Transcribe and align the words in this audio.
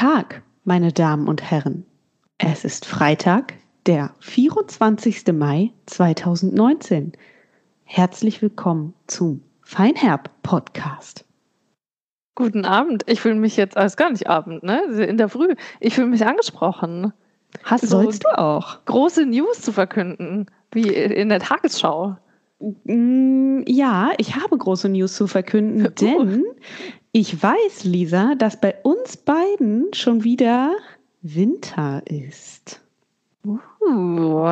Tag, 0.00 0.40
meine 0.64 0.94
Damen 0.94 1.28
und 1.28 1.42
Herren. 1.42 1.84
Es 2.38 2.64
ist 2.64 2.86
Freitag, 2.86 3.52
der 3.84 4.14
24. 4.20 5.26
Mai 5.34 5.74
2019. 5.84 7.12
Herzlich 7.84 8.40
willkommen 8.40 8.94
zum 9.08 9.42
Feinherb 9.60 10.30
Podcast. 10.42 11.26
Guten 12.34 12.64
Abend. 12.64 13.02
Ich 13.08 13.20
fühle 13.20 13.34
mich 13.34 13.58
jetzt, 13.58 13.76
als 13.76 13.98
gar 13.98 14.08
nicht 14.08 14.26
Abend, 14.26 14.62
ne? 14.62 14.84
In 14.84 15.18
der 15.18 15.28
Früh. 15.28 15.54
Ich 15.80 15.96
fühle 15.96 16.06
mich 16.06 16.24
angesprochen. 16.24 17.12
Hast 17.64 17.86
Sollst 17.86 18.24
du 18.24 18.38
auch 18.38 18.82
große 18.86 19.26
News 19.26 19.60
zu 19.60 19.70
verkünden, 19.70 20.46
wie 20.72 20.88
in 20.88 21.28
der 21.28 21.40
Tagesschau? 21.40 22.16
Mm, 22.84 23.64
ja, 23.66 24.12
ich 24.16 24.34
habe 24.36 24.56
große 24.56 24.88
News 24.88 25.14
zu 25.14 25.26
verkünden, 25.26 25.92
uh. 26.02 26.42
Ich 27.12 27.42
weiß, 27.42 27.84
Lisa, 27.84 28.34
dass 28.36 28.60
bei 28.60 28.74
uns 28.82 29.16
beiden 29.16 29.92
schon 29.94 30.24
wieder 30.24 30.72
Winter 31.22 32.02
ist. 32.06 32.80
Uh. 33.44 33.58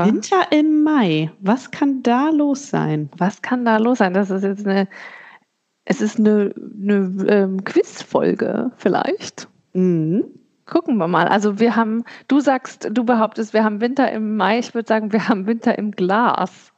Winter 0.05 0.51
im 0.51 0.83
Mai. 0.83 1.31
Was 1.41 1.71
kann 1.71 2.03
da 2.03 2.31
los 2.31 2.71
sein? 2.71 3.11
Was 3.17 3.43
kann 3.43 3.65
da 3.65 3.77
los 3.77 3.99
sein? 3.99 4.15
Das 4.15 4.31
ist 4.31 4.43
jetzt 4.43 4.67
eine, 4.67 4.89
es 5.85 6.01
ist 6.01 6.19
eine, 6.19 6.53
eine 6.57 7.27
ähm, 7.29 7.65
Quizfolge 7.65 8.73
vielleicht. 8.77 9.49
Mhm. 9.75 10.25
Gucken 10.67 10.97
wir 10.99 11.09
mal. 11.09 11.29
Also 11.29 11.59
wir 11.61 11.77
haben, 11.77 12.05
du 12.29 12.41
sagst, 12.41 12.89
du 12.93 13.05
behauptest, 13.05 13.55
wir 13.55 13.65
haben 13.65 13.81
Winter 13.81 14.11
im 14.13 14.37
Mai. 14.37 14.59
Ich 14.59 14.75
würde 14.75 14.89
sagen, 14.89 15.13
wir 15.13 15.29
haben 15.29 15.47
Winter 15.47 15.79
im 15.79 15.93
Glas. 15.93 16.73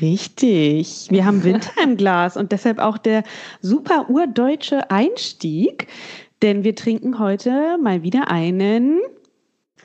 Richtig. 0.00 1.06
Wir 1.10 1.24
haben 1.24 1.42
Winter 1.44 1.70
im 1.82 1.96
Glas 1.96 2.36
und 2.36 2.52
deshalb 2.52 2.78
auch 2.78 2.98
der 2.98 3.22
super 3.60 4.08
urdeutsche 4.08 4.90
Einstieg, 4.90 5.88
denn 6.42 6.64
wir 6.64 6.74
trinken 6.74 7.18
heute 7.18 7.78
mal 7.78 8.02
wieder 8.02 8.30
einen 8.30 9.00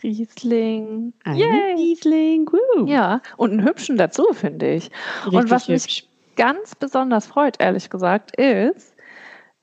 Riesling. 0.04 1.14
Einen 1.24 1.40
Yay. 1.40 1.76
Riesling. 1.76 2.48
Woo. 2.52 2.88
Ja, 2.88 3.22
und 3.38 3.52
einen 3.52 3.66
hübschen 3.66 3.98
dazu, 3.98 4.26
finde 4.34 4.74
ich. 4.74 4.90
Richtig 5.26 5.40
und 5.40 5.50
was 5.52 5.68
hübsch. 5.68 5.70
mich 5.70 6.10
ganz 6.36 6.76
besonders 6.76 7.28
freut, 7.28 7.60
ehrlich 7.60 7.90
gesagt, 7.90 8.36
ist, 8.38 8.96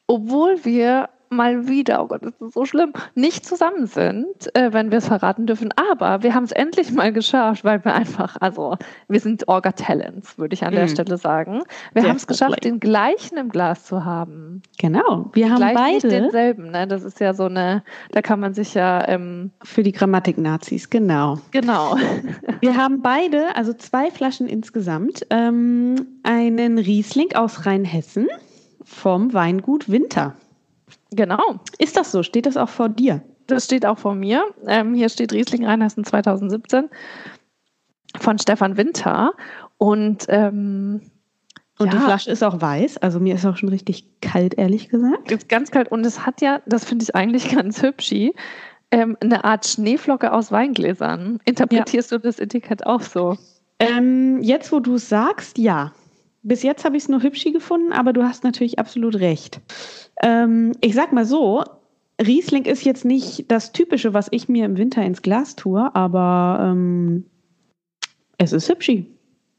obwohl 0.06 0.64
wir 0.64 1.08
mal 1.30 1.68
wieder, 1.68 2.02
oh 2.02 2.06
Gott, 2.08 2.22
das 2.22 2.34
ist 2.40 2.54
so 2.54 2.64
schlimm, 2.64 2.92
nicht 3.14 3.44
zusammen 3.44 3.86
sind, 3.86 4.26
äh, 4.54 4.72
wenn 4.72 4.90
wir 4.90 4.98
es 4.98 5.08
verraten 5.08 5.46
dürfen. 5.46 5.72
Aber 5.76 6.22
wir 6.22 6.34
haben 6.34 6.44
es 6.44 6.52
endlich 6.52 6.92
mal 6.92 7.12
geschafft, 7.12 7.64
weil 7.64 7.84
wir 7.84 7.94
einfach, 7.94 8.36
also 8.40 8.76
wir 9.08 9.20
sind 9.20 9.48
Orga 9.48 9.72
Talents, 9.72 10.38
würde 10.38 10.54
ich 10.54 10.64
an 10.64 10.72
mm. 10.72 10.76
der 10.76 10.84
mhm. 10.84 10.88
Stelle 10.88 11.18
sagen. 11.18 11.62
Wir 11.94 12.04
haben 12.04 12.16
es 12.16 12.26
geschafft, 12.26 12.64
den 12.64 12.80
gleichen 12.80 13.36
im 13.38 13.48
Glas 13.50 13.84
zu 13.84 14.04
haben. 14.04 14.62
Genau, 14.78 15.30
wir 15.34 15.50
haben 15.50 15.60
beide. 15.60 16.08
Nicht 16.08 16.10
denselben, 16.10 16.70
ne? 16.70 16.86
Das 16.86 17.02
ist 17.02 17.20
ja 17.20 17.34
so 17.34 17.44
eine, 17.44 17.82
da 18.12 18.22
kann 18.22 18.40
man 18.40 18.54
sich 18.54 18.74
ja. 18.74 19.06
Ähm, 19.08 19.50
Für 19.62 19.82
die 19.82 19.92
Grammatik-Nazis, 19.92 20.90
genau. 20.90 21.38
Genau. 21.50 21.96
wir 22.60 22.76
haben 22.76 23.02
beide, 23.02 23.54
also 23.56 23.72
zwei 23.72 24.10
Flaschen 24.10 24.46
insgesamt, 24.46 25.26
ähm, 25.30 26.06
einen 26.22 26.78
Riesling 26.78 27.34
aus 27.34 27.66
Rheinhessen 27.66 28.28
vom 28.84 29.32
Weingut 29.34 29.90
Winter. 29.90 30.34
Genau. 31.10 31.60
Ist 31.78 31.96
das 31.96 32.12
so? 32.12 32.22
Steht 32.22 32.46
das 32.46 32.56
auch 32.56 32.68
vor 32.68 32.88
dir? 32.88 33.22
Das 33.46 33.64
steht 33.64 33.86
auch 33.86 33.98
vor 33.98 34.14
mir. 34.14 34.44
Ähm, 34.66 34.94
hier 34.94 35.08
steht 35.08 35.32
Riesling 35.32 35.64
Rheinhessen 35.64 36.04
2017 36.04 36.88
von 38.16 38.38
Stefan 38.38 38.76
Winter. 38.76 39.32
Und, 39.78 40.26
ähm, 40.28 41.00
und 41.78 41.86
ja, 41.86 41.92
die 41.92 42.04
Flasche 42.04 42.30
ist 42.30 42.42
auch 42.42 42.60
weiß. 42.60 42.98
Also 42.98 43.20
mir 43.20 43.36
ist 43.36 43.46
auch 43.46 43.56
schon 43.56 43.70
richtig 43.70 44.20
kalt, 44.20 44.54
ehrlich 44.58 44.88
gesagt. 44.88 45.30
Ist 45.30 45.48
ganz 45.48 45.70
kalt. 45.70 45.90
Und 45.90 46.04
es 46.04 46.26
hat 46.26 46.42
ja, 46.42 46.60
das 46.66 46.84
finde 46.84 47.04
ich 47.04 47.14
eigentlich 47.14 47.48
ganz 47.54 47.82
hübsch, 47.82 48.12
ähm, 48.90 49.16
eine 49.20 49.44
Art 49.44 49.66
Schneeflocke 49.66 50.32
aus 50.32 50.50
Weingläsern. 50.52 51.40
Interpretierst 51.44 52.10
ja. 52.10 52.18
du 52.18 52.24
das 52.24 52.38
Etikett 52.38 52.86
auch 52.86 53.02
so? 53.02 53.36
Ähm, 53.78 54.42
jetzt, 54.42 54.72
wo 54.72 54.80
du 54.80 54.94
es 54.94 55.08
sagst, 55.08 55.58
ja. 55.58 55.92
Bis 56.42 56.62
jetzt 56.62 56.84
habe 56.84 56.96
ich 56.96 57.02
es 57.04 57.08
nur 57.08 57.22
hübschi 57.22 57.52
gefunden, 57.52 57.92
aber 57.92 58.12
du 58.12 58.22
hast 58.22 58.44
natürlich 58.44 58.78
absolut 58.78 59.16
recht. 59.16 59.60
Ähm, 60.22 60.72
ich 60.80 60.94
sag 60.94 61.12
mal 61.12 61.24
so, 61.24 61.64
Riesling 62.20 62.64
ist 62.64 62.84
jetzt 62.84 63.04
nicht 63.04 63.50
das 63.50 63.72
Typische, 63.72 64.14
was 64.14 64.28
ich 64.30 64.48
mir 64.48 64.64
im 64.64 64.76
Winter 64.76 65.02
ins 65.02 65.22
Glas 65.22 65.54
tue, 65.56 65.94
aber 65.94 66.58
ähm, 66.62 67.24
es 68.38 68.52
ist 68.52 68.68
hübschi. 68.68 69.06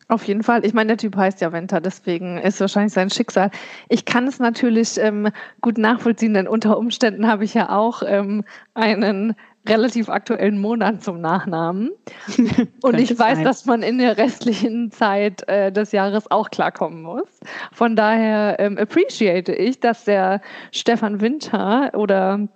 Auf 0.10 0.24
jeden 0.24 0.42
Fall. 0.42 0.66
Ich 0.66 0.74
meine, 0.74 0.88
der 0.88 0.98
Typ 0.98 1.16
heißt 1.16 1.40
ja 1.40 1.54
Winter, 1.54 1.80
deswegen 1.80 2.40
ist 2.40 2.60
wahrscheinlich 2.60 2.94
sein 2.94 3.12
Schicksal. 3.12 3.52
Ich 3.90 4.06
kann 4.06 4.28
es 4.28 4.40
natürlich 4.40 4.98
ähm, 4.98 5.30
gut 5.62 5.78
nachvollziehen, 5.78 6.34
denn 6.34 6.48
unter 6.48 6.80
Umständen 6.80 7.28
habe 7.28 7.44
ich 7.44 7.54
ja 7.54 7.70
auch 7.70 8.02
ähm, 8.04 8.44
einen 8.74 9.36
relativ 9.68 10.10
aktuellen 10.10 10.60
Monat 10.60 11.04
zum 11.04 11.22
Nachnamen. 11.22 11.92
Und 12.82 13.00
ich 13.00 13.18
weiß, 13.18 13.38
sein. 13.38 13.44
dass 13.44 13.66
man 13.66 13.84
in 13.84 13.98
der 13.98 14.18
restlichen 14.18 14.92
Zeit 14.92 15.48
äh, 15.48 15.72
des 15.72 15.92
Jahres 15.92 16.30
auch 16.32 16.50
klarkommen 16.50 17.02
muss. 17.02 17.28
Von 17.72 17.96
daher 17.96 18.60
ähm, 18.60 18.78
appreciate 18.78 19.54
ich, 19.54 19.80
dass 19.80 20.06
der 20.06 20.42
Stefan 20.72 21.22
Winter 21.22 21.92
oder 21.94 22.48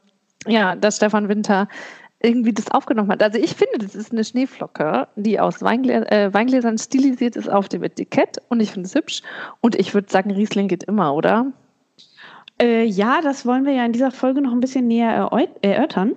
ja, 0.48 0.76
dass 0.76 0.98
Stefan 0.98 1.30
Winter 1.30 1.68
irgendwie 2.24 2.54
das 2.54 2.72
aufgenommen 2.72 3.12
hat. 3.12 3.22
Also 3.22 3.38
ich 3.38 3.54
finde, 3.54 3.80
das 3.80 3.96
ist 3.96 4.12
eine 4.12 4.24
Schneeflocke, 4.24 5.08
die 5.18 5.40
aus 5.40 5.62
Weingläs 5.62 6.06
äh, 6.10 6.34
Weingläsern 6.34 6.78
stilisiert 6.78 7.36
ist 7.36 7.50
auf 7.50 7.68
dem 7.68 7.84
Etikett 7.84 8.38
und 8.48 8.62
ich 8.62 8.72
finde 8.72 8.88
es 8.88 8.96
hübsch. 8.96 9.22
Und 9.60 9.76
ich 9.76 9.94
würde 9.94 10.10
sagen, 10.10 10.32
Riesling 10.32 10.70
geht 10.70 10.84
immer, 10.84 11.14
oder? 11.14 11.52
Äh, 12.62 12.86
ja, 12.86 13.20
das 13.22 13.46
wollen 13.46 13.66
wir 13.66 13.74
ja 13.74 13.86
in 13.86 13.92
dieser 13.92 14.12
Folge 14.12 14.42
noch 14.42 14.54
ein 14.54 14.62
bisschen 14.62 14.88
näher 14.88 15.30
erörtern. 15.62 16.14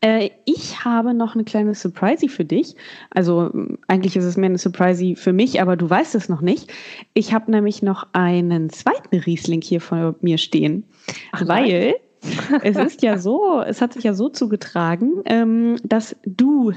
Äh, 0.00 0.30
ich 0.44 0.84
habe 0.84 1.14
noch 1.14 1.34
eine 1.34 1.44
kleine 1.44 1.74
Surprise 1.74 2.28
für 2.28 2.44
dich. 2.44 2.74
Also 3.10 3.50
eigentlich 3.86 4.16
ist 4.16 4.24
es 4.24 4.36
mehr 4.36 4.48
eine 4.48 4.58
Surprise 4.58 5.16
für 5.16 5.32
mich, 5.32 5.60
aber 5.60 5.76
du 5.76 5.88
weißt 5.88 6.14
es 6.14 6.28
noch 6.28 6.40
nicht. 6.40 6.72
Ich 7.14 7.34
habe 7.34 7.50
nämlich 7.50 7.82
noch 7.82 8.06
einen 8.12 8.70
zweiten 8.70 9.16
Riesling 9.16 9.60
hier 9.62 9.80
vor 9.80 10.14
mir 10.20 10.38
stehen, 10.38 10.84
Ach, 11.32 11.46
weil 11.46 11.96
es 12.62 12.76
ist 12.76 13.02
ja 13.02 13.18
so, 13.18 13.60
es 13.60 13.80
hat 13.80 13.92
sich 13.92 14.04
ja 14.04 14.14
so 14.14 14.28
zugetragen, 14.28 15.22
ähm, 15.26 15.76
dass 15.84 16.16
du 16.24 16.72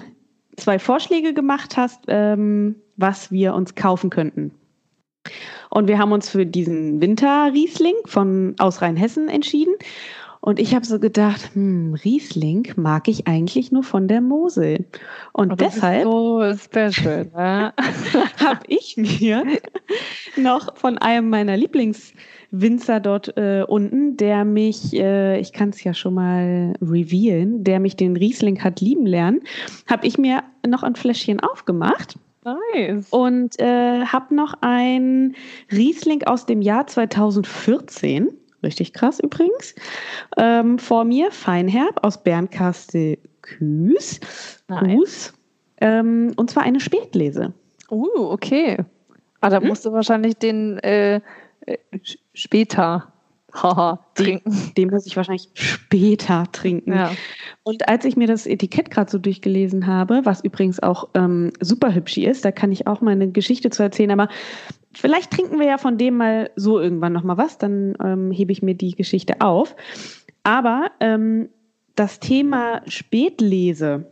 zwei 0.58 0.80
Vorschläge 0.80 1.34
gemacht 1.34 1.78
hast, 1.78 2.02
ähm, 2.08 2.76
was 2.98 3.32
wir 3.32 3.54
uns 3.54 3.76
kaufen 3.76 4.10
könnten. 4.10 4.52
Und 5.70 5.88
wir 5.88 5.98
haben 5.98 6.12
uns 6.12 6.30
für 6.30 6.46
diesen 6.46 7.02
Winterriesling 7.02 7.96
von 8.06 8.56
aus 8.60 8.82
Rheinhessen 8.82 9.30
entschieden. 9.30 9.74
Und 10.46 10.60
ich 10.60 10.76
habe 10.76 10.86
so 10.86 11.00
gedacht, 11.00 11.52
hm, 11.54 11.94
Riesling 12.04 12.68
mag 12.76 13.08
ich 13.08 13.28
eigentlich 13.28 13.72
nur 13.72 13.84
von 13.84 14.10
der 14.10 14.20
Mosel. 14.20 14.84
Und 15.32 15.54
oh, 15.54 15.56
deshalb 15.56 16.04
so 16.04 16.44
special, 16.58 17.32
ne? 17.34 17.74
habe 18.44 18.60
ich 18.68 18.98
mir 18.98 19.46
noch 20.36 20.76
von 20.76 20.98
einem 20.98 21.30
meiner 21.30 21.56
Lieblingswinzer 21.56 23.00
dort 23.00 23.38
äh, 23.38 23.64
unten, 23.66 24.18
der 24.18 24.44
mich, 24.44 24.94
äh, 24.94 25.40
ich 25.40 25.54
kann 25.54 25.70
es 25.70 25.82
ja 25.82 25.94
schon 25.94 26.16
mal 26.16 26.74
revealen, 26.82 27.64
der 27.64 27.80
mich 27.80 27.96
den 27.96 28.18
Riesling 28.18 28.62
hat 28.62 28.82
lieben 28.82 29.06
lernen, 29.06 29.44
habe 29.88 30.06
ich 30.06 30.18
mir 30.18 30.44
noch 30.68 30.84
ein 30.84 30.98
Fläschchen 30.98 31.40
aufgemacht. 31.40 32.20
Nice. 32.44 33.08
Und 33.12 33.58
äh, 33.62 34.04
habe 34.08 34.36
noch 34.36 34.56
ein 34.60 35.36
Riesling 35.72 36.24
aus 36.24 36.46
dem 36.46 36.62
Jahr 36.62 36.86
2014 36.86 38.28
Richtig 38.64 38.94
krass 38.94 39.20
übrigens. 39.20 39.76
Ähm, 40.38 40.80
vor 40.80 41.04
mir 41.04 41.32
Feinherb 41.32 42.04
aus 42.04 42.24
Bernkastel 42.24 43.18
Küß. 43.42 44.20
Nice. 44.70 45.34
Ähm, 45.82 46.34
und 46.38 46.50
zwar 46.50 46.64
eine 46.64 46.80
Spätlese. 46.80 47.54
Uh, 47.92 48.32
okay. 48.32 48.78
Ah, 49.42 49.50
da 49.50 49.60
hm? 49.60 49.68
musst 49.68 49.86
du 49.86 49.92
wahrscheinlich 49.92 50.38
den 50.38 50.80
äh, 50.80 51.20
äh 51.66 51.78
später 52.34 53.14
haha, 53.54 54.00
trinken. 54.16 54.50
Den, 54.50 54.74
den, 54.76 54.90
muss 54.90 55.06
ich 55.06 55.16
wahrscheinlich 55.18 55.50
später 55.54 56.46
trinken. 56.52 56.94
Ja. 56.94 57.12
Und 57.64 57.88
als 57.88 58.06
ich 58.06 58.16
mir 58.16 58.28
das 58.28 58.48
Etikett 58.48 58.90
gerade 58.90 59.12
so 59.12 59.18
durchgelesen 59.18 59.86
habe, 59.86 60.22
was 60.24 60.44
übrigens 60.44 60.82
auch 60.82 61.10
ähm, 61.14 61.52
super 61.60 61.94
hübsch 61.94 62.18
ist, 62.18 62.46
da 62.46 62.52
kann 62.52 62.72
ich 62.72 62.88
auch 62.88 63.02
mal 63.02 63.12
eine 63.12 63.30
Geschichte 63.30 63.70
zu 63.70 63.84
erzählen, 63.84 64.12
aber 64.12 64.30
vielleicht 64.96 65.32
trinken 65.32 65.60
wir 65.60 65.68
ja 65.68 65.78
von 65.78 65.98
dem 65.98 66.18
mal 66.18 66.52
so 66.56 66.80
irgendwann 66.80 67.14
nochmal 67.14 67.38
was, 67.38 67.58
dann 67.58 67.96
ähm, 68.04 68.32
hebe 68.32 68.52
ich 68.52 68.62
mir 68.62 68.76
die 68.76 68.92
Geschichte 68.92 69.42
auf. 69.42 69.76
Aber 70.44 70.92
ähm, 71.00 71.50
das 71.96 72.20
Thema 72.20 72.82
Spätlese, 72.88 74.12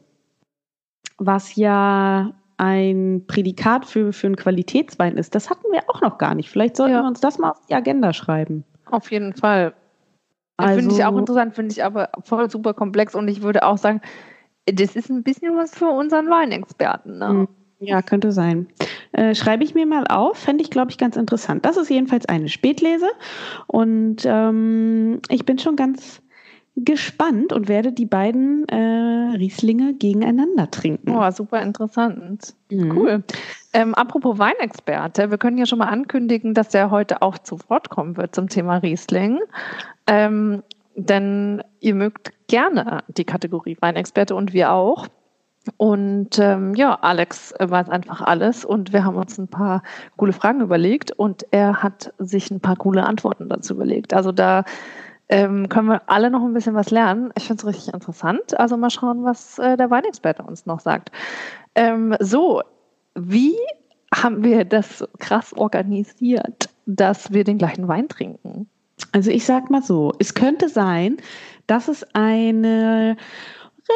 was 1.18 1.56
ja 1.56 2.33
ein 2.57 3.24
Prädikat 3.28 3.86
für, 3.86 4.13
für 4.13 4.28
einen 4.28 4.36
Qualitätswein 4.36 5.18
ist, 5.18 5.33
das 5.33 5.50
hatten 5.50 5.72
wir 5.72 5.89
auch 5.89 6.01
noch 6.01 6.18
gar 6.18 6.36
nicht. 6.36 6.50
Vielleicht 6.50 6.78
sollten 6.78 6.94
ja. 6.94 7.01
wir 7.01 7.07
uns 7.07 7.19
das 7.19 7.39
mal 7.39 7.51
auf 7.51 7.66
die 7.68 7.74
Agenda 7.74 8.13
schreiben. 8.13 8.63
Auf 8.86 9.12
jeden 9.12 9.33
Fall. 9.33 9.74
Also, 10.57 10.80
finde 10.80 10.95
ich 10.95 11.04
auch 11.04 11.18
interessant, 11.18 11.56
finde 11.56 11.72
ich 11.72 11.83
aber 11.83 12.10
voll 12.24 12.51
super 12.51 12.74
komplex 12.75 13.16
und 13.16 13.28
ich 13.28 13.42
würde 13.42 13.63
auch 13.63 13.80
sagen, 13.80 14.01
das 14.68 14.95
ist 14.95 15.10
ein 15.10 15.24
bisschen 15.24 15.57
was 15.57 15.75
für 15.75 15.89
unseren 15.89 16.30
Weinexperten. 16.30 17.18
Ne? 17.18 17.48
Ja, 17.83 18.04
könnte 18.04 18.31
sein. 18.31 18.68
Äh, 19.12 19.33
schreibe 19.33 19.63
ich 19.63 19.74
mir 19.74 19.88
mal 19.88 20.06
auf, 20.07 20.38
fände 20.38 20.63
ich, 20.63 20.69
glaube 20.69 20.92
ich, 20.92 21.00
ganz 21.00 21.16
interessant. 21.16 21.66
Das 21.66 21.78
ist 21.78 21.89
jedenfalls 21.89 22.28
eine 22.28 22.48
Spätlese 22.48 23.07
und 23.66 24.18
ähm, 24.24 25.19
ich 25.30 25.45
bin 25.45 25.57
schon 25.57 25.75
ganz 25.75 26.22
gespannt 26.75 27.51
und 27.51 27.68
werde 27.68 27.92
die 27.92 28.06
beiden 28.06 28.69
äh, 28.69 29.36
Rieslinge 29.36 29.95
gegeneinander 29.95 30.69
trinken. 30.69 31.12
Oh, 31.12 31.30
super 31.31 31.62
interessant. 31.62 32.54
Mhm. 32.69 32.98
Cool. 32.98 33.24
Ähm, 33.74 33.95
apropos 33.95 34.38
Weinexperte, 34.38 35.31
wir 35.31 35.38
können 35.39 35.57
ja 35.57 35.66
schon 35.66 35.80
mal 35.80 35.88
ankündigen, 35.88 36.54
dass 36.54 36.69
der 36.69 36.92
heute 36.92 37.24
auch 37.24 37.39
zu 37.39 37.57
Wort 37.68 37.89
kommen 37.89 38.16
wird 38.16 38.36
zum 38.36 38.48
Thema 38.48 38.78
Riesling. 38.78 39.39
Ähm, 40.06 40.63
denn 40.95 41.63
ihr 41.80 41.95
mögt 41.95 42.31
gerne 42.48 43.04
die 43.07 43.25
Kategorie 43.25 43.78
Weinexperte 43.80 44.36
und 44.36 44.54
wir 44.54 44.72
auch. 44.72 45.07
Und 45.78 46.40
ähm, 46.40 46.74
ja, 46.74 46.96
Alex 46.96 47.54
weiß 47.60 47.90
einfach 47.90 48.22
alles 48.22 48.66
und 48.66 48.94
wir 48.94 49.04
haben 49.04 49.16
uns 49.16 49.38
ein 49.38 49.48
paar 49.48 49.84
coole 50.18 50.34
Fragen 50.34 50.62
überlegt 50.62 51.12
und 51.12 51.46
er 51.52 51.84
hat 51.84 52.13
sich 52.18 52.50
ein 52.50 52.60
paar 52.60 52.75
coole 52.75 53.04
Antworten 53.04 53.48
dazu 53.48 53.75
überlegt. 53.75 54.13
Also 54.13 54.31
da 54.31 54.63
ähm, 55.30 55.69
können 55.69 55.88
wir 55.88 56.10
alle 56.10 56.31
noch 56.31 56.44
ein 56.44 56.54
bisschen 56.54 56.74
was 56.74 56.90
lernen. 56.90 57.31
Ich 57.38 57.46
finde 57.46 57.62
es 57.62 57.68
richtig 57.68 57.94
interessant. 57.94 58.60
Also 58.60 58.75
mal 58.75 58.90
schauen, 58.90 59.24
was 59.24 59.60
äh, 59.60 59.78
der 59.78 59.92
Weinexperte 59.92 60.44
uns 60.44 60.66
noch 60.66 60.80
sagt. 60.80 61.12
Ähm, 61.75 62.16
so, 62.19 62.62
wie 63.16 63.56
haben 64.14 64.44
wir 64.44 64.66
das 64.66 65.07
krass 65.19 65.54
organisiert, 65.54 66.69
dass 66.86 67.31
wir 67.31 67.44
den 67.44 67.57
gleichen 67.57 67.88
Wein 67.88 68.10
trinken? 68.10 68.68
Also 69.14 69.30
ich 69.31 69.46
sag 69.46 69.69
mal 69.69 69.81
so, 69.81 70.14
es 70.19 70.34
könnte 70.34 70.69
sein, 70.69 71.18
dass 71.68 71.88
es 71.88 72.06
eine 72.14 73.16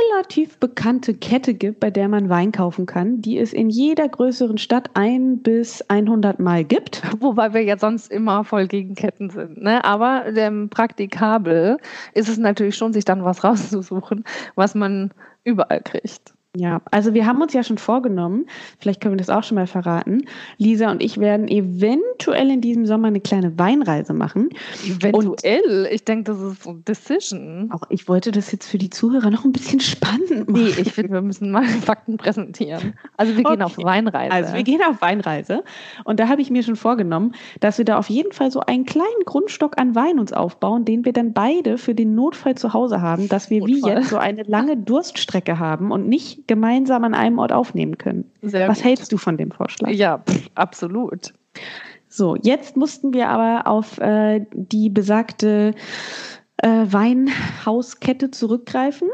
relativ 0.04 0.58
bekannte 0.58 1.14
Kette 1.14 1.54
gibt, 1.54 1.80
bei 1.80 1.90
der 1.90 2.08
man 2.08 2.30
Wein 2.30 2.52
kaufen 2.52 2.86
kann, 2.86 3.22
die 3.22 3.38
es 3.38 3.54
in 3.54 3.70
jeder 3.70 4.08
größeren 4.08 4.58
Stadt 4.58 4.92
ein 4.94 5.40
bis 5.40 5.82
100 5.90 6.40
Mal 6.40 6.64
gibt. 6.64 7.02
Wobei 7.20 7.54
wir 7.54 7.64
ja 7.64 7.78
sonst 7.78 8.12
immer 8.12 8.44
voll 8.44 8.68
gegen 8.68 8.96
Ketten 8.96 9.30
sind. 9.30 9.62
Ne? 9.62 9.84
Aber 9.84 10.26
ähm, 10.36 10.70
praktikabel 10.70 11.78
ist 12.14 12.30
es 12.30 12.38
natürlich 12.38 12.76
schon, 12.76 12.94
sich 12.94 13.06
dann 13.06 13.24
was 13.24 13.44
rauszusuchen, 13.44 14.24
was 14.56 14.76
man 14.76 15.12
überall 15.44 15.82
kriegt. 15.82 16.35
Ja, 16.56 16.82
also 16.92 17.14
wir 17.14 17.26
haben 17.26 17.42
uns 17.42 17.54
ja 17.54 17.64
schon 17.64 17.78
vorgenommen, 17.78 18.46
vielleicht 18.80 19.02
können 19.02 19.14
wir 19.14 19.18
das 19.18 19.30
auch 19.30 19.44
schon 19.44 19.56
mal 19.56 19.68
verraten. 19.68 20.26
Lisa 20.58 20.92
und 20.92 21.04
ich 21.04 21.20
werden 21.20 21.48
eventuell 21.48 22.50
in 22.50 22.62
diesem 22.62 22.86
Sommer 22.86 23.08
eine 23.08 23.20
kleine 23.20 23.58
Weinreise 23.58 24.14
machen. 24.14 24.50
Eventuell? 24.86 25.86
Und 25.86 25.92
ich 25.92 26.06
denke, 26.06 26.32
das 26.32 26.42
ist 26.42 26.64
so 26.64 26.74
Decision. 26.74 27.70
Auch 27.72 27.84
ich 27.90 28.08
wollte 28.08 28.32
das 28.32 28.52
jetzt 28.52 28.68
für 28.68 28.78
die 28.78 28.90
Zuhörer 28.90 29.30
noch 29.30 29.46
ein 29.46 29.52
bisschen 29.52 29.80
spannend 29.80 30.50
machen. 30.50 30.66
Nee, 30.66 30.82
ich 30.82 30.92
finde, 30.92 31.14
wir 31.14 31.22
müssen 31.22 31.52
mal 31.52 31.64
Fakten 31.86 32.18
präsentieren. 32.18 32.94
Also 33.18 33.36
wir 33.36 33.44
gehen 33.44 33.62
okay. 33.62 33.64
auf 33.64 33.78
Weinreise. 33.78 34.32
Also 34.32 34.54
wir 34.54 34.64
gehen 34.64 34.82
auf 34.88 35.02
Weinreise. 35.02 35.64
Und 36.04 36.20
da 36.20 36.28
habe 36.28 36.42
ich 36.42 36.50
mir 36.50 36.64
schon 36.64 36.76
vorgenommen, 36.76 37.34
dass 37.60 37.78
wir 37.78 37.86
da 37.86 37.98
auf 37.98 38.10
jeden 38.10 38.32
Fall 38.32 38.52
so 38.52 38.62
einen 38.62 38.86
kleinen 38.86 39.06
Grundstock 39.26 39.80
an 39.80 39.96
Wein 39.96 40.20
uns 40.20 40.34
aufbauen, 40.34 40.86
den 40.86 41.06
wir 41.06 41.14
dann 41.14 41.34
beide 41.34 41.78
für 41.78 41.96
den 41.96 42.16
Notfall 42.16 42.56
zu 42.56 42.74
Hause 42.74 43.02
haben, 43.02 43.30
dass 43.30 43.50
wir 43.50 43.60
Notfall. 43.60 43.76
wie 43.76 43.88
jetzt 43.88 44.10
so 44.10 44.18
eine 44.18 44.44
lange 44.44 44.78
Durststrecke 44.86 45.60
haben 45.60 45.92
und 45.92 46.08
nicht 46.08 46.45
gemeinsam 46.48 47.04
an 47.04 47.14
einem 47.14 47.40
Ort 47.40 47.52
aufnehmen 47.52 47.98
können. 47.98 48.32
Sehr 48.42 48.68
Was 48.68 48.78
gut. 48.78 48.86
hältst 48.86 49.12
du 49.12 49.18
von 49.18 49.38
dem 49.38 49.52
Vorschlag? 49.52 49.90
Ja, 49.92 50.20
pff, 50.20 50.50
absolut. 50.56 51.34
So, 52.08 52.36
jetzt 52.36 52.78
mussten 52.78 53.14
wir 53.14 53.30
aber 53.30 53.68
auf 53.68 53.98
äh, 53.98 54.46
die 54.54 54.90
besagte 54.90 55.74
äh, 56.58 56.86
Weinhauskette 56.88 58.32
zurückgreifen. 58.32 59.10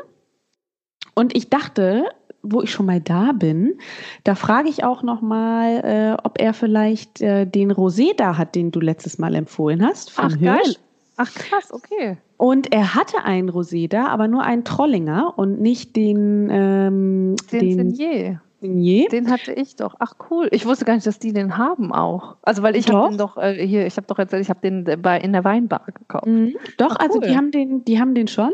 Und 1.15 1.35
ich 1.35 1.49
dachte, 1.49 2.05
wo 2.43 2.61
ich 2.61 2.71
schon 2.71 2.85
mal 2.85 3.01
da 3.01 3.31
bin, 3.33 3.77
da 4.23 4.35
frage 4.35 4.69
ich 4.69 4.83
auch 4.83 5.03
noch 5.03 5.21
mal, 5.21 6.17
äh, 6.17 6.21
ob 6.23 6.39
er 6.39 6.53
vielleicht 6.53 7.21
äh, 7.21 7.45
den 7.45 7.71
Rosé 7.71 8.15
da 8.15 8.37
hat, 8.37 8.55
den 8.55 8.71
du 8.71 8.79
letztes 8.79 9.17
Mal 9.17 9.35
empfohlen 9.35 9.85
hast. 9.85 10.11
Von 10.11 10.25
Ach, 10.25 10.37
Hirsch. 10.37 10.63
geil. 10.63 10.75
Ach 11.21 11.31
krass, 11.35 11.71
okay. 11.71 12.17
Und 12.37 12.73
er 12.73 12.95
hatte 12.95 13.23
einen 13.23 13.51
Rosé 13.51 13.87
da, 13.87 14.07
aber 14.07 14.27
nur 14.27 14.41
einen 14.41 14.63
Trollinger 14.63 15.33
und 15.37 15.61
nicht 15.61 15.95
den 15.95 16.49
ähm, 16.49 17.35
den, 17.51 17.93
Senier. 17.93 18.41
Senier. 18.59 19.07
Den 19.09 19.29
hatte 19.29 19.53
ich 19.53 19.75
doch. 19.75 19.93
Ach 19.99 20.15
cool. 20.31 20.47
Ich 20.49 20.65
wusste 20.65 20.85
gar 20.85 20.95
nicht, 20.95 21.05
dass 21.05 21.19
die 21.19 21.31
den 21.31 21.59
haben 21.59 21.93
auch. 21.93 22.37
Also 22.41 22.63
weil 22.63 22.75
ich 22.75 22.91
habe 22.91 23.09
den 23.09 23.19
doch 23.19 23.37
äh, 23.37 23.53
hier, 23.67 23.85
ich 23.85 23.97
habe 23.97 24.07
doch 24.07 24.17
erzählt, 24.17 24.41
ich 24.41 24.49
habe 24.49 24.61
den 24.61 24.99
bei 24.99 25.19
in 25.19 25.31
der 25.31 25.43
Weinbar 25.43 25.83
gekauft. 25.93 26.25
Mhm. 26.25 26.55
Doch, 26.77 26.95
Ach, 26.97 27.05
also 27.05 27.19
die 27.19 27.37
haben 27.37 27.51
den, 27.51 27.85
die 27.85 27.99
haben 27.99 28.15
den 28.15 28.27
schon. 28.27 28.53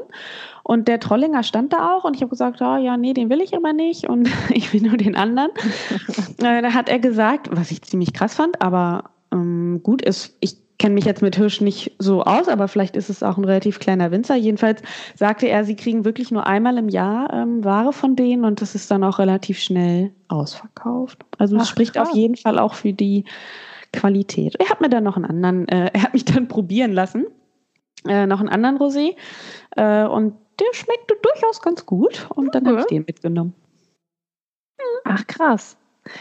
Und 0.64 0.90
der 0.90 1.00
Trollinger 1.00 1.44
stand 1.44 1.72
da 1.72 1.96
auch 1.96 2.04
und 2.04 2.18
ich 2.18 2.22
habe 2.22 2.30
gesagt, 2.31 2.62
oh, 2.62 2.75
ja, 2.75 2.98
nee, 2.98 3.14
den 3.14 3.30
will 3.30 3.40
ich 3.40 3.56
aber 3.56 3.72
nicht 3.72 4.10
und 4.10 4.30
ich 4.50 4.74
will 4.74 4.81
nur 4.81 4.98
den 4.98 5.16
anderen. 5.16 5.52
äh, 6.44 6.62
da 6.62 6.74
hat 6.74 6.90
er 6.90 7.00
gesagt, 7.00 7.48
was 7.50 7.72
ich 7.72 7.81
ziemlich 7.84 8.12
krass 8.12 8.36
fand, 8.36 8.62
aber 8.62 9.12
ähm, 9.31 9.80
gut 9.84 10.02
ist, 10.02 10.36
ich 10.42 10.67
kenne 10.78 10.94
mich 10.94 11.06
jetzt 11.06 11.22
mit 11.22 11.36
Hirsch 11.36 11.62
nicht 11.62 11.94
so 11.98 12.24
aus, 12.24 12.48
aber 12.48 12.68
vielleicht 12.68 12.96
ist 12.96 13.10
es 13.10 13.24
auch 13.24 13.38
ein 13.38 13.46
relativ 13.46 13.80
kleiner 13.80 14.12
Winzer. 14.12 14.36
Jedenfalls 14.36 14.82
sagte 15.16 15.48
er, 15.48 15.66
sie 15.66 15.76
kriegen 15.76 16.06
wirklich 16.06 16.32
nur 16.32 16.46
einmal 16.46 16.78
im 16.78 16.90
Jahr 16.90 17.34
ähm, 17.34 17.64
Ware 17.64 17.94
von 17.94 18.16
denen 18.16 18.46
und 18.46 18.62
das 18.62 18.76
ist 18.76 18.92
dann 18.92 19.04
auch 19.04 19.18
relativ 19.18 19.60
schnell 19.60 20.12
ausverkauft. 20.28 21.26
Also 21.38 21.58
es 21.58 21.68
spricht 21.68 21.94
krass. 21.94 22.10
auf 22.10 22.16
jeden 22.16 22.36
Fall 22.36 22.60
auch 22.60 22.76
für 22.76 22.94
die 22.94 23.26
Qualität. 23.92 24.56
Er 24.60 24.70
hat 24.70 24.82
mir 24.82 24.90
dann 24.90 25.04
noch 25.04 25.16
einen 25.16 25.26
anderen, 25.26 25.68
äh, 25.68 25.90
er 25.94 26.04
hat 26.04 26.14
mich 26.14 26.26
dann 26.26 26.48
probieren 26.48 26.94
lassen, 26.94 27.26
äh, 28.08 28.28
noch 28.28 28.40
einen 28.40 28.50
anderen 28.50 28.78
Rosé 28.78 29.16
äh, 29.76 30.06
und 30.06 30.36
der 30.60 30.74
schmeckte 30.74 31.16
durchaus 31.22 31.62
ganz 31.62 31.86
gut 31.86 32.28
und 32.36 32.54
dann 32.54 32.68
habe 32.68 32.82
ich 32.82 32.86
den 32.86 33.04
mitgenommen. 33.06 33.54
Ach 35.06 35.26
krass. 35.26 35.78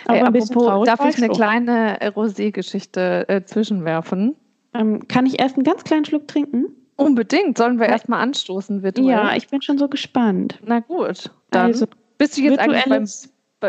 Aber 0.07 0.17
Ey, 0.17 0.23
apropos, 0.23 0.87
darf 0.87 1.05
ich 1.05 1.17
eine 1.17 1.29
kleine 1.29 2.01
äh, 2.01 2.09
Rosé-Geschichte 2.09 3.29
äh, 3.29 3.45
zwischenwerfen? 3.45 4.35
Ähm, 4.79 5.09
kann 5.09 5.27
ich 5.27 5.41
erst 5.41 5.57
einen 5.57 5.65
ganz 5.65 5.85
kleinen 5.85 6.05
Schluck 6.05 6.29
trinken? 6.29 6.67
Unbedingt. 6.97 7.59
Sollen 7.59 7.79
wir 7.79 7.87
erstmal 7.87 8.21
anstoßen, 8.21 8.83
virtuell? 8.83 9.09
Ja, 9.09 9.37
ich 9.37 9.49
bin 9.49 9.63
schon 9.63 9.79
so 9.79 9.89
gespannt. 9.89 10.59
Na 10.65 10.81
gut. 10.81 11.31
Dann 11.51 11.67
also, 11.67 11.87
bist 12.19 12.37
du 12.39 12.43
jetzt 12.43 12.59
eigentlich 12.59 12.85
beim, 12.85 13.07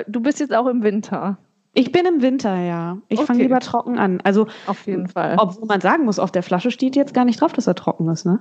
Du 0.08 0.22
bist 0.22 0.40
jetzt 0.40 0.54
auch 0.54 0.68
im 0.68 0.84
Winter. 0.84 1.38
Ich 1.74 1.92
bin 1.92 2.06
im 2.06 2.22
Winter, 2.22 2.56
ja. 2.60 2.98
Ich 3.08 3.20
okay. 3.20 3.28
fange 3.28 3.44
lieber 3.44 3.60
trocken 3.60 4.00
an. 4.00 4.20
Also 4.22 4.48
auf 4.66 4.88
jeden 4.88 5.08
Fall. 5.08 5.36
Obwohl 5.38 5.68
man 5.68 5.82
sagen 5.82 6.06
muss, 6.06 6.20
auf 6.20 6.32
der 6.32 6.44
Flasche 6.44 6.72
steht 6.72 6.96
jetzt 6.96 7.14
gar 7.14 7.26
nicht 7.26 7.40
drauf, 7.40 7.54
dass 7.54 7.68
er 7.68 7.76
trocken 7.76 8.10
ist, 8.10 8.26
ne? 8.26 8.40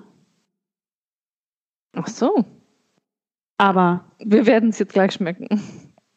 Ach 1.95 2.09
so. 2.09 2.45
Aber 3.59 4.05
wir 4.19 4.47
werden 4.47 4.71
es 4.71 4.79
jetzt 4.79 4.93
gleich 4.93 5.12
schmecken. 5.12 5.61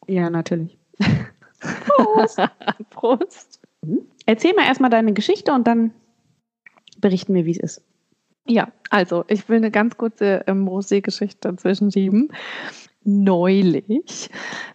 Ja, 0.08 0.30
natürlich. 0.30 0.78
Prost. 1.60 2.42
Prost. 2.90 3.60
Mhm. 3.82 4.02
Erzähl 4.26 4.54
mal 4.54 4.66
erstmal 4.66 4.90
deine 4.90 5.14
Geschichte 5.14 5.54
und 5.54 5.68
dann 5.68 5.94
berichten 7.00 7.34
wir, 7.34 7.46
wie 7.46 7.52
es 7.52 7.60
ist. 7.60 7.82
Ja, 8.48 8.70
also 8.90 9.26
ich 9.28 9.48
will 9.48 9.58
eine 9.58 9.72
ganz 9.72 9.98
kurze 9.98 10.44
ähm, 10.48 10.68
Rosé-Geschichte 10.68 11.50
dazwischen 11.50 11.92
schieben. 11.92 12.30
Neulich 13.04 14.30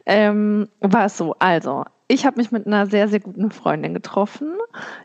ähm, 0.06 0.68
war 0.80 1.06
es 1.06 1.18
so, 1.18 1.34
also 1.38 1.84
ich 2.06 2.26
habe 2.26 2.36
mich 2.38 2.52
mit 2.52 2.66
einer 2.66 2.86
sehr, 2.86 3.08
sehr 3.08 3.20
guten 3.20 3.50
Freundin 3.50 3.94
getroffen, 3.94 4.54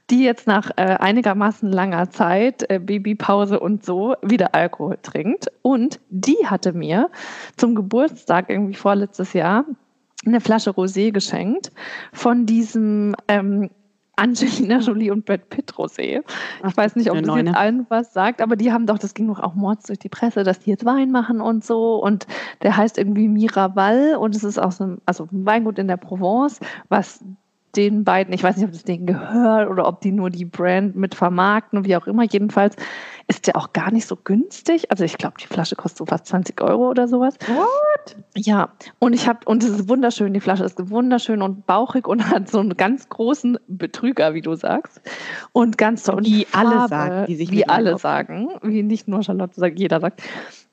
die 0.09 0.23
jetzt 0.23 0.47
nach 0.47 0.69
äh, 0.75 0.97
einigermaßen 0.99 1.71
langer 1.71 2.09
Zeit, 2.09 2.69
äh, 2.69 2.79
Babypause 2.79 3.59
und 3.59 3.85
so, 3.85 4.15
wieder 4.21 4.53
Alkohol 4.53 4.97
trinkt. 5.01 5.47
Und 5.61 5.99
die 6.09 6.37
hatte 6.45 6.73
mir 6.73 7.09
zum 7.55 7.73
Geburtstag 7.75 8.49
irgendwie 8.49 8.75
vorletztes 8.75 9.33
Jahr 9.33 9.65
eine 10.25 10.41
Flasche 10.41 10.71
Rosé 10.71 11.11
geschenkt 11.11 11.71
von 12.11 12.45
diesem 12.45 13.15
ähm, 13.29 13.69
Angelina 14.19 14.79
Jolie 14.79 15.11
und 15.11 15.25
Brad 15.25 15.49
Pitt 15.49 15.73
Rosé. 15.73 16.21
Ich 16.67 16.77
weiß 16.77 16.95
nicht, 16.95 17.09
ob 17.09 17.21
das 17.21 17.35
jetzt 17.35 17.55
allen 17.55 17.85
was 17.89 18.13
sagt, 18.13 18.41
aber 18.41 18.55
die 18.55 18.71
haben 18.71 18.85
doch, 18.85 18.97
das 18.97 19.13
ging 19.13 19.27
doch 19.27 19.39
auch 19.39 19.55
mords 19.55 19.85
durch 19.85 19.99
die 19.99 20.09
Presse, 20.09 20.43
dass 20.43 20.59
die 20.59 20.69
jetzt 20.71 20.85
Wein 20.85 21.11
machen 21.11 21.41
und 21.41 21.63
so. 21.63 21.95
Und 21.95 22.27
der 22.61 22.75
heißt 22.75 22.97
irgendwie 22.97 23.27
Miraval 23.27 24.15
und 24.15 24.35
es 24.35 24.43
ist 24.43 24.59
aus 24.59 24.81
einem, 24.81 25.01
also 25.05 25.27
ein 25.31 25.45
Weingut 25.45 25.79
in 25.79 25.87
der 25.87 25.97
Provence, 25.97 26.59
was 26.89 27.23
den 27.75 28.03
beiden, 28.03 28.33
ich 28.33 28.43
weiß 28.43 28.57
nicht, 28.57 28.65
ob 28.65 28.71
das 28.71 28.83
denen 28.83 29.05
gehört 29.05 29.69
oder 29.69 29.87
ob 29.87 30.01
die 30.01 30.11
nur 30.11 30.29
die 30.29 30.45
Brand 30.45 30.95
mit 30.95 31.13
vermarkten, 31.13 31.85
wie 31.85 31.95
auch 31.95 32.07
immer. 32.07 32.23
Jedenfalls 32.23 32.75
ist 33.27 33.45
der 33.45 33.55
auch 33.57 33.73
gar 33.73 33.91
nicht 33.91 34.07
so 34.07 34.15
günstig. 34.15 34.89
Also 34.89 35.03
ich 35.03 35.17
glaube, 35.17 35.35
die 35.39 35.45
Flasche 35.45 35.75
kostet 35.75 35.99
so 35.99 36.05
fast 36.05 36.25
20 36.25 36.59
Euro 36.61 36.89
oder 36.89 37.07
sowas. 37.07 37.35
What? 37.47 38.15
Ja, 38.35 38.69
und 38.97 39.13
ich 39.13 39.27
habe, 39.27 39.39
und 39.45 39.63
es 39.63 39.69
ist 39.69 39.87
wunderschön, 39.87 40.33
die 40.33 40.39
Flasche 40.39 40.63
ist 40.63 40.89
wunderschön 40.89 41.43
und 41.43 41.67
bauchig 41.67 42.07
und 42.07 42.29
hat 42.31 42.49
so 42.49 42.59
einen 42.59 42.75
ganz 42.75 43.07
großen 43.07 43.59
Betrüger, 43.67 44.33
wie 44.33 44.41
du 44.41 44.55
sagst. 44.55 45.01
Und 45.51 45.77
ganz 45.77 46.03
so. 46.03 46.17
Wie 46.19 46.47
alle 46.51 46.87
sagen, 46.87 47.25
die 47.27 47.35
sich 47.35 47.51
Wie 47.51 47.67
alle 47.67 47.99
sagen, 47.99 48.49
wie 48.63 48.81
nicht 48.81 49.07
nur 49.07 49.21
Charlotte 49.21 49.59
sagt, 49.59 49.77
jeder 49.77 49.99
sagt. 49.99 50.23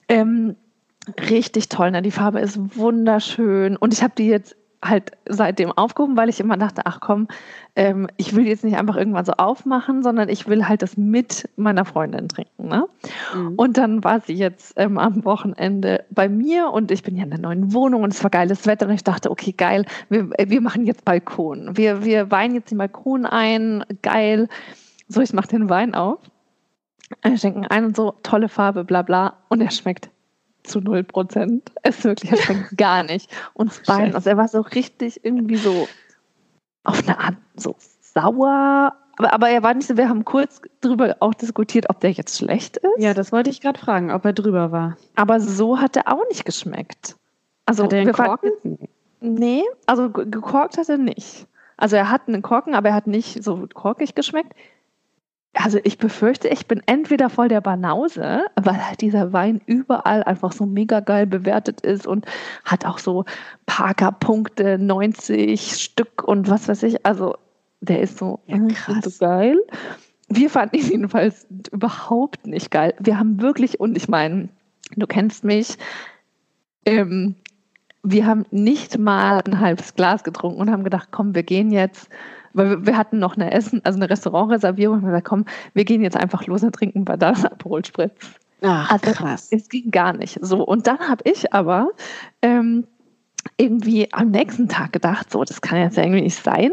Ähm, 0.09 0.57
richtig 1.29 1.69
toll, 1.69 1.91
ne? 1.91 2.01
Die 2.01 2.11
Farbe 2.11 2.41
ist 2.41 2.77
wunderschön. 2.77 3.77
Und 3.77 3.93
ich 3.93 4.03
habe 4.03 4.15
die 4.17 4.29
jetzt 4.29 4.57
halt 4.83 5.13
seitdem 5.29 5.73
aufgehoben, 5.73 6.17
weil 6.17 6.29
ich 6.29 6.41
immer 6.41 6.57
dachte, 6.57 6.83
ach 6.85 7.01
komm, 7.01 7.29
ähm, 7.75 8.09
ich 8.17 8.35
will 8.35 8.47
jetzt 8.47 8.65
nicht 8.65 8.77
einfach 8.77 8.97
irgendwann 8.97 9.25
so 9.25 9.33
aufmachen, 9.33 10.03
sondern 10.03 10.29
ich 10.29 10.49
will 10.49 10.67
halt 10.69 10.83
das 10.83 10.97
mit 10.97 11.49
meiner 11.57 11.85
Freundin 11.85 12.29
trinken. 12.29 12.69
Ne? 12.69 12.87
Mhm. 13.35 13.55
Und 13.57 13.79
dann 13.79 14.05
war 14.05 14.21
sie 14.21 14.35
jetzt 14.35 14.75
ähm, 14.77 14.99
am 14.99 15.25
Wochenende 15.25 16.05
bei 16.11 16.29
mir 16.29 16.71
und 16.71 16.91
ich 16.91 17.03
bin 17.03 17.17
ja 17.17 17.25
in 17.25 17.31
der 17.31 17.39
neuen 17.39 17.73
Wohnung 17.73 18.03
und 18.03 18.13
es 18.13 18.23
war 18.23 18.31
geiles 18.31 18.67
Wetter 18.67 18.87
und 18.87 18.93
ich 18.93 19.05
dachte, 19.05 19.31
okay, 19.31 19.53
geil, 19.53 19.85
wir, 20.09 20.29
äh, 20.39 20.49
wir 20.49 20.61
machen 20.61 20.87
jetzt 20.87 21.05
Balkon. 21.05 21.77
Wir, 21.77 22.05
wir 22.05 22.31
weinen 22.31 22.55
jetzt 22.55 22.71
den 22.71 22.79
Balkon 22.79 23.27
ein, 23.27 23.85
geil. 24.03 24.49
So, 25.09 25.21
ich 25.21 25.33
mache 25.33 25.49
den 25.49 25.69
Wein 25.69 25.95
auf 25.95 26.19
Wir 27.23 27.39
schenken 27.39 27.67
ein 27.67 27.85
und 27.87 27.97
so, 27.97 28.15
tolle 28.23 28.49
Farbe, 28.49 28.85
bla 28.85 29.03
bla. 29.03 29.35
Und 29.49 29.61
er 29.61 29.71
schmeckt 29.71 30.11
zu 30.67 30.81
0 30.81 31.05
Prozent. 31.05 31.71
Es 31.83 31.99
ist 31.99 32.05
wirklich, 32.05 32.41
schmeckt 32.45 32.77
gar 32.77 33.03
nicht. 33.03 33.31
Und 33.55 33.87
Wein, 33.89 34.15
also 34.15 34.29
er 34.31 34.37
war 34.37 34.49
so 34.49 34.61
richtig 34.61 35.25
irgendwie 35.25 35.57
so 35.57 35.89
auf 36.85 37.03
eine 37.07 37.19
Art 37.19 37.37
so 37.57 37.77
sauer. 38.01 38.95
Aber, 39.19 39.33
aber 39.33 39.49
er 39.49 39.63
war 39.63 39.73
nicht 39.75 39.87
so, 39.87 39.97
wir 39.97 40.09
haben 40.09 40.25
kurz 40.25 40.61
drüber 40.83 41.17
auch 41.21 41.33
diskutiert, 41.35 41.89
ob 41.89 42.01
der 42.01 42.13
jetzt 42.13 42.37
schlecht 42.39 42.77
ist. 42.77 42.99
Ja, 42.99 43.15
das 43.15 43.33
wollte 43.33 43.49
ich 43.51 43.61
gerade 43.61 43.79
fragen, 43.81 44.11
ob 44.11 44.25
er 44.25 44.33
drüber 44.35 44.73
war. 44.73 44.97
Aber 45.15 45.41
so 45.41 45.81
hat 45.81 45.97
er 45.97 46.13
auch 46.13 46.23
nicht 46.29 46.45
geschmeckt. 46.45 47.17
Also 47.65 47.85
Hat 47.85 47.93
er 47.95 47.99
einen 48.01 48.07
wir 48.09 48.15
fanden- 48.15 48.39
Korken? 48.39 48.79
Nee, 49.21 49.63
also 49.87 50.11
ge- 50.11 50.27
gekorkt 50.31 50.77
hat 50.77 50.89
er 50.91 50.99
nicht. 50.99 51.47
Also 51.79 51.97
er 51.97 52.11
hat 52.11 52.29
einen 52.29 52.43
Korken, 52.43 52.75
aber 52.75 52.91
er 52.91 52.95
hat 52.95 53.07
nicht 53.07 53.43
so 53.43 53.67
korkig 53.73 54.15
geschmeckt. 54.15 54.53
Also 55.59 55.79
ich 55.85 55.99
befürchte, 55.99 56.49
ich 56.49 56.67
bin 56.67 56.83
entweder 56.87 57.31
voll 57.31 57.49
der 57.49 57.61
Banause, 57.63 58.45
weil 58.57 58.87
halt 58.87 59.01
dieser 59.01 59.33
Wein 59.33 59.61
überall 59.67 60.23
einfach 60.23 60.53
so 60.53 60.67
mega 60.67 61.01
geil 61.01 61.27
bewertet 61.27 61.81
ist 61.81 62.07
und 62.07 62.27
hat 62.65 62.85
auch 62.85 62.99
so 62.99 63.25
Parker-Punkte, 63.65 64.79
90 64.79 65.83
Stück 65.83 66.23
und 66.23 66.51
was 66.51 66.69
weiß 66.69 66.83
ich. 66.83 67.07
Also 67.07 67.37
der 67.81 68.01
ist 68.01 68.19
so, 68.19 68.41
Ja, 68.47 68.59
krass. 68.69 69.05
so 69.05 69.11
geil. 69.25 69.59
Wir 70.29 70.51
fanden 70.51 70.77
ihn 70.77 70.87
jedenfalls 70.91 71.47
überhaupt 71.73 72.47
nicht 72.47 72.71
geil. 72.71 72.95
Wir 72.99 73.19
haben 73.19 73.41
wirklich, 73.41 73.81
und 73.81 73.97
ich 73.97 74.09
meine, 74.09 74.51
du 74.97 75.07
kennst 75.07 75.43
mich, 75.45 75.79
ähm, 76.85 77.35
wir 78.03 78.27
haben 78.27 78.45
nicht 78.51 78.99
mal 78.99 79.41
ein 79.45 79.59
halbes 79.61 79.95
Glas 79.95 80.23
getrunken 80.23 80.61
und 80.61 80.71
haben 80.71 80.85
gedacht, 80.85 81.09
komm, 81.11 81.35
wir 81.35 81.43
gehen 81.43 81.71
jetzt, 81.73 82.09
weil 82.57 82.71
wir, 82.71 82.87
wir 82.87 82.97
hatten 82.97 83.19
noch 83.19 83.37
eine 83.37 83.53
Essen, 83.53 83.81
also 83.85 83.99
eine 83.99 84.11
Restaurantreservierung 84.11 84.97
und 84.97 85.03
haben 85.03 85.09
gesagt, 85.11 85.29
komm, 85.29 85.45
wir 85.75 85.85
gehen 85.85 86.03
jetzt 86.03 86.17
einfach 86.17 86.47
los 86.47 86.63
und 86.63 86.75
trinken 86.75 87.05
bei 87.05 87.17
das 87.17 87.45
Aperol 87.45 87.85
Spritz. 87.85 88.31
Ach, 88.63 88.91
Also 88.91 89.13
krass. 89.13 89.49
es 89.51 89.69
ging 89.69 89.91
gar 89.91 90.13
nicht. 90.15 90.39
So, 90.41 90.65
und 90.65 90.87
dann 90.87 90.99
habe 90.99 91.23
ich 91.31 91.53
aber 91.53 91.91
ähm, 92.43 92.87
irgendwie 93.59 94.13
am 94.13 94.31
nächsten 94.31 94.69
Tag 94.69 94.93
gedacht, 94.93 95.31
so, 95.31 95.45
das 95.45 95.61
kann 95.61 95.79
jetzt 95.79 95.99
irgendwie 95.99 96.23
nicht 96.23 96.43
sein, 96.43 96.73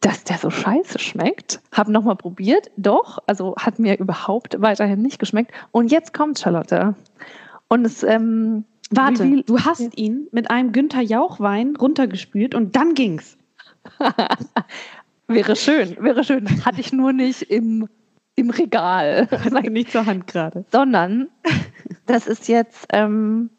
dass 0.00 0.24
der 0.24 0.36
so 0.36 0.50
scheiße 0.50 0.98
schmeckt. 0.98 1.60
Habe 1.72 1.92
nochmal 1.92 2.16
probiert, 2.16 2.70
doch, 2.76 3.18
also 3.26 3.54
hat 3.56 3.78
mir 3.78 3.98
überhaupt 3.98 4.60
weiterhin 4.60 5.00
nicht 5.00 5.18
geschmeckt. 5.18 5.52
Und 5.70 5.90
jetzt 5.90 6.12
kommt 6.12 6.38
Charlotte. 6.38 6.94
Und 7.68 7.86
es, 7.86 8.02
ähm, 8.02 8.64
Warte, 8.90 9.42
du 9.46 9.60
hast 9.60 9.96
ihn 9.96 10.28
mit 10.30 10.50
einem 10.50 10.72
Günther 10.72 11.00
Jauch-Wein 11.00 11.74
runtergespült 11.76 12.54
und 12.54 12.76
dann 12.76 12.94
ging's. 12.94 13.38
wäre 15.26 15.56
schön, 15.56 15.96
wäre 16.00 16.24
schön. 16.24 16.64
Hatte 16.64 16.80
ich 16.80 16.92
nur 16.92 17.12
nicht 17.12 17.42
im, 17.42 17.88
im 18.34 18.50
Regal. 18.50 19.28
nicht 19.70 19.92
zur 19.92 20.06
Hand 20.06 20.26
gerade. 20.26 20.64
sondern 20.70 21.28
das 22.06 22.26
ist 22.26 22.48
jetzt, 22.48 22.86
ähm, 22.92 23.50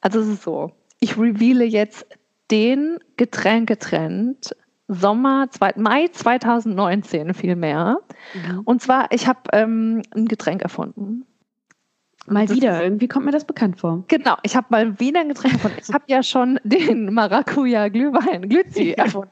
also 0.00 0.20
es 0.20 0.28
ist 0.28 0.42
so, 0.42 0.72
ich 1.00 1.18
reveale 1.18 1.64
jetzt 1.64 2.06
den 2.50 2.98
Getränketrend 3.16 4.54
Sommer, 4.88 5.48
zwei, 5.50 5.72
Mai 5.76 6.08
2019 6.08 7.34
vielmehr. 7.34 7.98
Und 8.64 8.82
zwar, 8.82 9.10
ich 9.10 9.26
habe 9.26 9.40
ähm, 9.52 10.02
ein 10.14 10.26
Getränk 10.26 10.62
erfunden. 10.62 11.26
Mal 12.30 12.48
wieder, 12.48 12.82
irgendwie 12.82 13.06
kommt 13.06 13.26
mir 13.26 13.32
das 13.32 13.44
bekannt 13.44 13.78
vor. 13.78 14.04
Genau, 14.08 14.36
ich 14.42 14.56
habe 14.56 14.66
mal 14.70 14.98
wieder 14.98 15.20
ein 15.20 15.28
Getränk 15.28 15.54
erfunden. 15.54 15.78
Ich 15.80 15.94
habe 15.94 16.04
ja 16.08 16.22
schon 16.22 16.58
den 16.64 17.12
Maracuja-Glühwein, 17.14 18.48
Glützi, 18.48 18.92
erfunden. 18.92 19.30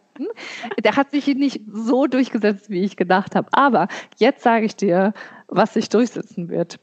Der 0.83 0.97
hat 0.97 1.11
sich 1.11 1.27
nicht 1.27 1.61
so 1.73 2.07
durchgesetzt, 2.07 2.71
wie 2.71 2.85
ich 2.85 2.97
gedacht 2.97 3.35
habe. 3.35 3.49
Aber 3.53 3.89
jetzt 4.19 4.45
sage 4.45 4.67
ich 4.67 4.77
dir, 4.77 5.13
was 5.49 5.75
sich 5.75 5.89
durchsetzen 5.89 6.49
wird. 6.49 6.79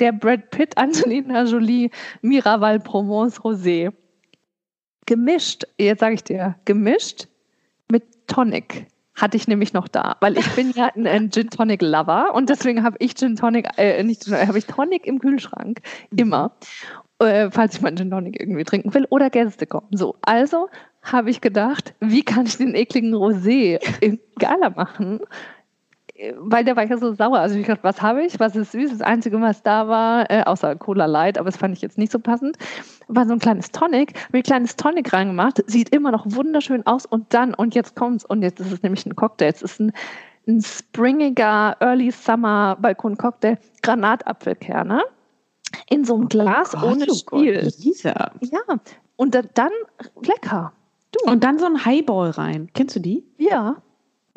Der 0.00 0.12
Brad 0.12 0.50
Pitt, 0.50 0.76
Angelina 0.76 1.44
Jolie, 1.44 1.90
Miraval 2.20 2.78
Provence 2.78 3.40
Rosé. 3.40 3.92
Gemischt, 5.06 5.64
jetzt 5.78 6.00
sage 6.00 6.14
ich 6.14 6.24
dir, 6.24 6.56
gemischt 6.66 7.26
mit 7.90 8.04
Tonic. 8.26 8.86
Hatte 9.20 9.36
ich 9.36 9.48
nämlich 9.48 9.72
noch 9.72 9.88
da, 9.88 10.16
weil 10.20 10.38
ich 10.38 10.48
bin 10.54 10.70
ja 10.70 10.90
ein, 10.94 11.06
ein 11.06 11.30
Gin 11.30 11.50
Tonic 11.50 11.82
Lover 11.82 12.34
und 12.34 12.48
deswegen 12.48 12.84
habe 12.84 12.96
ich 13.00 13.14
Gin 13.16 13.36
Tonic, 13.36 13.68
äh, 13.76 14.02
nicht 14.04 14.26
habe 14.28 14.58
ich 14.58 14.66
Tonic 14.66 15.06
im 15.06 15.18
Kühlschrank 15.18 15.80
immer, 16.16 16.52
äh, 17.18 17.50
falls 17.50 17.74
ich 17.74 17.82
mal 17.82 17.94
Gin 17.94 18.10
Tonic 18.10 18.40
irgendwie 18.40 18.64
trinken 18.64 18.94
will 18.94 19.06
oder 19.10 19.28
Gäste 19.28 19.66
kommen. 19.66 19.88
So, 19.90 20.16
also 20.22 20.68
habe 21.02 21.30
ich 21.30 21.40
gedacht, 21.40 21.94
wie 22.00 22.22
kann 22.22 22.46
ich 22.46 22.58
den 22.58 22.74
ekligen 22.74 23.14
Rosé 23.14 23.78
geiler 24.38 24.70
machen? 24.70 25.20
Weil 26.38 26.64
der 26.64 26.74
war 26.74 26.84
ja 26.84 26.96
so 26.98 27.12
sauer. 27.14 27.38
Also 27.38 27.56
ich 27.56 27.66
dachte, 27.66 27.84
was 27.84 28.02
habe 28.02 28.24
ich? 28.24 28.40
Was 28.40 28.56
ist 28.56 28.72
süß? 28.72 28.90
Das 28.90 29.00
Einzige, 29.02 29.40
was 29.40 29.62
da 29.62 29.86
war, 29.86 30.28
äh, 30.30 30.42
außer 30.42 30.74
Cola 30.76 31.06
Light, 31.06 31.38
aber 31.38 31.46
das 31.48 31.56
fand 31.56 31.74
ich 31.76 31.80
jetzt 31.82 31.96
nicht 31.96 32.10
so 32.10 32.18
passend, 32.18 32.56
war 33.06 33.24
so 33.26 33.32
ein 33.32 33.38
kleines 33.38 33.70
Tonic. 33.70 34.14
Ich 34.28 34.34
ein 34.34 34.42
kleines 34.42 34.76
Tonic 34.76 35.12
reingemacht. 35.12 35.62
Sieht 35.70 35.90
immer 35.94 36.10
noch 36.10 36.24
wunderschön 36.26 36.84
aus. 36.86 37.06
Und 37.06 37.32
dann, 37.34 37.54
und 37.54 37.74
jetzt 37.74 37.94
kommt's, 37.94 38.24
und 38.24 38.42
jetzt 38.42 38.58
ist 38.60 38.72
es 38.72 38.82
nämlich 38.82 39.06
ein 39.06 39.14
Cocktail. 39.14 39.48
Es 39.50 39.62
ist 39.62 39.78
ein, 39.80 39.92
ein 40.48 40.60
springiger 40.60 41.76
Early 41.80 42.10
Summer 42.10 42.76
Balkon 42.80 43.16
Cocktail, 43.16 43.56
Granatapfelkerne 43.82 45.02
in 45.90 46.04
so 46.04 46.16
einem 46.16 46.28
Glas 46.28 46.74
ohne 46.82 47.06
Spiel. 47.14 47.70
Lisa. 47.78 48.32
Ja, 48.40 48.60
und 49.16 49.34
da- 49.34 49.42
dann 49.54 49.70
lecker. 50.22 50.72
Du. 51.12 51.30
Und 51.30 51.44
dann 51.44 51.58
so 51.58 51.66
ein 51.66 51.84
Highball 51.84 52.30
rein. 52.30 52.68
Kennst 52.74 52.96
du 52.96 53.00
die? 53.00 53.24
Ja, 53.38 53.76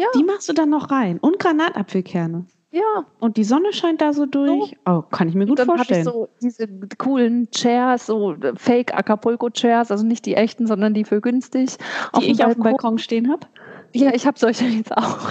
ja, 0.01 0.07
Die 0.15 0.23
machst 0.23 0.49
du 0.49 0.53
dann 0.53 0.69
noch 0.69 0.91
rein. 0.91 1.17
Und 1.19 1.39
Granatapfelkerne. 1.39 2.45
ja. 2.71 3.05
Und 3.19 3.37
die 3.37 3.43
Sonne 3.43 3.71
scheint 3.73 4.01
da 4.01 4.13
so 4.13 4.25
durch. 4.25 4.75
Oh, 4.85 5.01
kann 5.01 5.27
ich 5.29 5.35
mir 5.35 5.45
gut 5.45 5.59
dann 5.59 5.67
habe 5.67 5.81
ich 5.81 5.87
vorstellen. 5.87 6.05
so 6.05 6.29
diese 6.41 6.67
coolen 6.97 7.49
Chairs, 7.51 8.05
so 8.07 8.35
Fake 8.55 8.93
Acapulco 8.93 9.49
Chairs, 9.49 9.91
also 9.91 10.05
nicht 10.05 10.25
die 10.25 10.35
echten, 10.35 10.67
sondern 10.67 10.93
die 10.93 11.03
für 11.05 11.21
günstig. 11.21 11.77
die 12.19 12.31
ich 12.31 12.43
auf 12.43 12.53
dem 12.53 12.63
Balkon 12.63 12.97
stehen 12.97 13.29
habe. 13.29 13.47
Ja, 13.93 14.13
ich 14.13 14.25
habe 14.25 14.39
solche 14.39 14.65
jetzt 14.65 14.95
auch. 14.95 15.19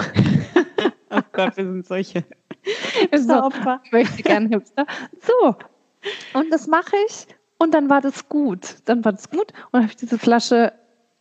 Oh 1.13 1.19
Gott, 1.33 1.57
wir 1.57 1.65
sind 1.65 1.85
solche. 1.85 2.23
so, 3.17 3.33
Opfer. 3.33 3.81
ich 3.83 3.91
möchte 3.91 4.23
gerne 4.23 4.47
Hipster. 4.47 4.85
So, 5.19 5.55
und 6.39 6.49
das 6.53 6.67
mache 6.67 6.95
ich 7.07 7.27
und 7.57 7.73
dann 7.73 7.89
war 7.89 7.99
das 7.99 8.29
gut. 8.29 8.77
Dann 8.85 9.03
war 9.03 9.11
das 9.11 9.29
gut 9.29 9.51
und 9.51 9.73
dann 9.73 9.81
habe 9.81 9.91
ich 9.91 9.97
diese 9.97 10.17
Flasche 10.17 10.71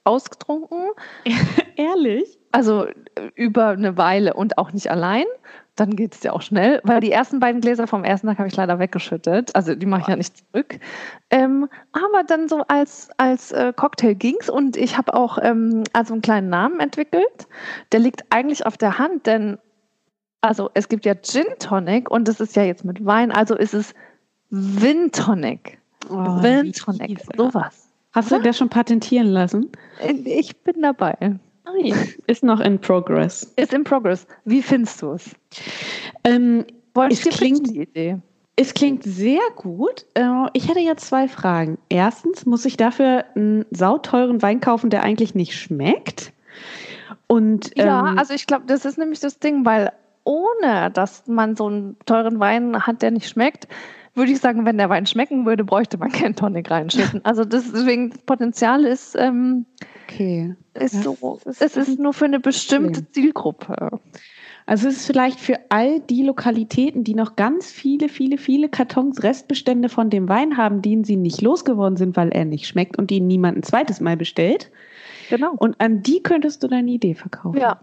ausgetrunken, 0.04 0.90
Ehrlich? 1.76 2.38
Also 2.52 2.86
äh, 2.86 2.92
über 3.34 3.68
eine 3.68 3.96
Weile 3.96 4.34
und 4.34 4.58
auch 4.58 4.72
nicht 4.72 4.90
allein. 4.90 5.24
Dann 5.76 5.96
geht 5.96 6.14
es 6.14 6.22
ja 6.22 6.32
auch 6.32 6.42
schnell, 6.42 6.80
weil 6.84 7.00
die 7.00 7.12
ersten 7.12 7.40
beiden 7.40 7.60
Gläser 7.60 7.86
vom 7.86 8.04
ersten 8.04 8.26
Tag 8.26 8.38
habe 8.38 8.48
ich 8.48 8.56
leider 8.56 8.78
weggeschüttet. 8.78 9.54
Also 9.54 9.74
die 9.74 9.86
mache 9.86 10.02
ich 10.02 10.08
ja 10.08 10.16
nicht 10.16 10.36
zurück. 10.36 10.78
Ähm, 11.30 11.68
aber 11.92 12.22
dann 12.26 12.48
so 12.48 12.64
als, 12.68 13.08
als 13.16 13.52
äh, 13.52 13.72
Cocktail 13.74 14.14
ging's 14.14 14.50
und 14.50 14.76
ich 14.76 14.98
habe 14.98 15.14
auch 15.14 15.38
ähm, 15.40 15.84
also 15.92 16.12
einen 16.12 16.22
kleinen 16.22 16.50
Namen 16.50 16.80
entwickelt. 16.80 17.46
Der 17.92 18.00
liegt 18.00 18.24
eigentlich 18.30 18.66
auf 18.66 18.76
der 18.76 18.98
Hand, 18.98 19.26
denn 19.26 19.58
also 20.42 20.70
es 20.74 20.88
gibt 20.88 21.06
ja 21.06 21.14
Gin 21.14 21.46
Tonic 21.58 22.10
und 22.10 22.28
es 22.28 22.40
ist 22.40 22.56
ja 22.56 22.64
jetzt 22.64 22.84
mit 22.84 23.04
Wein, 23.04 23.30
also 23.30 23.54
ist 23.54 23.74
es 23.74 23.94
Vin 24.50 25.12
Tonic. 25.12 25.78
Oh, 26.10 26.42
Vin 26.42 26.72
Tonic, 26.72 27.20
sowas. 27.36 27.88
Hast 28.12 28.32
du 28.32 28.40
das 28.40 28.58
schon 28.58 28.68
patentieren 28.68 29.28
lassen? 29.28 29.70
Ich 30.24 30.62
bin 30.62 30.82
dabei. 30.82 31.38
Ist 32.26 32.42
noch 32.42 32.60
in 32.60 32.80
progress. 32.80 33.52
Ist 33.56 33.72
in 33.72 33.84
progress. 33.84 34.26
Wie 34.44 34.62
findest 34.62 35.02
du 35.02 35.12
es? 35.12 35.30
Ähm, 36.24 36.64
Wollte 36.94 37.12
Es 37.14 37.20
ich 37.20 37.24
dir 37.24 37.30
klingt- 37.30 37.70
die 37.70 37.80
Idee? 37.82 38.18
es 38.56 38.74
klingt 38.74 39.04
sehr 39.04 39.40
gut. 39.56 40.04
Äh, 40.14 40.46
Ich 40.54 40.68
hätte 40.68 40.80
jetzt 40.80 41.06
zwei 41.06 41.28
Fragen. 41.28 41.78
Erstens, 41.88 42.44
muss 42.46 42.64
ich 42.64 42.76
dafür 42.76 43.24
einen 43.36 43.64
sauteuren 43.70 44.42
Wein 44.42 44.60
kaufen, 44.60 44.90
der 44.90 45.02
eigentlich 45.04 45.34
nicht 45.34 45.54
schmeckt? 45.54 46.32
Und 47.28 47.76
Ja, 47.76 48.10
ähm, 48.10 48.18
also 48.18 48.34
ich 48.34 48.46
glaube, 48.46 48.64
das 48.66 48.84
ist 48.84 48.98
nämlich 48.98 49.20
das 49.20 49.38
Ding, 49.38 49.64
weil 49.64 49.92
ohne, 50.24 50.90
dass 50.92 51.26
man 51.28 51.56
so 51.56 51.66
einen 51.68 51.96
teuren 52.06 52.40
Wein 52.40 52.86
hat, 52.86 53.02
der 53.02 53.12
nicht 53.12 53.28
schmeckt, 53.28 53.68
würde 54.14 54.32
ich 54.32 54.40
sagen, 54.40 54.64
wenn 54.64 54.78
der 54.78 54.88
Wein 54.90 55.06
schmecken 55.06 55.46
würde, 55.46 55.64
bräuchte 55.64 55.96
man 55.98 56.10
keinen 56.10 56.34
Tonic 56.36 56.70
reinschütten. 56.70 57.24
Also 57.24 57.44
das, 57.44 57.70
deswegen, 57.72 58.10
das 58.10 58.18
Potenzial 58.22 58.84
ist, 58.84 59.16
ähm, 59.18 59.66
okay. 60.04 60.54
ist 60.74 60.94
Das 60.94 61.02
so, 61.04 61.38
ist 61.44 61.62
es 61.62 61.76
ist 61.76 61.98
nur 61.98 62.12
für 62.12 62.24
eine 62.26 62.40
bestimmte 62.40 63.00
Problem. 63.02 63.12
Zielgruppe. 63.12 64.00
Also 64.66 64.88
es 64.88 64.98
ist 64.98 65.06
vielleicht 65.06 65.40
für 65.40 65.58
all 65.70 66.00
die 66.00 66.22
Lokalitäten, 66.22 67.02
die 67.02 67.14
noch 67.14 67.34
ganz 67.34 67.70
viele, 67.72 68.08
viele, 68.08 68.36
viele 68.38 68.68
Kartons 68.68 69.22
Restbestände 69.22 69.88
von 69.88 70.10
dem 70.10 70.28
Wein 70.28 70.56
haben, 70.56 70.80
den 70.82 71.02
sie 71.02 71.16
nicht 71.16 71.40
losgeworden 71.40 71.96
sind, 71.96 72.16
weil 72.16 72.28
er 72.28 72.44
nicht 72.44 72.66
schmeckt 72.68 72.96
und 72.98 73.10
den 73.10 73.26
niemand 73.26 73.58
ein 73.58 73.62
zweites 73.62 74.00
Mal 74.00 74.16
bestellt. 74.16 74.70
Genau. 75.28 75.54
Und 75.56 75.80
an 75.80 76.02
die 76.02 76.22
könntest 76.22 76.62
du 76.62 76.68
deine 76.68 76.90
Idee 76.90 77.14
verkaufen. 77.14 77.58
Ja, 77.58 77.80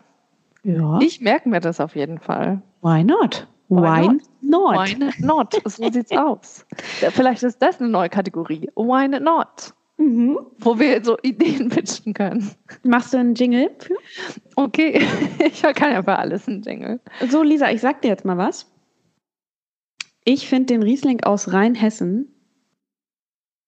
Ja. 0.64 1.00
ich 1.02 1.20
merke 1.20 1.50
mir 1.50 1.60
das 1.60 1.80
auf 1.82 1.96
jeden 1.96 2.20
Fall. 2.20 2.62
Why 2.82 3.04
not? 3.04 3.48
Why 3.70 4.08
not? 4.42 4.78
Why 4.78 5.12
not? 5.20 5.62
So 5.66 5.90
sieht's 5.92 6.12
aus. 6.12 6.66
Vielleicht 7.12 7.44
ist 7.44 7.62
das 7.62 7.80
eine 7.80 7.90
neue 7.90 8.10
Kategorie. 8.10 8.70
Why 8.76 9.08
not? 9.08 9.74
Mhm. 9.98 10.40
Wo 10.60 10.78
wir 10.80 11.04
so 11.04 11.18
Ideen 11.24 11.70
pitchen 11.70 12.14
können. 12.14 12.50
Machst 12.84 13.14
du 13.14 13.18
einen 13.18 13.36
Jingle 13.36 13.72
für? 13.80 13.96
Okay, 14.56 15.06
ich 15.46 15.62
kann 15.62 15.92
ja 15.92 16.04
für 16.04 16.18
alles 16.18 16.48
einen 16.48 16.62
Jingle. 16.62 17.00
So, 17.30 17.44
Lisa, 17.44 17.72
ich 17.72 17.82
sag 17.82 18.02
dir 18.02 18.10
jetzt 18.10 18.26
mal 18.26 18.38
was. 18.38 18.72
Ich 20.24 20.48
finde 20.48 20.68
den 20.68 20.84
Riesling 20.84 21.24
aus 21.24 21.52
Rheinhessen 21.52 22.32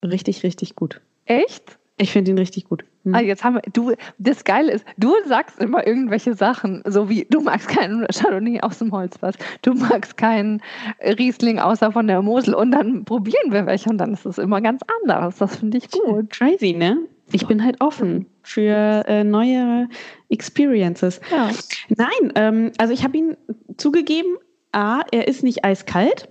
richtig, 0.03 0.43
richtig 0.43 0.75
gut. 0.75 1.01
Echt? 1.25 1.78
Ich 2.01 2.13
finde 2.13 2.31
ihn 2.31 2.37
richtig 2.37 2.63
gut. 2.63 2.85
Hm. 3.03 3.13
Ah, 3.13 3.19
jetzt 3.19 3.43
haben 3.43 3.55
wir, 3.55 3.61
du, 3.73 3.93
das 4.17 4.45
Geile 4.45 4.71
ist, 4.71 4.85
du 4.97 5.13
sagst 5.27 5.59
immer 5.59 5.85
irgendwelche 5.85 6.33
Sachen, 6.33 6.81
so 6.87 7.09
wie 7.09 7.27
du 7.29 7.41
magst 7.41 7.67
keinen 7.67 8.07
Chardonnay 8.07 8.61
aus 8.61 8.79
dem 8.79 8.93
Holzfass, 8.93 9.35
du 9.61 9.73
magst 9.73 10.15
keinen 10.15 10.61
Riesling 11.01 11.59
außer 11.59 11.91
von 11.91 12.07
der 12.07 12.21
Mosel 12.21 12.53
und 12.53 12.71
dann 12.71 13.03
probieren 13.03 13.51
wir 13.51 13.65
welche 13.65 13.89
und 13.89 13.97
dann 13.97 14.13
ist 14.13 14.25
es 14.25 14.37
immer 14.37 14.61
ganz 14.61 14.81
anders. 15.01 15.37
Das 15.37 15.57
finde 15.57 15.77
ich 15.77 15.91
gut. 15.91 16.29
Crazy, 16.29 16.73
ne? 16.73 16.97
Ich 17.33 17.45
bin 17.45 17.63
halt 17.63 17.81
offen 17.81 18.25
für 18.43 19.03
äh, 19.07 19.23
neue 19.23 19.89
Experiences. 20.29 21.19
Ja. 21.31 21.51
Nein, 21.89 22.31
ähm, 22.35 22.71
also 22.77 22.93
ich 22.93 23.03
habe 23.03 23.17
ihn 23.17 23.37
zugegeben, 23.77 24.37
A, 24.71 25.01
er 25.11 25.27
ist 25.27 25.43
nicht 25.43 25.65
eiskalt, 25.65 26.29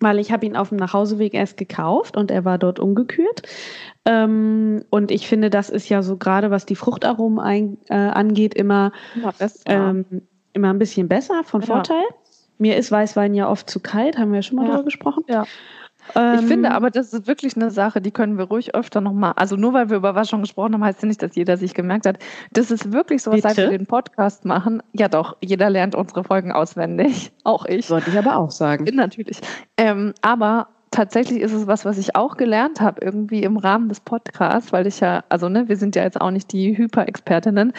weil 0.00 0.18
ich 0.18 0.32
habe 0.32 0.46
ihn 0.46 0.56
auf 0.56 0.70
dem 0.70 0.78
Nachhauseweg 0.78 1.34
erst 1.34 1.56
gekauft 1.56 2.16
und 2.16 2.30
er 2.30 2.44
war 2.44 2.58
dort 2.58 2.78
umgekühlt. 2.78 3.42
Ähm, 4.04 4.84
und 4.90 5.10
ich 5.10 5.28
finde, 5.28 5.50
das 5.50 5.70
ist 5.70 5.88
ja 5.88 6.02
so 6.02 6.16
gerade, 6.16 6.50
was 6.50 6.66
die 6.66 6.76
Fruchtaromen 6.76 7.38
ein, 7.38 7.78
äh, 7.88 7.94
angeht, 7.94 8.54
immer, 8.54 8.92
ähm, 9.66 10.04
immer 10.52 10.70
ein 10.70 10.78
bisschen 10.78 11.08
besser, 11.08 11.42
von 11.44 11.62
Vorteil. 11.62 12.02
Ja. 12.02 12.16
Mir 12.58 12.76
ist 12.76 12.90
Weißwein 12.90 13.34
ja 13.34 13.48
oft 13.48 13.70
zu 13.70 13.80
kalt, 13.80 14.18
haben 14.18 14.32
wir 14.32 14.38
ja 14.38 14.42
schon 14.42 14.56
mal 14.56 14.62
ja. 14.62 14.72
darüber 14.72 14.84
gesprochen. 14.84 15.24
Ja. 15.28 15.44
Ähm, 16.14 16.40
ich 16.40 16.46
finde 16.46 16.70
aber, 16.70 16.90
das 16.90 17.12
ist 17.12 17.26
wirklich 17.26 17.56
eine 17.56 17.70
Sache, 17.70 18.00
die 18.00 18.10
können 18.10 18.38
wir 18.38 18.44
ruhig 18.44 18.74
öfter 18.74 19.00
nochmal, 19.00 19.32
also 19.36 19.56
nur 19.56 19.72
weil 19.72 19.90
wir 19.90 19.96
über 19.96 20.14
was 20.14 20.28
schon 20.28 20.42
gesprochen 20.42 20.74
haben, 20.74 20.84
heißt 20.84 21.02
ja 21.02 21.08
nicht, 21.08 21.22
dass 21.22 21.34
jeder 21.34 21.56
sich 21.56 21.74
gemerkt 21.74 22.06
hat. 22.06 22.18
Das 22.52 22.70
ist 22.70 22.92
wirklich 22.92 23.22
so, 23.22 23.36
seit 23.36 23.56
wir 23.56 23.68
den 23.68 23.86
Podcast 23.86 24.44
machen. 24.44 24.82
Ja 24.92 25.08
doch, 25.08 25.36
jeder 25.40 25.70
lernt 25.70 25.94
unsere 25.94 26.24
Folgen 26.24 26.52
auswendig. 26.52 27.32
Auch 27.44 27.64
ich. 27.66 27.86
Sollte 27.86 28.10
ich 28.10 28.18
aber 28.18 28.36
auch 28.36 28.50
sagen. 28.50 28.84
Natürlich. 28.94 29.40
Ähm, 29.76 30.12
aber 30.22 30.68
tatsächlich 30.90 31.40
ist 31.40 31.52
es 31.52 31.66
was, 31.66 31.84
was 31.84 31.98
ich 31.98 32.16
auch 32.16 32.36
gelernt 32.36 32.80
habe, 32.80 33.00
irgendwie 33.02 33.42
im 33.42 33.56
Rahmen 33.56 33.88
des 33.88 34.00
Podcasts, 34.00 34.72
weil 34.72 34.86
ich 34.86 35.00
ja, 35.00 35.24
also 35.28 35.48
ne, 35.48 35.68
wir 35.68 35.76
sind 35.76 35.96
ja 35.96 36.02
jetzt 36.02 36.20
auch 36.20 36.30
nicht 36.30 36.52
die 36.52 36.76
Hyper-Expertinnen 36.76 37.72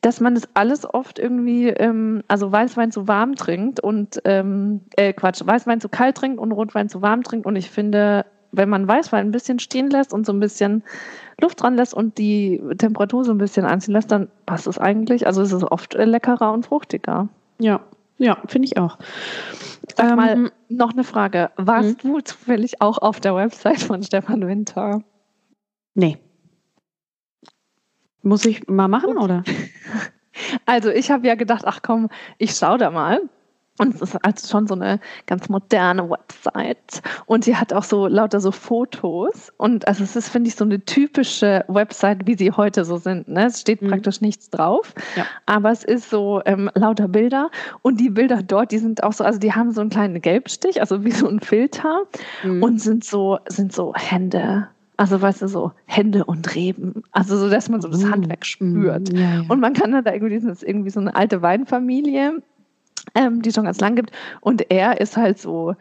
dass 0.00 0.20
man 0.20 0.34
das 0.34 0.48
alles 0.54 0.84
oft 0.92 1.18
irgendwie, 1.18 1.68
ähm, 1.68 2.22
also 2.28 2.52
Weißwein 2.52 2.92
zu 2.92 3.08
warm 3.08 3.34
trinkt 3.34 3.80
und, 3.80 4.20
ähm, 4.24 4.82
äh, 4.96 5.12
Quatsch, 5.12 5.42
Weißwein 5.44 5.80
zu 5.80 5.88
kalt 5.88 6.16
trinkt 6.16 6.38
und 6.38 6.52
Rotwein 6.52 6.88
zu 6.88 7.02
warm 7.02 7.22
trinkt. 7.22 7.46
Und 7.46 7.56
ich 7.56 7.70
finde, 7.70 8.24
wenn 8.52 8.68
man 8.68 8.86
Weißwein 8.86 9.26
ein 9.26 9.32
bisschen 9.32 9.58
stehen 9.58 9.90
lässt 9.90 10.12
und 10.12 10.24
so 10.24 10.32
ein 10.32 10.40
bisschen 10.40 10.84
Luft 11.40 11.62
dran 11.62 11.74
lässt 11.74 11.94
und 11.94 12.18
die 12.18 12.62
Temperatur 12.78 13.24
so 13.24 13.32
ein 13.32 13.38
bisschen 13.38 13.66
anziehen 13.66 13.94
lässt, 13.94 14.12
dann 14.12 14.28
passt 14.46 14.66
es 14.66 14.78
eigentlich. 14.78 15.26
Also 15.26 15.42
es 15.42 15.52
ist 15.52 15.64
oft 15.64 15.94
leckerer 15.94 16.52
und 16.52 16.66
fruchtiger. 16.66 17.28
Ja, 17.58 17.80
ja, 18.18 18.38
finde 18.46 18.66
ich 18.66 18.78
auch. 18.78 18.98
Sag 19.96 20.10
ähm, 20.10 20.16
mal, 20.16 20.50
noch 20.68 20.92
eine 20.92 21.04
Frage. 21.04 21.50
Warst 21.56 22.02
hm? 22.02 22.12
du 22.12 22.20
zufällig 22.20 22.80
auch 22.80 22.98
auf 22.98 23.20
der 23.20 23.34
Website 23.34 23.80
von 23.80 24.02
Stefan 24.02 24.46
Winter? 24.46 25.02
Nee. 25.94 26.18
Muss 28.22 28.44
ich 28.44 28.66
mal 28.68 28.88
machen, 28.88 29.16
oder? 29.16 29.44
Also 30.66 30.90
ich 30.90 31.10
habe 31.10 31.26
ja 31.26 31.34
gedacht, 31.34 31.64
ach 31.66 31.80
komm, 31.82 32.08
ich 32.38 32.52
schaue 32.52 32.78
da 32.78 32.92
mal. 32.92 33.22
Und 33.78 33.94
es 33.94 34.02
ist 34.02 34.24
also 34.24 34.48
schon 34.48 34.66
so 34.66 34.74
eine 34.74 34.98
ganz 35.26 35.48
moderne 35.48 36.10
Website. 36.10 37.00
Und 37.26 37.44
sie 37.44 37.56
hat 37.56 37.72
auch 37.72 37.84
so 37.84 38.08
lauter 38.08 38.40
so 38.40 38.50
Fotos. 38.50 39.52
Und 39.56 39.86
also 39.86 40.02
es 40.02 40.16
ist, 40.16 40.28
finde 40.28 40.48
ich, 40.48 40.56
so 40.56 40.64
eine 40.64 40.84
typische 40.84 41.64
Website, 41.68 42.26
wie 42.26 42.36
sie 42.36 42.50
heute 42.50 42.84
so 42.84 42.96
sind. 42.96 43.28
Ne? 43.28 43.46
Es 43.46 43.60
steht 43.60 43.80
mhm. 43.80 43.88
praktisch 43.88 44.20
nichts 44.20 44.50
drauf. 44.50 44.94
Ja. 45.16 45.26
Aber 45.46 45.70
es 45.70 45.84
ist 45.84 46.10
so 46.10 46.42
ähm, 46.44 46.70
lauter 46.74 47.08
Bilder. 47.08 47.50
Und 47.82 48.00
die 48.00 48.10
Bilder 48.10 48.42
dort, 48.42 48.72
die 48.72 48.78
sind 48.78 49.04
auch 49.04 49.12
so, 49.12 49.22
also 49.22 49.38
die 49.38 49.52
haben 49.52 49.70
so 49.70 49.80
einen 49.80 49.90
kleinen 49.90 50.20
Gelbstich, 50.20 50.80
also 50.80 51.04
wie 51.04 51.12
so 51.12 51.28
ein 51.28 51.40
Filter. 51.40 52.02
Mhm. 52.42 52.62
Und 52.62 52.80
sind 52.80 53.04
so, 53.04 53.38
sind 53.48 53.72
so 53.72 53.94
Hände 53.94 54.68
also 54.98 55.22
weißt 55.22 55.42
du, 55.42 55.48
so 55.48 55.72
Hände 55.86 56.24
und 56.24 56.54
Reben. 56.56 57.04
Also 57.12 57.38
so, 57.38 57.48
dass 57.48 57.68
man 57.68 57.80
so 57.80 57.88
das 57.88 58.02
mm, 58.02 58.10
Handwerk 58.10 58.44
spürt. 58.44 59.12
Mm, 59.12 59.16
ja, 59.16 59.34
ja. 59.36 59.44
Und 59.48 59.60
man 59.60 59.72
kann 59.72 59.92
da 59.92 60.12
irgendwie, 60.12 60.34
das 60.34 60.44
ist 60.44 60.64
irgendwie 60.64 60.90
so 60.90 60.98
eine 60.98 61.14
alte 61.14 61.40
Weinfamilie, 61.40 62.42
ähm, 63.14 63.40
die 63.40 63.52
schon 63.52 63.64
ganz 63.64 63.80
lang 63.80 63.94
gibt. 63.94 64.10
Und 64.40 64.70
er 64.70 65.00
ist 65.00 65.16
halt 65.16 65.38
so 65.38 65.76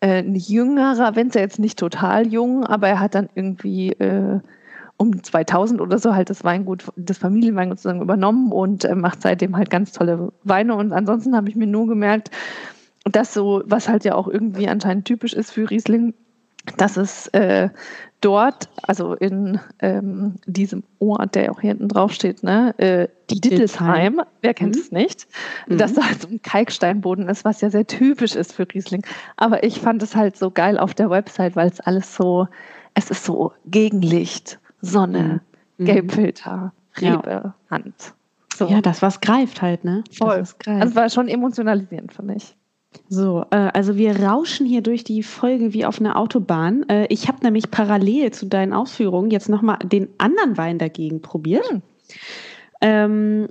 äh, 0.00 0.22
ein 0.22 0.34
jüngerer, 0.34 1.14
wenn 1.14 1.28
es 1.28 1.34
ja 1.34 1.42
jetzt 1.42 1.58
nicht 1.58 1.78
total 1.78 2.26
jung, 2.26 2.64
aber 2.64 2.88
er 2.88 2.98
hat 2.98 3.14
dann 3.14 3.28
irgendwie 3.34 3.90
äh, 3.92 4.40
um 4.96 5.22
2000 5.22 5.82
oder 5.82 5.98
so 5.98 6.14
halt 6.14 6.30
das 6.30 6.42
Weingut, 6.42 6.84
das 6.96 7.18
Familienweingut 7.18 7.78
sozusagen 7.78 8.00
übernommen 8.00 8.52
und 8.52 8.86
äh, 8.86 8.94
macht 8.94 9.20
seitdem 9.20 9.54
halt 9.54 9.68
ganz 9.68 9.92
tolle 9.92 10.32
Weine. 10.44 10.76
Und 10.76 10.94
ansonsten 10.94 11.36
habe 11.36 11.50
ich 11.50 11.56
mir 11.56 11.66
nur 11.66 11.88
gemerkt, 11.88 12.30
dass 13.04 13.34
so, 13.34 13.62
was 13.66 13.90
halt 13.90 14.04
ja 14.04 14.14
auch 14.14 14.28
irgendwie 14.28 14.66
anscheinend 14.68 15.04
typisch 15.04 15.34
ist 15.34 15.50
für 15.50 15.68
Riesling, 15.68 16.14
dass 16.76 16.96
es 16.96 17.26
äh, 17.28 17.70
dort, 18.20 18.68
also 18.82 19.14
in 19.14 19.60
ähm, 19.80 20.36
diesem 20.46 20.84
Ort, 20.98 21.34
der 21.34 21.50
auch 21.50 21.60
hier 21.60 21.70
hinten 21.70 21.88
drauf 21.88 22.12
steht, 22.12 22.42
ne, 22.42 22.74
äh, 22.78 23.08
die 23.30 23.40
Dittelsheim, 23.40 24.22
wer 24.40 24.54
kennt 24.54 24.76
mhm. 24.76 24.80
es 24.80 24.92
nicht, 24.92 25.26
mhm. 25.66 25.78
dass 25.78 25.94
da 25.94 26.06
halt 26.06 26.22
so 26.22 26.28
ein 26.28 26.40
Kalksteinboden 26.40 27.28
ist, 27.28 27.44
was 27.44 27.60
ja 27.60 27.70
sehr 27.70 27.86
typisch 27.86 28.36
ist 28.36 28.52
für 28.52 28.66
Riesling. 28.72 29.04
Aber 29.36 29.64
ich 29.64 29.80
fand 29.80 30.02
es 30.02 30.14
halt 30.14 30.36
so 30.36 30.50
geil 30.50 30.78
auf 30.78 30.94
der 30.94 31.10
Website, 31.10 31.56
weil 31.56 31.68
es 31.68 31.80
alles 31.80 32.14
so, 32.14 32.48
es 32.94 33.10
ist 33.10 33.24
so 33.24 33.52
Gegenlicht, 33.66 34.58
Sonne, 34.80 35.40
mhm. 35.78 35.84
Gelbfilter, 35.84 36.72
Rebe, 37.00 37.30
ja. 37.30 37.54
Hand. 37.70 38.14
So. 38.54 38.68
Ja, 38.68 38.80
das 38.80 39.02
was 39.02 39.20
greift 39.20 39.62
halt, 39.62 39.84
ne? 39.84 40.04
Voll. 40.16 40.38
Das 40.38 40.56
also 40.66 40.94
war 40.94 41.08
schon 41.10 41.28
emotionalisierend 41.28 42.12
für 42.12 42.22
mich. 42.22 42.54
So, 43.08 43.44
äh, 43.50 43.70
also 43.74 43.96
wir 43.96 44.20
rauschen 44.20 44.66
hier 44.66 44.82
durch 44.82 45.04
die 45.04 45.22
Folge 45.22 45.72
wie 45.74 45.84
auf 45.84 46.00
einer 46.00 46.16
Autobahn. 46.16 46.88
Äh, 46.88 47.06
ich 47.08 47.28
habe 47.28 47.38
nämlich 47.42 47.70
parallel 47.70 48.32
zu 48.32 48.46
deinen 48.46 48.72
Ausführungen 48.72 49.30
jetzt 49.30 49.48
nochmal 49.48 49.78
den 49.82 50.08
anderen 50.18 50.56
Wein 50.56 50.78
dagegen 50.78 51.20
probiert. 51.20 51.68
Hm. 51.70 51.82
Ähm, 52.80 53.48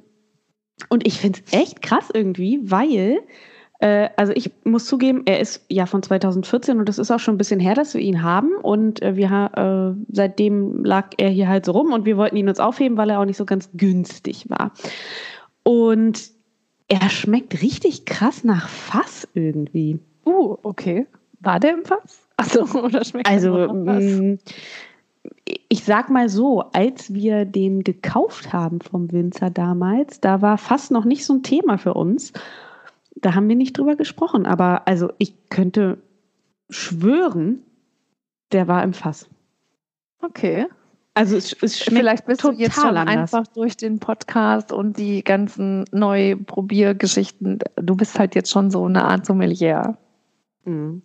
und 0.90 1.06
ich 1.06 1.20
finde 1.20 1.40
es 1.46 1.54
echt 1.54 1.82
krass 1.82 2.10
irgendwie, 2.14 2.60
weil, 2.64 3.20
äh, 3.80 4.10
also 4.18 4.34
ich 4.34 4.52
muss 4.64 4.86
zugeben, 4.86 5.24
er 5.26 5.40
ist 5.40 5.64
ja 5.70 5.86
von 5.86 6.02
2014 6.02 6.80
und 6.80 6.90
das 6.90 6.98
ist 6.98 7.12
auch 7.12 7.20
schon 7.20 7.36
ein 7.36 7.38
bisschen 7.38 7.60
her, 7.60 7.76
dass 7.76 7.94
wir 7.94 8.02
ihn 8.02 8.24
haben. 8.24 8.56
Und 8.56 9.02
äh, 9.02 9.16
wir, 9.16 9.52
äh, 9.56 10.02
seitdem 10.12 10.84
lag 10.84 11.10
er 11.18 11.30
hier 11.30 11.48
halt 11.48 11.66
so 11.66 11.74
rum 11.74 11.94
und 11.94 12.06
wir 12.06 12.18
wollten 12.18 12.36
ihn 12.36 12.50
uns 12.50 12.60
aufheben, 12.60 12.98
weil 12.98 13.10
er 13.10 13.20
auch 13.20 13.26
nicht 13.26 13.38
so 13.38 13.46
ganz 13.46 13.70
günstig 13.74 14.50
war. 14.50 14.74
Und 15.64 16.32
er 16.92 17.10
schmeckt 17.10 17.62
richtig 17.62 18.06
krass 18.06 18.44
nach 18.44 18.68
Fass 18.68 19.26
irgendwie. 19.34 20.00
Uh, 20.26 20.58
okay. 20.62 21.08
War 21.40 21.58
der 21.58 21.76
im 21.76 21.86
Fass? 21.86 22.28
Achso, 22.36 22.64
oder 22.84 23.06
schmeckt 23.06 23.30
also, 23.30 23.56
er 23.56 23.74
nach 23.74 23.94
Fass? 23.94 24.04
Mm, 24.04 24.34
ich 25.70 25.86
sag 25.86 26.10
mal 26.10 26.28
so, 26.28 26.60
als 26.74 27.14
wir 27.14 27.46
den 27.46 27.86
gekauft 27.86 28.52
haben 28.52 28.82
vom 28.82 29.10
Winzer 29.14 29.50
damals, 29.50 30.20
da 30.20 30.42
war 30.42 30.58
Fass 30.58 30.92
noch 30.92 31.06
nicht 31.06 31.26
so 31.26 31.36
ein 31.36 31.44
Thema 31.44 31.78
für 31.78 31.94
uns. 31.94 32.34
Da 33.16 33.36
haben 33.36 33.48
wir 33.48 33.56
nicht 33.56 33.78
drüber 33.78 33.96
gesprochen. 33.96 34.46
Aber 34.46 34.86
also 34.86 35.14
ich 35.18 35.50
könnte 35.50 35.98
schwören, 36.70 37.64
der 38.52 38.68
war 38.68 38.84
im 38.84 38.94
Fass. 38.94 39.30
Okay. 40.22 40.68
Also 41.14 41.36
es, 41.36 41.54
es 41.62 41.80
schmeckt 41.80 42.00
Vielleicht 42.00 42.26
bist 42.26 42.44
du 42.44 42.52
jetzt 42.52 42.76
schon 42.76 42.96
anders. 42.96 43.34
einfach 43.34 43.48
durch 43.54 43.76
den 43.76 44.00
Podcast 44.00 44.72
und 44.72 44.98
die 44.98 45.24
ganzen 45.24 45.84
Neuprobiergeschichten, 45.92 47.60
du 47.76 47.96
bist 47.96 48.18
halt 48.18 48.34
jetzt 48.34 48.50
schon 48.50 48.72
so 48.72 48.86
eine 48.86 49.04
Art 49.04 49.26
Sommelier. 49.26 49.98
Mhm. 50.64 51.02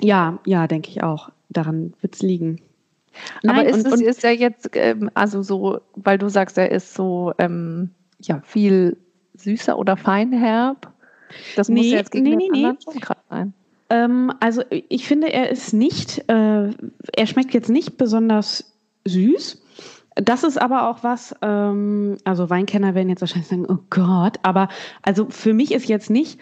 Ja, 0.00 0.38
ja, 0.46 0.68
denke 0.68 0.90
ich 0.90 1.02
auch. 1.02 1.30
Daran 1.48 1.94
wird 2.00 2.14
es 2.14 2.22
liegen. 2.22 2.60
Nein, 3.42 3.56
Aber 3.56 3.68
ist, 3.68 3.86
und, 3.86 3.94
es, 3.94 4.00
ist 4.02 4.24
er 4.24 4.34
jetzt, 4.34 4.70
ähm, 4.74 5.10
also 5.14 5.42
so, 5.42 5.80
weil 5.96 6.18
du 6.18 6.28
sagst, 6.28 6.56
er 6.56 6.70
ist 6.70 6.94
so 6.94 7.32
ähm, 7.38 7.90
ja, 8.20 8.40
viel 8.44 8.96
süßer 9.34 9.76
oder 9.76 9.96
feinherb? 9.96 10.92
Das 11.56 11.68
nee, 11.68 11.80
muss 11.80 11.90
ja 11.90 11.96
jetzt 11.98 12.12
gegen 12.12 12.24
nee, 12.24 12.30
den 12.30 12.38
nee, 12.38 12.64
anderen 12.64 12.78
schon 12.80 13.00
gerade 13.00 13.20
sein. 13.28 13.54
Ähm, 13.90 14.32
also 14.40 14.62
ich 14.70 15.08
finde, 15.08 15.32
er 15.32 15.50
ist 15.50 15.72
nicht, 15.72 16.18
äh, 16.28 16.70
er 16.70 17.26
schmeckt 17.26 17.54
jetzt 17.54 17.70
nicht 17.70 17.96
besonders 17.96 18.77
süß. 19.06 19.62
Das 20.16 20.42
ist 20.42 20.60
aber 20.60 20.90
auch 20.90 21.04
was, 21.04 21.34
ähm, 21.42 22.16
also 22.24 22.50
Weinkenner 22.50 22.94
werden 22.94 23.08
jetzt 23.08 23.20
wahrscheinlich 23.20 23.48
sagen, 23.48 23.66
oh 23.68 23.78
Gott, 23.88 24.38
aber 24.42 24.68
also 25.02 25.26
für 25.30 25.54
mich 25.54 25.72
ist 25.72 25.88
jetzt 25.88 26.10
nicht 26.10 26.40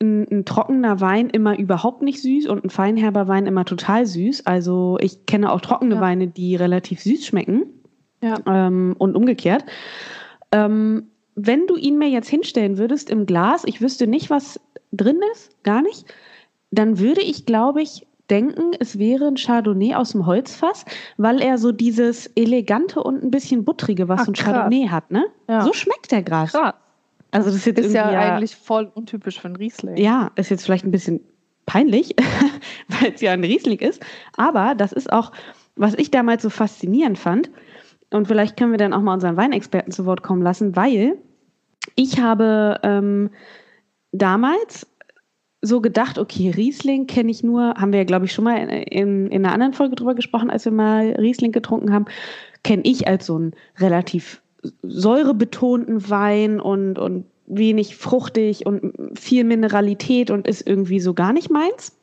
ein, 0.00 0.26
ein, 0.28 0.44
trockener 0.44 1.00
Wein 1.00 1.30
immer 1.30 1.56
überhaupt 1.56 2.02
nicht 2.02 2.20
süß 2.20 2.48
und 2.48 2.64
ein 2.64 2.70
feinherber 2.70 3.28
Wein 3.28 3.46
immer 3.46 3.64
total 3.64 4.06
süß. 4.06 4.46
Also 4.46 4.98
ich 5.00 5.26
kenne 5.26 5.52
auch 5.52 5.60
trockene 5.60 5.96
ja. 5.96 6.00
Weine, 6.00 6.26
die 6.26 6.56
relativ 6.56 7.00
süß 7.00 7.24
schmecken 7.24 7.66
ja. 8.20 8.38
ähm, 8.46 8.96
und 8.98 9.14
umgekehrt. 9.14 9.64
Ähm, 10.50 11.08
wenn 11.36 11.66
du 11.68 11.76
ihn 11.76 11.98
mir 11.98 12.08
jetzt 12.08 12.28
hinstellen 12.28 12.76
würdest 12.76 13.08
im 13.08 13.26
Glas, 13.26 13.62
ich 13.64 13.80
wüsste 13.80 14.08
nicht, 14.08 14.30
was 14.30 14.60
drin 14.90 15.20
ist, 15.32 15.62
gar 15.62 15.82
nicht, 15.82 16.12
dann 16.70 16.98
würde 16.98 17.22
ich, 17.22 17.46
glaube 17.46 17.82
ich, 17.82 18.06
denken, 18.30 18.72
es 18.78 18.98
wäre 18.98 19.26
ein 19.26 19.36
Chardonnay 19.36 19.94
aus 19.94 20.12
dem 20.12 20.26
Holzfass, 20.26 20.84
weil 21.16 21.40
er 21.40 21.58
so 21.58 21.72
dieses 21.72 22.26
elegante 22.34 23.02
und 23.02 23.22
ein 23.22 23.30
bisschen 23.30 23.64
buttrige, 23.64 24.08
was 24.08 24.22
Ach, 24.22 24.28
ein 24.28 24.34
Chardonnay 24.34 24.88
hat, 24.88 25.10
ne? 25.10 25.26
Ja. 25.48 25.62
So 25.62 25.72
schmeckt 25.72 26.10
der 26.10 26.22
gerade. 26.22 26.74
Also 27.30 27.48
das 27.48 27.56
ist, 27.56 27.66
jetzt 27.66 27.80
ist 27.80 27.94
ja, 27.94 28.08
eigentlich 28.08 28.54
voll 28.56 28.90
untypisch 28.94 29.40
für 29.40 29.48
ein 29.48 29.56
Riesling. 29.56 29.96
Ja, 29.96 30.30
ist 30.36 30.50
jetzt 30.50 30.64
vielleicht 30.64 30.84
ein 30.84 30.90
bisschen 30.90 31.20
peinlich, 31.66 32.14
weil 32.88 33.12
es 33.14 33.20
ja 33.20 33.32
ein 33.32 33.44
Riesling 33.44 33.78
ist. 33.78 34.02
Aber 34.36 34.74
das 34.74 34.92
ist 34.92 35.12
auch, 35.12 35.32
was 35.74 35.94
ich 35.94 36.10
damals 36.10 36.42
so 36.42 36.50
faszinierend 36.50 37.18
fand. 37.18 37.50
Und 38.10 38.28
vielleicht 38.28 38.58
können 38.58 38.72
wir 38.72 38.78
dann 38.78 38.92
auch 38.92 39.00
mal 39.00 39.14
unseren 39.14 39.38
Weinexperten 39.38 39.92
zu 39.92 40.04
Wort 40.04 40.22
kommen 40.22 40.42
lassen, 40.42 40.76
weil 40.76 41.16
ich 41.96 42.20
habe 42.20 42.78
ähm, 42.82 43.30
damals 44.12 44.86
so 45.62 45.80
gedacht, 45.80 46.18
okay, 46.18 46.50
Riesling 46.50 47.06
kenne 47.06 47.30
ich 47.30 47.44
nur, 47.44 47.74
haben 47.76 47.92
wir 47.92 48.00
ja, 48.00 48.04
glaube 48.04 48.26
ich, 48.26 48.32
schon 48.32 48.44
mal 48.44 48.58
in, 48.58 48.68
in, 48.68 49.26
in, 49.28 49.44
einer 49.44 49.54
anderen 49.54 49.74
Folge 49.74 49.94
drüber 49.94 50.14
gesprochen, 50.14 50.50
als 50.50 50.64
wir 50.64 50.72
mal 50.72 51.12
Riesling 51.12 51.52
getrunken 51.52 51.92
haben, 51.92 52.06
kenne 52.64 52.82
ich 52.84 53.06
als 53.06 53.26
so 53.26 53.36
einen 53.36 53.52
relativ 53.78 54.42
säurebetonten 54.82 56.10
Wein 56.10 56.60
und, 56.60 56.98
und 56.98 57.26
wenig 57.46 57.96
fruchtig 57.96 58.66
und 58.66 58.92
viel 59.18 59.44
Mineralität 59.44 60.30
und 60.30 60.48
ist 60.48 60.66
irgendwie 60.66 61.00
so 61.00 61.14
gar 61.14 61.32
nicht 61.32 61.50
meins. 61.50 61.96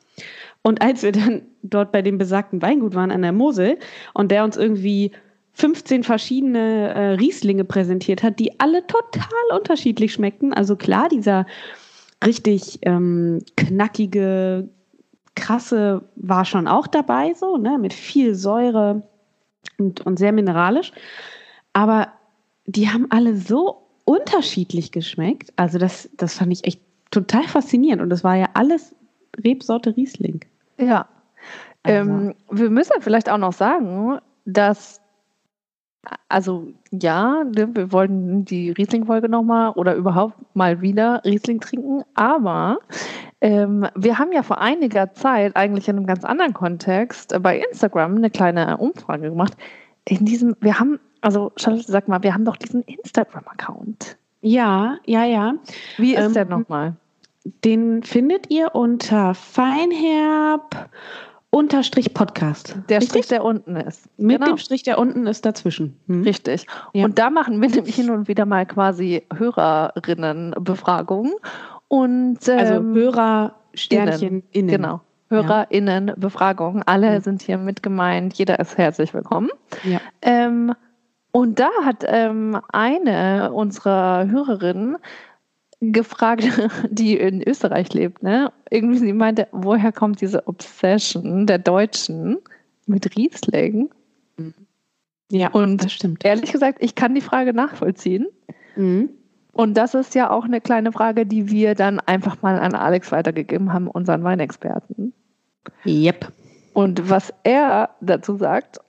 Und 0.61 0.81
als 0.81 1.03
wir 1.03 1.11
dann 1.11 1.43
dort 1.61 1.91
bei 1.91 2.01
dem 2.01 2.17
besagten 2.17 2.61
Weingut 2.61 2.95
waren 2.95 3.11
an 3.11 3.21
der 3.21 3.31
Mosel 3.31 3.77
und 4.13 4.31
der 4.31 4.43
uns 4.43 4.57
irgendwie 4.57 5.11
15 5.53 6.03
verschiedene 6.03 6.93
äh, 6.93 6.99
Rieslinge 7.11 7.65
präsentiert 7.65 8.23
hat, 8.23 8.39
die 8.39 8.59
alle 8.59 8.85
total 8.87 9.57
unterschiedlich 9.57 10.13
schmeckten. 10.13 10.53
Also 10.53 10.75
klar, 10.75 11.09
dieser 11.09 11.45
richtig 12.25 12.79
ähm, 12.83 13.39
knackige, 13.55 14.69
krasse 15.35 16.01
war 16.15 16.45
schon 16.45 16.67
auch 16.67 16.87
dabei, 16.87 17.33
so, 17.33 17.57
ne, 17.57 17.77
mit 17.77 17.93
viel 17.93 18.35
Säure 18.35 19.03
und, 19.77 20.05
und 20.05 20.19
sehr 20.19 20.31
mineralisch. 20.31 20.91
Aber 21.73 22.09
die 22.65 22.89
haben 22.89 23.07
alle 23.09 23.35
so 23.35 23.87
unterschiedlich 24.05 24.91
geschmeckt. 24.91 25.53
Also 25.55 25.77
das, 25.77 26.09
das 26.17 26.35
fand 26.35 26.51
ich 26.51 26.65
echt 26.65 26.81
total 27.11 27.43
faszinierend. 27.43 28.01
Und 28.01 28.09
das 28.09 28.23
war 28.23 28.35
ja 28.35 28.47
alles 28.53 28.95
Rebsorte 29.43 29.95
Riesling. 29.95 30.41
Ja. 30.77 31.07
Also. 31.83 32.11
Ähm, 32.11 32.35
wir 32.49 32.69
müssen 32.69 33.01
vielleicht 33.01 33.29
auch 33.29 33.37
noch 33.37 33.53
sagen, 33.53 34.19
dass 34.45 35.01
also 36.27 36.67
ja, 36.91 37.43
ne, 37.43 37.69
wir 37.73 37.91
wollten 37.91 38.45
die 38.45 38.71
Riesling-Folge 38.71 39.29
nochmal 39.29 39.71
oder 39.71 39.95
überhaupt 39.95 40.35
mal 40.55 40.81
wieder 40.81 41.21
Riesling 41.25 41.59
trinken, 41.59 42.03
aber 42.15 42.79
ähm, 43.41 43.87
wir 43.95 44.17
haben 44.17 44.31
ja 44.31 44.43
vor 44.43 44.59
einiger 44.59 45.13
Zeit 45.13 45.55
eigentlich 45.55 45.87
in 45.87 45.97
einem 45.97 46.05
ganz 46.05 46.23
anderen 46.23 46.53
Kontext 46.53 47.35
bei 47.41 47.59
Instagram 47.59 48.15
eine 48.15 48.29
kleine 48.29 48.77
Umfrage 48.77 49.29
gemacht. 49.29 49.53
In 50.05 50.25
diesem, 50.25 50.55
wir 50.61 50.79
haben, 50.79 50.99
also 51.21 51.51
Charlotte, 51.55 51.91
sag 51.91 52.07
mal, 52.07 52.23
wir 52.23 52.33
haben 52.33 52.45
doch 52.45 52.57
diesen 52.57 52.81
Instagram-Account. 52.83 54.17
Ja, 54.41 54.97
ja, 55.05 55.25
ja. 55.25 55.53
Wie 55.97 56.15
ist 56.15 56.25
ähm, 56.25 56.33
der 56.33 56.45
nochmal? 56.45 56.95
Den 57.63 58.03
findet 58.03 58.49
ihr 58.49 58.75
unter 58.75 59.33
Feinherb 59.33 60.89
Unterstrich 61.51 62.13
Podcast. 62.13 62.75
Der 62.89 62.97
Richtig? 62.97 63.09
Strich, 63.09 63.27
der 63.27 63.43
unten 63.43 63.75
ist. 63.75 64.07
Mit 64.17 64.37
genau. 64.37 64.51
dem 64.51 64.57
Strich, 64.57 64.83
der 64.83 64.99
unten 64.99 65.25
ist 65.25 65.43
dazwischen. 65.45 65.99
Hm. 66.07 66.21
Richtig. 66.21 66.67
Ja. 66.93 67.05
Und 67.05 67.17
da 67.17 67.31
machen 67.31 67.59
wir 67.59 67.69
nämlich 67.69 67.95
hin 67.95 68.11
und 68.11 68.27
wieder 68.27 68.45
mal 68.45 68.67
Hörerinnenbefragungen. 68.67 71.33
Und, 71.87 72.47
also 72.47 72.51
ähm, 72.51 72.59
also 72.59 72.83
Hörer, 72.83 73.55
Sternchen, 73.73 74.43
innen. 74.51 74.53
innen. 74.69 74.69
Genau. 74.69 75.01
HörerInnen-Befragung. 75.29 76.83
Alle 76.85 77.17
mhm. 77.17 77.23
sind 77.23 77.41
hier 77.41 77.57
mit 77.57 77.81
gemeint. 77.83 78.35
Jeder 78.35 78.59
ist 78.59 78.77
herzlich 78.77 79.13
willkommen. 79.13 79.49
Ja. 79.83 79.99
Ähm, 80.21 80.73
und 81.31 81.59
da 81.59 81.69
hat 81.83 82.03
ähm, 82.07 82.59
eine 82.71 83.51
unserer 83.53 84.27
Hörerinnen 84.27 84.97
gefragt, 85.81 86.47
die 86.89 87.17
in 87.17 87.41
Österreich 87.47 87.93
lebt, 87.93 88.23
ne? 88.23 88.51
Irgendwie 88.69 88.97
sie 88.97 89.13
meinte, 89.13 89.47
woher 89.51 89.91
kommt 89.91 90.21
diese 90.21 90.47
Obsession 90.47 91.47
der 91.47 91.59
Deutschen 91.59 92.37
mit 92.85 93.15
Riesling? 93.15 93.89
Ja, 95.31 95.49
und 95.49 95.83
das 95.83 95.93
stimmt. 95.93 96.25
Ehrlich 96.25 96.51
gesagt, 96.51 96.79
ich 96.81 96.95
kann 96.95 97.13
die 97.13 97.21
Frage 97.21 97.53
nachvollziehen. 97.53 98.27
Mhm. 98.75 99.09
Und 99.51 99.75
das 99.75 99.93
ist 99.93 100.15
ja 100.15 100.29
auch 100.29 100.45
eine 100.45 100.61
kleine 100.61 100.91
Frage, 100.91 101.25
die 101.25 101.49
wir 101.49 101.75
dann 101.75 101.99
einfach 101.99 102.41
mal 102.41 102.59
an 102.59 102.73
Alex 102.75 103.11
weitergegeben 103.11 103.73
haben, 103.73 103.87
unseren 103.87 104.23
Weinexperten. 104.23 105.13
Yep. 105.85 106.31
Und 106.73 107.09
was 107.09 107.33
er 107.43 107.89
dazu 108.01 108.37
sagt, 108.37 108.79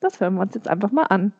das 0.00 0.20
hören 0.20 0.34
wir 0.34 0.42
uns 0.42 0.54
jetzt 0.54 0.68
einfach 0.68 0.92
mal 0.92 1.04
an. 1.04 1.32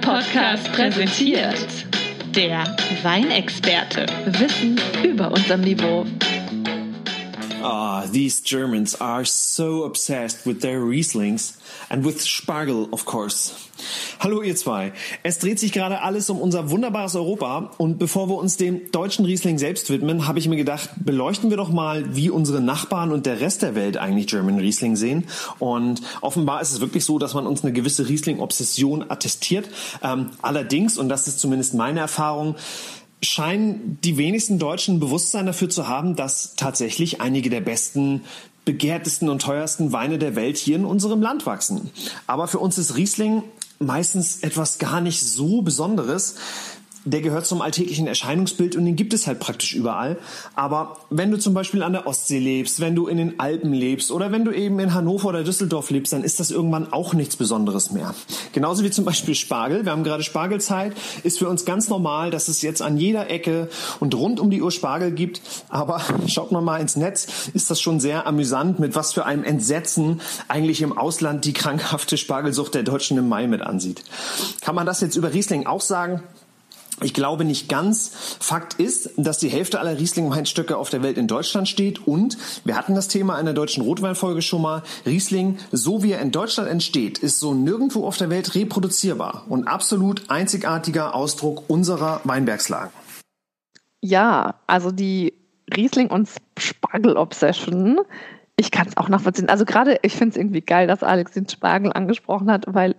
Podcast 0.00 0.72
präsentiert 0.72 1.86
der 2.34 2.64
Weinexperte. 3.02 4.06
Wissen 4.26 4.80
über 5.02 5.30
unserem 5.30 5.60
Niveau. 5.60 6.06
Ah, 8.02 8.08
these 8.10 8.40
Germans 8.42 9.00
are 9.00 9.24
so 9.24 9.84
obsessed 9.84 10.44
with 10.46 10.60
their 10.60 10.80
Rieslings 10.80 11.54
and 11.88 12.04
with 12.04 12.24
Spargel, 12.26 12.88
of 12.92 13.04
course. 13.04 13.54
Hallo 14.18 14.42
ihr 14.42 14.56
zwei. 14.56 14.92
Es 15.22 15.38
dreht 15.38 15.58
sich 15.58 15.72
gerade 15.72 16.00
alles 16.00 16.30
um 16.30 16.40
unser 16.40 16.70
wunderbares 16.70 17.14
Europa 17.14 17.70
und 17.78 17.98
bevor 17.98 18.28
wir 18.28 18.36
uns 18.36 18.56
dem 18.56 18.90
deutschen 18.90 19.24
Riesling 19.24 19.58
selbst 19.58 19.90
widmen, 19.90 20.26
habe 20.26 20.38
ich 20.38 20.48
mir 20.48 20.56
gedacht, 20.56 20.90
beleuchten 20.96 21.50
wir 21.50 21.56
doch 21.56 21.70
mal, 21.70 22.14
wie 22.14 22.30
unsere 22.30 22.60
Nachbarn 22.60 23.12
und 23.12 23.26
der 23.26 23.40
Rest 23.40 23.62
der 23.62 23.74
Welt 23.74 23.96
eigentlich 23.96 24.26
German 24.26 24.58
Riesling 24.58 24.96
sehen. 24.96 25.24
Und 25.58 26.02
offenbar 26.20 26.60
ist 26.60 26.72
es 26.72 26.80
wirklich 26.80 27.04
so, 27.04 27.18
dass 27.18 27.34
man 27.34 27.46
uns 27.46 27.62
eine 27.62 27.72
gewisse 27.72 28.08
Riesling-Obsession 28.08 29.10
attestiert. 29.10 29.68
Ähm, 30.02 30.30
allerdings, 30.40 30.98
und 30.98 31.08
das 31.08 31.28
ist 31.28 31.38
zumindest 31.38 31.74
meine 31.74 32.00
Erfahrung, 32.00 32.56
scheinen 33.22 33.98
die 34.02 34.16
wenigsten 34.16 34.58
Deutschen 34.58 35.00
Bewusstsein 35.00 35.46
dafür 35.46 35.70
zu 35.70 35.88
haben, 35.88 36.16
dass 36.16 36.54
tatsächlich 36.56 37.20
einige 37.20 37.50
der 37.50 37.60
besten 37.60 38.22
begehrtesten 38.64 39.28
und 39.28 39.42
teuersten 39.42 39.92
Weine 39.92 40.18
der 40.18 40.36
Welt 40.36 40.56
hier 40.56 40.76
in 40.76 40.84
unserem 40.84 41.20
Land 41.20 41.46
wachsen. 41.46 41.90
Aber 42.26 42.48
für 42.48 42.58
uns 42.58 42.78
ist 42.78 42.96
Riesling 42.96 43.42
meistens 43.78 44.40
etwas 44.42 44.78
gar 44.78 45.00
nicht 45.00 45.20
so 45.20 45.62
Besonderes 45.62 46.36
der 47.04 47.20
gehört 47.20 47.46
zum 47.46 47.62
alltäglichen 47.62 48.06
Erscheinungsbild 48.06 48.76
und 48.76 48.84
den 48.84 48.96
gibt 48.96 49.12
es 49.12 49.26
halt 49.26 49.40
praktisch 49.40 49.74
überall. 49.74 50.18
Aber 50.54 50.98
wenn 51.10 51.30
du 51.30 51.38
zum 51.38 51.54
Beispiel 51.54 51.82
an 51.82 51.92
der 51.92 52.06
Ostsee 52.06 52.38
lebst, 52.38 52.80
wenn 52.80 52.94
du 52.94 53.08
in 53.08 53.16
den 53.16 53.40
Alpen 53.40 53.72
lebst 53.72 54.12
oder 54.12 54.30
wenn 54.30 54.44
du 54.44 54.52
eben 54.52 54.78
in 54.78 54.94
Hannover 54.94 55.30
oder 55.30 55.42
Düsseldorf 55.42 55.90
lebst, 55.90 56.12
dann 56.12 56.22
ist 56.22 56.38
das 56.38 56.50
irgendwann 56.50 56.92
auch 56.92 57.14
nichts 57.14 57.36
Besonderes 57.36 57.90
mehr. 57.90 58.14
Genauso 58.52 58.84
wie 58.84 58.90
zum 58.90 59.04
Beispiel 59.04 59.34
Spargel. 59.34 59.84
Wir 59.84 59.92
haben 59.92 60.04
gerade 60.04 60.22
Spargelzeit. 60.22 60.92
Ist 61.24 61.38
für 61.38 61.48
uns 61.48 61.64
ganz 61.64 61.88
normal, 61.88 62.30
dass 62.30 62.48
es 62.48 62.62
jetzt 62.62 62.82
an 62.82 62.96
jeder 62.96 63.30
Ecke 63.30 63.68
und 63.98 64.14
rund 64.14 64.38
um 64.38 64.50
die 64.50 64.62
Uhr 64.62 64.70
Spargel 64.70 65.10
gibt. 65.10 65.40
Aber 65.68 66.00
schaut 66.28 66.52
man 66.52 66.64
mal 66.64 66.80
ins 66.80 66.96
Netz, 66.96 67.50
ist 67.52 67.70
das 67.70 67.80
schon 67.80 67.98
sehr 67.98 68.26
amüsant, 68.26 68.78
mit 68.78 68.94
was 68.94 69.12
für 69.12 69.26
einem 69.26 69.42
Entsetzen 69.42 70.20
eigentlich 70.48 70.82
im 70.82 70.96
Ausland 70.96 71.44
die 71.44 71.52
krankhafte 71.52 72.16
Spargelsucht 72.16 72.74
der 72.74 72.84
Deutschen 72.84 73.18
im 73.18 73.28
Mai 73.28 73.46
mit 73.46 73.62
ansieht. 73.62 74.04
Kann 74.60 74.74
man 74.74 74.86
das 74.86 75.00
jetzt 75.00 75.16
über 75.16 75.32
Riesling 75.32 75.66
auch 75.66 75.80
sagen? 75.80 76.22
Ich 77.00 77.14
glaube 77.14 77.44
nicht 77.44 77.68
ganz. 77.68 78.36
Fakt 78.38 78.74
ist, 78.74 79.10
dass 79.16 79.38
die 79.38 79.48
Hälfte 79.48 79.80
aller 79.80 79.98
Riesling-Weinstöcke 79.98 80.76
auf 80.76 80.90
der 80.90 81.02
Welt 81.02 81.18
in 81.18 81.26
Deutschland 81.26 81.68
steht 81.68 82.06
und 82.06 82.36
wir 82.64 82.76
hatten 82.76 82.94
das 82.94 83.08
Thema 83.08 83.38
in 83.38 83.46
der 83.46 83.54
deutschen 83.54 83.82
Rotweinfolge 83.82 84.42
schon 84.42 84.62
mal. 84.62 84.82
Riesling, 85.06 85.58
so 85.72 86.02
wie 86.02 86.12
er 86.12 86.20
in 86.20 86.30
Deutschland 86.30 86.68
entsteht, 86.68 87.18
ist 87.18 87.40
so 87.40 87.54
nirgendwo 87.54 88.06
auf 88.06 88.18
der 88.18 88.30
Welt 88.30 88.54
reproduzierbar 88.54 89.46
und 89.48 89.66
absolut 89.66 90.28
einzigartiger 90.28 91.14
Ausdruck 91.14 91.64
unserer 91.68 92.20
Weinbergslagen. 92.24 92.92
Ja, 94.00 94.56
also 94.66 94.90
die 94.90 95.34
Riesling- 95.74 96.10
und 96.10 96.28
Spargel-Obsession, 96.58 98.00
ich 98.56 98.70
kann 98.70 98.86
es 98.86 98.96
auch 98.96 99.08
nachvollziehen. 99.08 99.48
Also 99.48 99.64
gerade, 99.64 99.98
ich 100.02 100.14
finde 100.14 100.30
es 100.30 100.36
irgendwie 100.36 100.60
geil, 100.60 100.86
dass 100.86 101.02
Alex 101.02 101.32
den 101.32 101.48
Spargel 101.48 101.92
angesprochen 101.92 102.50
hat, 102.50 102.64
weil 102.68 102.96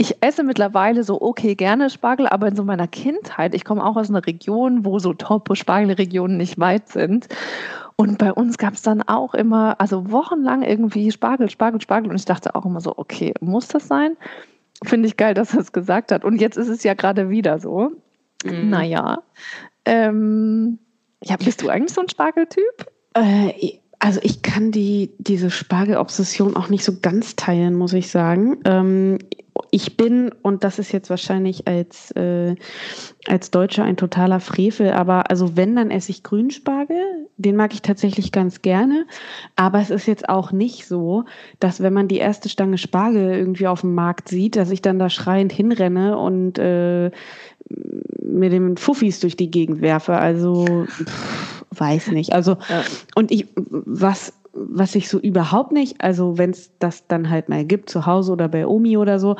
ich 0.00 0.16
esse 0.22 0.44
mittlerweile 0.44 1.04
so 1.04 1.20
okay 1.20 1.54
gerne 1.54 1.90
Spargel, 1.90 2.26
aber 2.26 2.48
in 2.48 2.56
so 2.56 2.64
meiner 2.64 2.88
Kindheit, 2.88 3.54
ich 3.54 3.66
komme 3.66 3.84
auch 3.84 3.96
aus 3.96 4.08
einer 4.08 4.26
Region, 4.26 4.86
wo 4.86 4.98
so 4.98 5.12
Top-Spargelregionen 5.12 6.38
nicht 6.38 6.58
weit 6.58 6.88
sind. 6.88 7.28
Und 7.96 8.16
bei 8.16 8.32
uns 8.32 8.56
gab 8.56 8.72
es 8.72 8.80
dann 8.80 9.02
auch 9.02 9.34
immer, 9.34 9.78
also 9.78 10.10
wochenlang 10.10 10.62
irgendwie 10.62 11.12
Spargel, 11.12 11.50
Spargel, 11.50 11.82
Spargel. 11.82 12.10
Und 12.10 12.16
ich 12.16 12.24
dachte 12.24 12.54
auch 12.54 12.64
immer 12.64 12.80
so, 12.80 12.94
okay, 12.96 13.34
muss 13.42 13.68
das 13.68 13.88
sein? 13.88 14.16
Finde 14.82 15.06
ich 15.06 15.18
geil, 15.18 15.34
dass 15.34 15.52
er 15.52 15.60
es 15.60 15.72
gesagt 15.72 16.12
hat. 16.12 16.24
Und 16.24 16.40
jetzt 16.40 16.56
ist 16.56 16.68
es 16.68 16.82
ja 16.82 16.94
gerade 16.94 17.28
wieder 17.28 17.58
so. 17.58 17.92
Mhm. 18.42 18.70
Naja. 18.70 19.22
Ähm, 19.84 20.78
ja, 21.22 21.36
bist 21.36 21.60
du 21.60 21.68
eigentlich 21.68 21.92
so 21.92 22.00
ein 22.00 22.08
Spargeltyp? 22.08 22.86
Äh, 23.12 23.80
also 23.98 24.18
ich 24.22 24.40
kann 24.40 24.72
die, 24.72 25.10
diese 25.18 25.50
Spargelobsession 25.50 26.56
auch 26.56 26.70
nicht 26.70 26.84
so 26.84 27.00
ganz 27.02 27.36
teilen, 27.36 27.76
muss 27.76 27.92
ich 27.92 28.08
sagen. 28.10 28.56
Ähm, 28.64 29.18
ich 29.70 29.96
bin, 29.96 30.30
und 30.42 30.64
das 30.64 30.78
ist 30.78 30.92
jetzt 30.92 31.10
wahrscheinlich 31.10 31.66
als, 31.68 32.10
äh, 32.12 32.56
als 33.26 33.50
Deutscher 33.50 33.84
ein 33.84 33.96
totaler 33.96 34.40
Frevel, 34.40 34.92
aber 34.92 35.30
also 35.30 35.56
wenn, 35.56 35.76
dann 35.76 35.90
esse 35.90 36.10
ich 36.10 36.22
Grünspargel, 36.22 37.28
den 37.36 37.56
mag 37.56 37.72
ich 37.72 37.82
tatsächlich 37.82 38.32
ganz 38.32 38.62
gerne. 38.62 39.06
Aber 39.56 39.80
es 39.80 39.90
ist 39.90 40.06
jetzt 40.06 40.28
auch 40.28 40.52
nicht 40.52 40.86
so, 40.86 41.24
dass 41.58 41.82
wenn 41.82 41.92
man 41.92 42.08
die 42.08 42.18
erste 42.18 42.48
Stange 42.48 42.78
Spargel 42.78 43.34
irgendwie 43.34 43.66
auf 43.66 43.82
dem 43.82 43.94
Markt 43.94 44.28
sieht, 44.28 44.56
dass 44.56 44.70
ich 44.70 44.82
dann 44.82 44.98
da 44.98 45.08
schreiend 45.08 45.52
hinrenne 45.52 46.18
und 46.18 46.58
äh, 46.58 47.10
mit 48.22 48.52
den 48.52 48.76
Fuffis 48.76 49.20
durch 49.20 49.36
die 49.36 49.50
Gegend 49.50 49.80
werfe. 49.80 50.16
Also 50.16 50.86
pff, 50.86 51.64
weiß 51.70 52.08
nicht. 52.08 52.32
Also 52.32 52.56
Ja. 52.68 52.82
und 53.14 53.30
ich 53.30 53.46
was 53.56 54.32
was 54.52 54.94
ich 54.94 55.08
so 55.08 55.18
überhaupt 55.18 55.72
nicht, 55.72 56.00
also 56.02 56.38
wenn 56.38 56.50
es 56.50 56.70
das 56.78 57.06
dann 57.06 57.30
halt 57.30 57.48
mal 57.48 57.64
gibt, 57.64 57.90
zu 57.90 58.06
Hause 58.06 58.32
oder 58.32 58.48
bei 58.48 58.66
Omi 58.66 58.96
oder 58.96 59.18
so, 59.20 59.36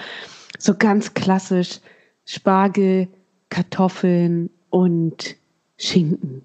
so 0.58 0.74
ganz 0.76 1.14
klassisch 1.14 1.80
Spargel, 2.24 3.08
Kartoffeln 3.48 4.50
und 4.70 5.36
Schinken. 5.78 6.42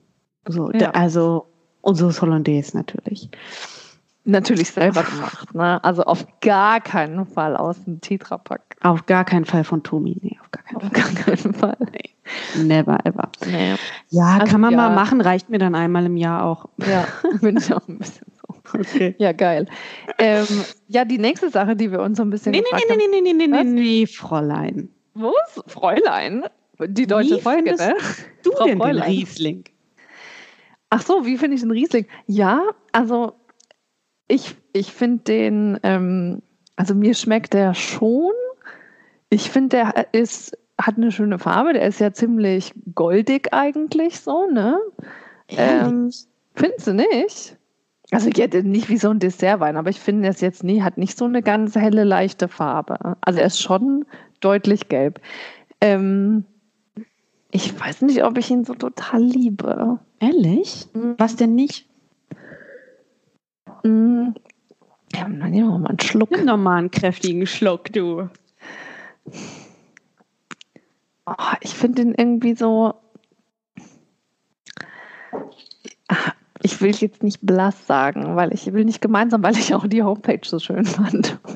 So, 0.48 0.72
Ja. 0.72 0.92
also 0.92 1.46
und 1.82 1.96
Sauce 1.96 2.22
Hollandaise 2.22 2.76
natürlich. 2.76 3.30
Natürlich 4.28 4.72
selber 4.72 5.04
gemacht, 5.04 5.54
ne? 5.54 5.84
Also 5.84 6.04
auf 6.04 6.26
gar 6.42 6.82
keinen 6.82 7.28
Fall 7.28 7.56
aus 7.56 7.84
dem 7.84 8.02
Tetrapack. 8.02 8.62
Auf 8.82 9.06
gar 9.06 9.24
keinen 9.24 9.46
Fall 9.46 9.64
von 9.64 9.84
Tomi. 9.84 10.18
Nee, 10.22 10.38
auf 10.42 10.50
gar 10.50 10.64
keinen 10.64 10.78
Auf 10.78 10.92
gar 10.92 11.10
keinen 11.14 11.54
Fall. 11.54 11.78
Fall. 11.78 12.64
Never 12.66 12.98
ever. 13.06 13.30
Nee. 13.46 13.76
Ja, 14.10 14.38
Also, 14.40 14.52
kann 14.52 14.62
man 14.62 14.72
ja. 14.72 14.78
mal 14.78 14.96
machen, 14.96 15.22
reicht 15.22 15.50
mir 15.52 15.60
dann 15.60 15.76
einmal 15.76 16.08
im 16.08 16.18
Jahr 16.18 16.44
auch. 16.44 16.66
Ja, 16.78 17.06
bin 17.42 17.58
ich 17.58 17.72
auch 17.72 17.88
ein 17.88 18.00
bisschen 18.00 18.26
so. 18.34 18.35
Okay. 18.74 19.16
Ja, 19.18 19.32
geil. 19.32 19.68
Ähm, 20.18 20.48
ja, 20.88 21.06
die 21.06 21.18
nächste 21.18 21.50
Sache, 21.50 21.76
die 21.76 21.92
wir 21.92 22.02
uns 22.02 22.18
so 22.18 22.24
ein 22.24 22.30
bisschen 22.30 22.52
Nee, 22.52 22.62
nee, 22.62 22.82
nee, 22.90 22.96
nee, 22.96 23.08
nee, 23.08 23.34
nee, 23.34 23.48
nee, 23.48 23.48
nee, 23.48 23.64
nee, 23.64 24.08
Fräulein. 24.08 24.90
Wo 25.14 25.34
ist 25.48 25.64
Fräulein? 25.68 26.44
Die 26.80 27.08
deutsche 27.08 27.38
Wie 27.38 27.42
Folge, 27.42 27.76
ne? 27.76 27.96
Du 28.44 28.52
Frau 28.52 28.66
denn 28.66 28.78
den 28.78 28.82
Fräulein. 28.82 29.10
Riesling? 29.10 29.64
Ach 30.90 31.02
so, 31.02 31.26
wie 31.26 31.38
finde 31.38 31.56
ich 31.56 31.62
den 31.62 31.72
Riesling? 31.72 32.06
Ja, 32.28 32.62
also 32.92 33.34
ich, 34.28 34.56
ich 34.74 34.92
finde 34.92 35.24
den, 35.24 35.80
ähm, 35.84 36.42
also 36.76 36.96
mir 36.96 37.14
schmeckt 37.14 37.54
der 37.54 37.74
schon. 37.74 38.32
Ich 39.30 39.50
finde, 39.50 39.78
der 39.78 40.08
ist, 40.14 40.58
hat 40.80 40.98
eine 40.98 41.12
schöne 41.12 41.40
Farbe. 41.40 41.74
Der 41.74 41.88
ist 41.88 42.00
ja 42.00 42.14
ziemlich 42.14 42.74
goldig 42.94 43.54
eigentlich 43.54 44.20
so, 44.20 44.48
ne? 44.48 44.80
Ähm, 45.50 46.12
Findest 46.56 46.88
du 46.88 46.94
nicht? 46.94 47.58
Also 48.12 48.30
ja, 48.30 48.48
nicht 48.62 48.90
wie 48.90 48.98
so 48.98 49.10
ein 49.10 49.20
Dessertwein, 49.20 49.78
aber 49.78 49.90
ich 49.90 50.00
finde, 50.00 50.28
das 50.28 50.42
jetzt 50.42 50.64
nie, 50.64 50.82
hat 50.82 50.98
nicht 50.98 51.18
so 51.18 51.26
eine 51.26 51.42
ganz 51.42 51.76
helle, 51.76 52.04
leichte 52.04 52.48
Farbe. 52.48 53.18
Also 53.22 53.40
er 53.40 53.48
ist 53.48 53.62
schon 53.62 54.06
deutlich 54.40 54.90
gelb. 54.90 55.20
Ähm, 55.82 56.46
ich 57.52 57.80
weiß 57.80 58.02
nicht, 58.04 58.24
ob 58.24 58.38
ich 58.38 58.50
ihn 58.52 58.66
so 58.66 58.76
total 58.76 59.24
liebe. 59.24 60.00
Ehrlich? 60.20 60.88
Was 60.94 61.36
denn 61.36 61.56
nicht? 61.56 61.88
Mm. 63.84 64.30
Ja, 65.14 65.22
dann 65.24 65.52
nehmen 65.52 65.70
wir 65.70 65.80
mal 65.80 65.90
einen 65.90 66.00
Schluck. 66.00 66.32
Nimm 66.32 66.48
doch 66.48 66.58
mal 66.58 66.78
einen 66.78 66.92
kräftigen 66.92 67.46
Schluck, 67.48 67.92
du. 67.94 68.30
Oh, 71.26 71.34
ich 71.62 71.74
finde 71.74 72.02
ihn 72.02 72.14
irgendwie 72.16 72.56
so. 72.56 72.94
Ich 76.66 76.82
will 76.82 76.96
jetzt 76.96 77.22
nicht 77.22 77.42
blass 77.44 77.86
sagen, 77.86 78.36
weil 78.36 78.52
ich 78.52 78.74
will 78.74 78.86
nicht 78.86 79.00
gemeinsam, 79.00 79.44
weil 79.44 79.56
ich 79.56 79.76
auch 79.76 79.86
die 79.86 80.02
Homepage 80.02 80.40
so 80.44 80.58
schön 80.58 80.84
fand. 80.86 81.38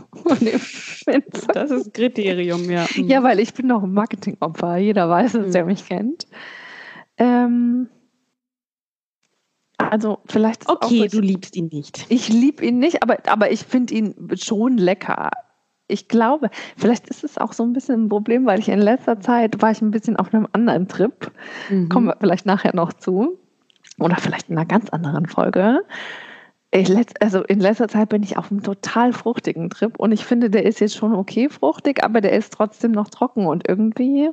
Das 1.54 1.72
ist 1.72 1.94
Kriterium, 1.96 2.70
ja. 2.70 2.86
Ja, 2.96 3.24
weil 3.24 3.40
ich 3.40 3.56
bin 3.56 3.66
noch 3.66 3.82
ein 3.82 3.92
Marketingopfer. 3.92 4.78
Jeder 4.78 5.10
weiß 5.10 5.34
es, 5.34 5.48
Mhm. 5.48 5.52
der 5.52 5.66
mich 5.66 5.86
kennt. 5.88 6.28
Ähm, 7.18 7.90
also 9.80 10.20
vielleicht. 10.28 10.62
ist 10.62 10.70
auch 10.70 10.76
Okay, 10.84 11.08
so- 11.10 11.20
du 11.20 11.26
liebst 11.26 11.56
ihn 11.56 11.70
nicht. 11.72 12.06
Ich 12.10 12.30
liebe 12.30 12.64
ihn 12.64 12.78
nicht, 12.78 13.02
aber, 13.02 13.18
aber 13.28 13.52
ich 13.52 13.62
finde 13.64 13.96
ihn 13.96 14.14
schon 14.36 14.78
lecker. 14.78 15.32
Ich 15.88 16.08
glaube, 16.08 16.52
vielleicht 16.78 17.10
ist 17.10 17.24
es 17.24 17.40
auch 17.40 17.54
so 17.54 17.64
ein 17.64 17.74
bisschen 17.74 18.06
ein 18.06 18.10
Problem, 18.10 18.46
weil 18.46 18.60
ich 18.60 18.70
in 18.70 18.78
letzter 18.80 19.20
Zeit 19.20 19.60
war 19.64 19.72
ich 19.72 19.82
ein 19.82 19.90
bisschen 19.90 20.18
auf 20.18 20.32
einem 20.32 20.48
anderen 20.52 20.88
Trip. 20.88 21.32
Mhm. 21.72 21.90
Kommen 21.90 22.06
wir 22.08 22.18
vielleicht 22.20 22.46
nachher 22.46 22.76
noch 22.76 22.94
zu. 22.94 23.40
Oder 24.00 24.18
vielleicht 24.18 24.50
in 24.50 24.58
einer 24.58 24.66
ganz 24.66 24.90
anderen 24.90 25.28
Folge. 25.28 25.82
Ich 26.72 26.92
also 27.20 27.44
in 27.44 27.60
letzter 27.60 27.88
Zeit 27.88 28.10
bin 28.10 28.22
ich 28.22 28.38
auf 28.38 28.52
einem 28.52 28.62
total 28.62 29.12
fruchtigen 29.12 29.72
Trip 29.72 29.98
und 29.98 30.12
ich 30.12 30.24
finde, 30.24 30.52
der 30.52 30.66
ist 30.66 30.80
jetzt 30.80 30.96
schon 30.96 31.16
okay 31.16 31.50
fruchtig, 31.50 32.04
aber 32.04 32.22
der 32.22 32.34
ist 32.34 32.54
trotzdem 32.54 32.92
noch 32.92 33.10
trocken 33.10 33.48
und 33.48 33.68
irgendwie. 33.68 34.26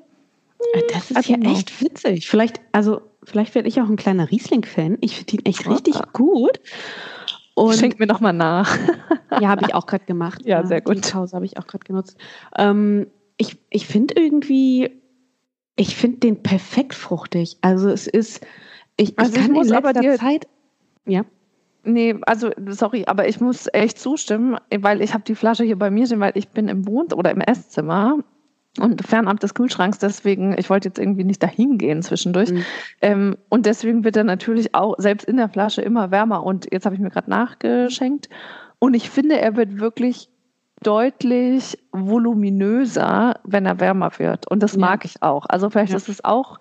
Äh, 0.75 0.83
Das 0.93 1.11
ist 1.11 1.17
Also 1.17 1.33
ja 1.33 1.39
echt 1.51 1.81
witzig. 1.81 2.29
Vielleicht, 2.29 2.61
also, 2.73 3.01
vielleicht 3.25 3.55
werde 3.55 3.69
ich 3.69 3.81
auch 3.81 3.89
ein 3.89 3.97
kleiner 3.97 4.31
Riesling-Fan. 4.31 4.99
Ich 5.01 5.17
finde 5.17 5.37
ihn 5.37 5.47
echt 5.47 5.69
richtig 5.69 5.97
gut. 6.13 6.61
Und 7.55 7.75
Schenk 7.77 7.99
mir 7.99 8.07
noch 8.07 8.21
mal 8.21 8.35
nach. 8.35 8.77
ja, 9.41 9.49
habe 9.49 9.65
ich 9.67 9.75
auch 9.75 9.87
gerade 9.87 10.05
gemacht. 10.05 10.43
Ja, 10.45 10.67
sehr 10.67 10.83
gut. 10.83 10.97
Die 10.97 11.11
Pause 11.11 11.37
habe 11.37 11.47
ich 11.47 11.57
auch 11.57 11.67
gerade 11.67 11.85
genutzt. 11.85 12.19
Ähm, 12.59 13.07
ich 13.39 13.57
ich 13.71 13.87
finde 13.87 14.15
irgendwie, 14.15 14.91
ich 15.77 15.97
finde 15.97 16.19
den 16.19 16.43
perfekt 16.43 16.95
fruchtig. 16.95 17.57
Also 17.63 17.89
es 17.89 18.07
ist, 18.07 18.45
ich, 18.97 19.19
Also 19.19 19.33
ich 19.33 19.39
ich 19.39 19.43
kann 19.47 19.53
muss 19.53 19.69
in 19.69 19.75
aber 19.75 19.93
dir- 19.93 20.17
Zeit, 20.17 20.47
ja, 21.07 21.23
Nee, 21.89 22.17
also 22.23 22.51
sorry, 22.71 23.05
aber 23.07 23.29
ich 23.29 23.41
muss 23.41 23.69
echt 23.73 24.01
zustimmen, 24.01 24.57
weil 24.77 25.01
ich 25.01 25.15
habe 25.15 25.23
die 25.23 25.37
Flasche 25.37 25.63
hier 25.63 25.79
bei 25.79 25.89
mir 25.89 26.05
stehen, 26.07 26.19
weil 26.19 26.33
ich 26.35 26.49
bin 26.49 26.67
im 26.67 26.85
Wohn- 26.89 27.13
oder 27.13 27.31
im 27.31 27.41
Esszimmer 27.41 28.19
und 28.81 29.07
fernab 29.07 29.39
des 29.39 29.55
Kühlschranks, 29.55 29.99
deswegen, 30.01 30.57
ich 30.59 30.69
wollte 30.69 30.89
jetzt 30.89 30.99
irgendwie 30.99 31.23
nicht 31.23 31.41
dahin 31.45 31.79
gehen 31.79 32.03
zwischendurch. 32.03 32.51
Mhm. 32.51 32.65
Ähm, 33.03 33.37
und 33.51 33.67
deswegen 33.67 34.03
wird 34.03 34.17
er 34.17 34.25
natürlich 34.25 34.75
auch 34.75 34.97
selbst 34.99 35.29
in 35.29 35.37
der 35.37 35.49
Flasche 35.49 35.81
immer 35.81 36.11
wärmer. 36.11 36.43
Und 36.43 36.67
jetzt 36.73 36.87
habe 36.87 36.97
ich 36.97 37.01
mir 37.01 37.09
gerade 37.11 37.31
nachgeschenkt. 37.31 38.29
Und 38.81 38.95
ich 38.95 39.09
finde, 39.09 39.39
er 39.41 39.55
wird 39.57 39.79
wirklich 39.79 40.29
deutlich 40.83 41.79
voluminöser, 41.93 43.39
wenn 43.45 43.65
er 43.65 43.79
wärmer 43.81 44.11
wird. 44.19 44.51
Und 44.51 44.63
das 44.63 44.75
Ja. 44.75 44.81
mag 44.81 45.05
ich 45.05 45.23
auch. 45.23 45.47
Also 45.49 45.71
vielleicht 45.71 45.93
Ja. 45.93 45.97
ist 45.99 46.09
es 46.09 46.25
auch 46.25 46.59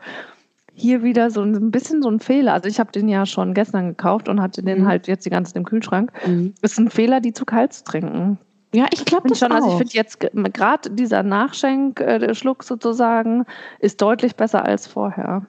hier 0.78 1.04
wieder 1.04 1.32
so 1.32 1.42
ein 1.42 1.72
bisschen 1.72 2.02
so 2.04 2.10
ein 2.10 2.20
Fehler. 2.20 2.54
Also 2.54 2.68
ich 2.70 2.80
habe 2.80 2.92
den 2.92 3.08
ja 3.08 3.26
schon 3.26 3.54
gestern 3.54 3.88
gekauft 3.90 4.28
und 4.30 4.42
hatte 4.42 4.62
den 4.62 4.82
Mhm. 4.82 4.88
halt 4.88 5.08
jetzt 5.08 5.26
die 5.26 5.30
ganze 5.30 5.54
Zeit 5.54 5.58
im 5.58 5.66
Kühlschrank. 5.66 6.12
Mhm. 6.28 6.54
Ist 6.62 6.78
ein 6.78 6.90
Fehler, 6.90 7.22
die 7.22 7.34
zu 7.34 7.46
kalt 7.46 7.74
zu 7.74 7.84
trinken. 7.86 8.38
ja, 8.74 8.86
ich 8.92 9.06
glaube 9.06 9.30
das 9.30 9.40
schon, 9.40 9.52
auch. 9.54 9.56
also 9.56 9.70
ich 9.70 9.78
finde 9.78 9.94
jetzt 9.94 10.20
gerade 10.20 10.90
dieser 10.92 11.24
Nachschenkschluck 11.24 12.64
sozusagen 12.64 13.46
ist 13.80 14.02
deutlich 14.02 14.36
besser 14.36 14.66
als 14.66 14.86
vorher. 14.88 15.46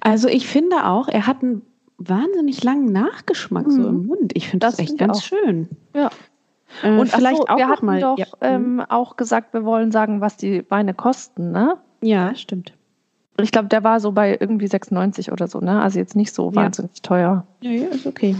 Also 0.00 0.28
ich 0.28 0.46
finde 0.46 0.84
auch, 0.86 1.08
er 1.08 1.26
hat 1.26 1.42
einen 1.42 1.62
wahnsinnig 1.96 2.62
langen 2.62 2.92
Nachgeschmack 2.92 3.70
so 3.70 3.80
Mhm. 3.80 3.86
im 3.88 4.06
Mund. 4.06 4.32
Ich 4.34 4.48
finde 4.50 4.66
das, 4.66 4.76
Das 4.76 4.86
echt 4.86 4.98
ganz 4.98 5.18
auch. 5.18 5.22
schön. 5.22 5.68
Ja. 5.94 6.10
Äh, 6.82 6.98
Und 6.98 7.08
vielleicht 7.08 7.38
so, 7.38 7.46
auch 7.46 7.56
wir 7.56 7.68
hatten 7.68 7.86
mal. 7.86 8.00
doch 8.00 8.18
ja. 8.18 8.26
ähm, 8.42 8.82
auch 8.88 9.16
gesagt, 9.16 9.54
wir 9.54 9.64
wollen 9.64 9.90
sagen, 9.90 10.20
was 10.20 10.36
die 10.36 10.64
Weine 10.70 10.92
kosten, 10.94 11.50
ne? 11.52 11.78
ja, 12.02 12.34
stimmt. 12.34 12.74
Ich 13.40 13.52
glaube, 13.52 13.68
der 13.68 13.84
war 13.84 14.00
so 14.00 14.12
bei 14.12 14.36
irgendwie 14.40 14.66
96 14.66 15.30
oder 15.32 15.46
so, 15.48 15.60
ne? 15.60 15.80
Also 15.80 15.98
jetzt 15.98 16.16
nicht 16.16 16.34
so 16.34 16.50
Ja. 16.50 16.56
wahnsinnig 16.56 17.02
teuer. 17.02 17.46
Ja, 17.60 17.70
ja, 17.70 17.86
ist 17.88 18.06
okay. 18.06 18.36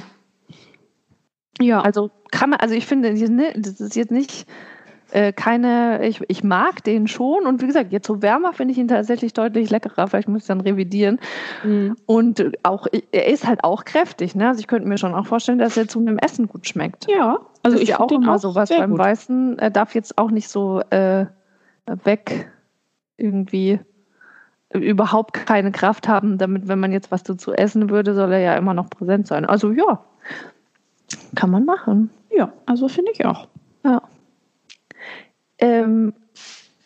Ja, 1.60 1.80
Also 1.80 2.10
kann 2.30 2.50
man, 2.50 2.60
also 2.60 2.74
ich 2.74 2.86
finde, 2.86 3.12
das 3.56 3.80
ist 3.80 3.96
jetzt 3.96 4.12
nicht 4.12 4.46
äh, 5.10 5.32
keine, 5.32 6.06
ich, 6.06 6.20
ich 6.28 6.44
mag 6.44 6.84
den 6.84 7.08
schon 7.08 7.46
und 7.46 7.62
wie 7.62 7.66
gesagt, 7.66 7.92
jetzt 7.92 8.06
so 8.06 8.20
wärmer 8.22 8.52
finde 8.52 8.72
ich 8.72 8.78
ihn 8.78 8.88
tatsächlich 8.88 9.32
deutlich 9.32 9.70
leckerer. 9.70 10.06
Vielleicht 10.06 10.28
muss 10.28 10.42
ich 10.42 10.48
dann 10.48 10.60
revidieren. 10.60 11.18
Mhm. 11.64 11.96
Und 12.06 12.44
auch, 12.62 12.86
er 13.10 13.26
ist 13.26 13.46
halt 13.46 13.64
auch 13.64 13.84
kräftig, 13.86 14.34
ne? 14.34 14.48
Also 14.48 14.60
ich 14.60 14.66
könnte 14.66 14.86
mir 14.86 14.98
schon 14.98 15.14
auch 15.14 15.26
vorstellen, 15.26 15.58
dass 15.58 15.76
er 15.78 15.88
zu 15.88 15.98
einem 15.98 16.18
Essen 16.18 16.46
gut 16.46 16.68
schmeckt. 16.68 17.06
ja. 17.10 17.38
Also 17.64 17.76
ist 17.76 17.82
ich 17.84 17.88
ja 17.90 18.00
auch 18.00 18.10
immer 18.10 18.38
sowas 18.38 18.68
sehr 18.68 18.78
beim 18.78 18.90
gut. 18.90 19.00
Weißen. 19.00 19.58
Er 19.58 19.70
darf 19.70 19.94
jetzt 19.94 20.16
auch 20.16 20.30
nicht 20.30 20.48
so 20.48 20.80
äh, 20.90 21.26
weg 22.04 22.50
irgendwie 23.16 23.80
überhaupt 24.72 25.32
keine 25.32 25.72
Kraft 25.72 26.08
haben, 26.08 26.38
damit, 26.38 26.68
wenn 26.68 26.80
man 26.80 26.92
jetzt 26.92 27.10
was 27.10 27.22
dazu 27.22 27.52
essen 27.52 27.90
würde, 27.90 28.14
soll 28.14 28.32
er 28.32 28.40
ja 28.40 28.56
immer 28.56 28.74
noch 28.74 28.90
präsent 28.90 29.26
sein. 29.26 29.44
Also 29.44 29.72
ja, 29.72 30.04
kann 31.34 31.50
man 31.50 31.64
machen. 31.64 32.10
Ja, 32.30 32.52
also 32.66 32.88
finde 32.88 33.12
ich 33.12 33.24
auch. 33.24 33.48
Ja. 33.84 34.02
Ähm, 35.58 36.14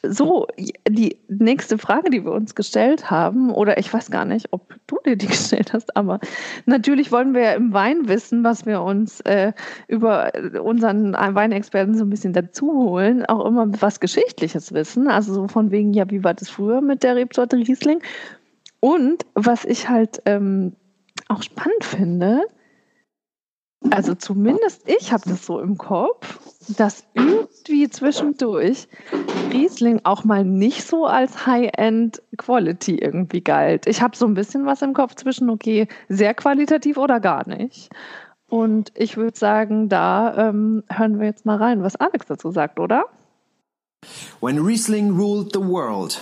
so, 0.05 0.47
die 0.89 1.17
nächste 1.29 1.79
Frage, 1.79 2.11
die 2.11 2.25
wir 2.25 2.33
uns 2.33 2.55
gestellt 2.55 3.11
haben, 3.11 3.53
oder 3.53 3.79
ich 3.79 3.93
weiß 3.93 4.11
gar 4.11 4.25
nicht, 4.25 4.49
ob 4.51 4.75
du 4.87 4.99
dir 5.05 5.17
die 5.17 5.27
gestellt 5.29 5.73
hast, 5.73 5.97
aber 5.97 6.19
natürlich 6.67 7.13
wollen 7.13 7.35
wir 7.35 7.43
ja 7.43 7.53
im 7.53 7.73
Wein 7.73 8.09
wissen, 8.09 8.43
was 8.43 8.67
wir 8.67 8.83
uns 8.83 9.21
äh, 9.21 9.53
über 9.87 10.33
unseren 10.63 11.13
Weinexperten 11.13 11.97
so 11.97 12.05
ein 12.05 12.11
bisschen 12.11 12.33
dazu 12.33 12.73
holen, 12.73 13.25
auch 13.27 13.47
immer 13.47 13.67
was 13.81 14.01
Geschichtliches 14.01 14.73
wissen, 14.73 15.09
also 15.09 15.33
so 15.35 15.49
von 15.49 15.71
wegen, 15.71 15.93
ja, 15.93 16.11
wie 16.11 16.25
war 16.25 16.35
das 16.35 16.49
früher 16.49 16.81
mit 16.81 17.03
der 17.03 17.17
Rebsorte 17.17 17.57
Riesling? 17.57 18.01
Und 18.81 19.25
was 19.35 19.65
ich 19.65 19.89
halt 19.89 20.21
ähm, 20.27 20.75
auch 21.29 21.43
spannend 21.43 21.85
finde, 21.85 22.43
also 23.91 24.15
zumindest 24.15 24.89
ich 24.89 25.13
habe 25.13 25.29
das 25.29 25.47
so 25.47 25.61
im 25.61 25.77
Kopf, 25.79 26.39
dass 26.77 27.05
irgendwie 27.15 27.89
zwischendurch 27.91 28.89
Riesling 29.53 30.01
auch 30.05 30.25
mal 30.25 30.45
nicht 30.45 30.85
so 30.85 31.07
als 31.07 31.47
High-End 31.47 32.23
Quality 32.37 32.97
irgendwie 32.97 33.43
galt. 33.43 33.87
Ich 33.87 34.01
habe 34.01 34.17
so 34.17 34.27
ein 34.27 34.35
bisschen 34.35 34.67
was 34.67 34.83
im 34.83 34.95
Kopf 34.95 35.15
zwischen, 35.15 35.51
okay, 35.51 35.89
sehr 36.09 36.35
qualitativ 36.35 36.97
oder 36.97 37.21
gar 37.21 37.47
nicht. 37.49 37.91
Und 38.49 38.93
ich 38.95 39.17
würde 39.17 39.39
sagen, 39.39 39.89
da 39.89 40.49
ähm, 40.49 40.85
hören 40.89 41.19
wir 41.19 41.27
jetzt 41.27 41.47
mal 41.47 41.57
rein, 41.57 41.83
was 41.83 41.97
Alex 41.97 42.27
dazu 42.27 42.51
sagt, 42.51 42.79
oder? 42.79 43.07
When 44.41 44.59
Riesling 44.59 45.17
ruled 45.17 45.53
the 45.53 45.61
world. 45.61 46.21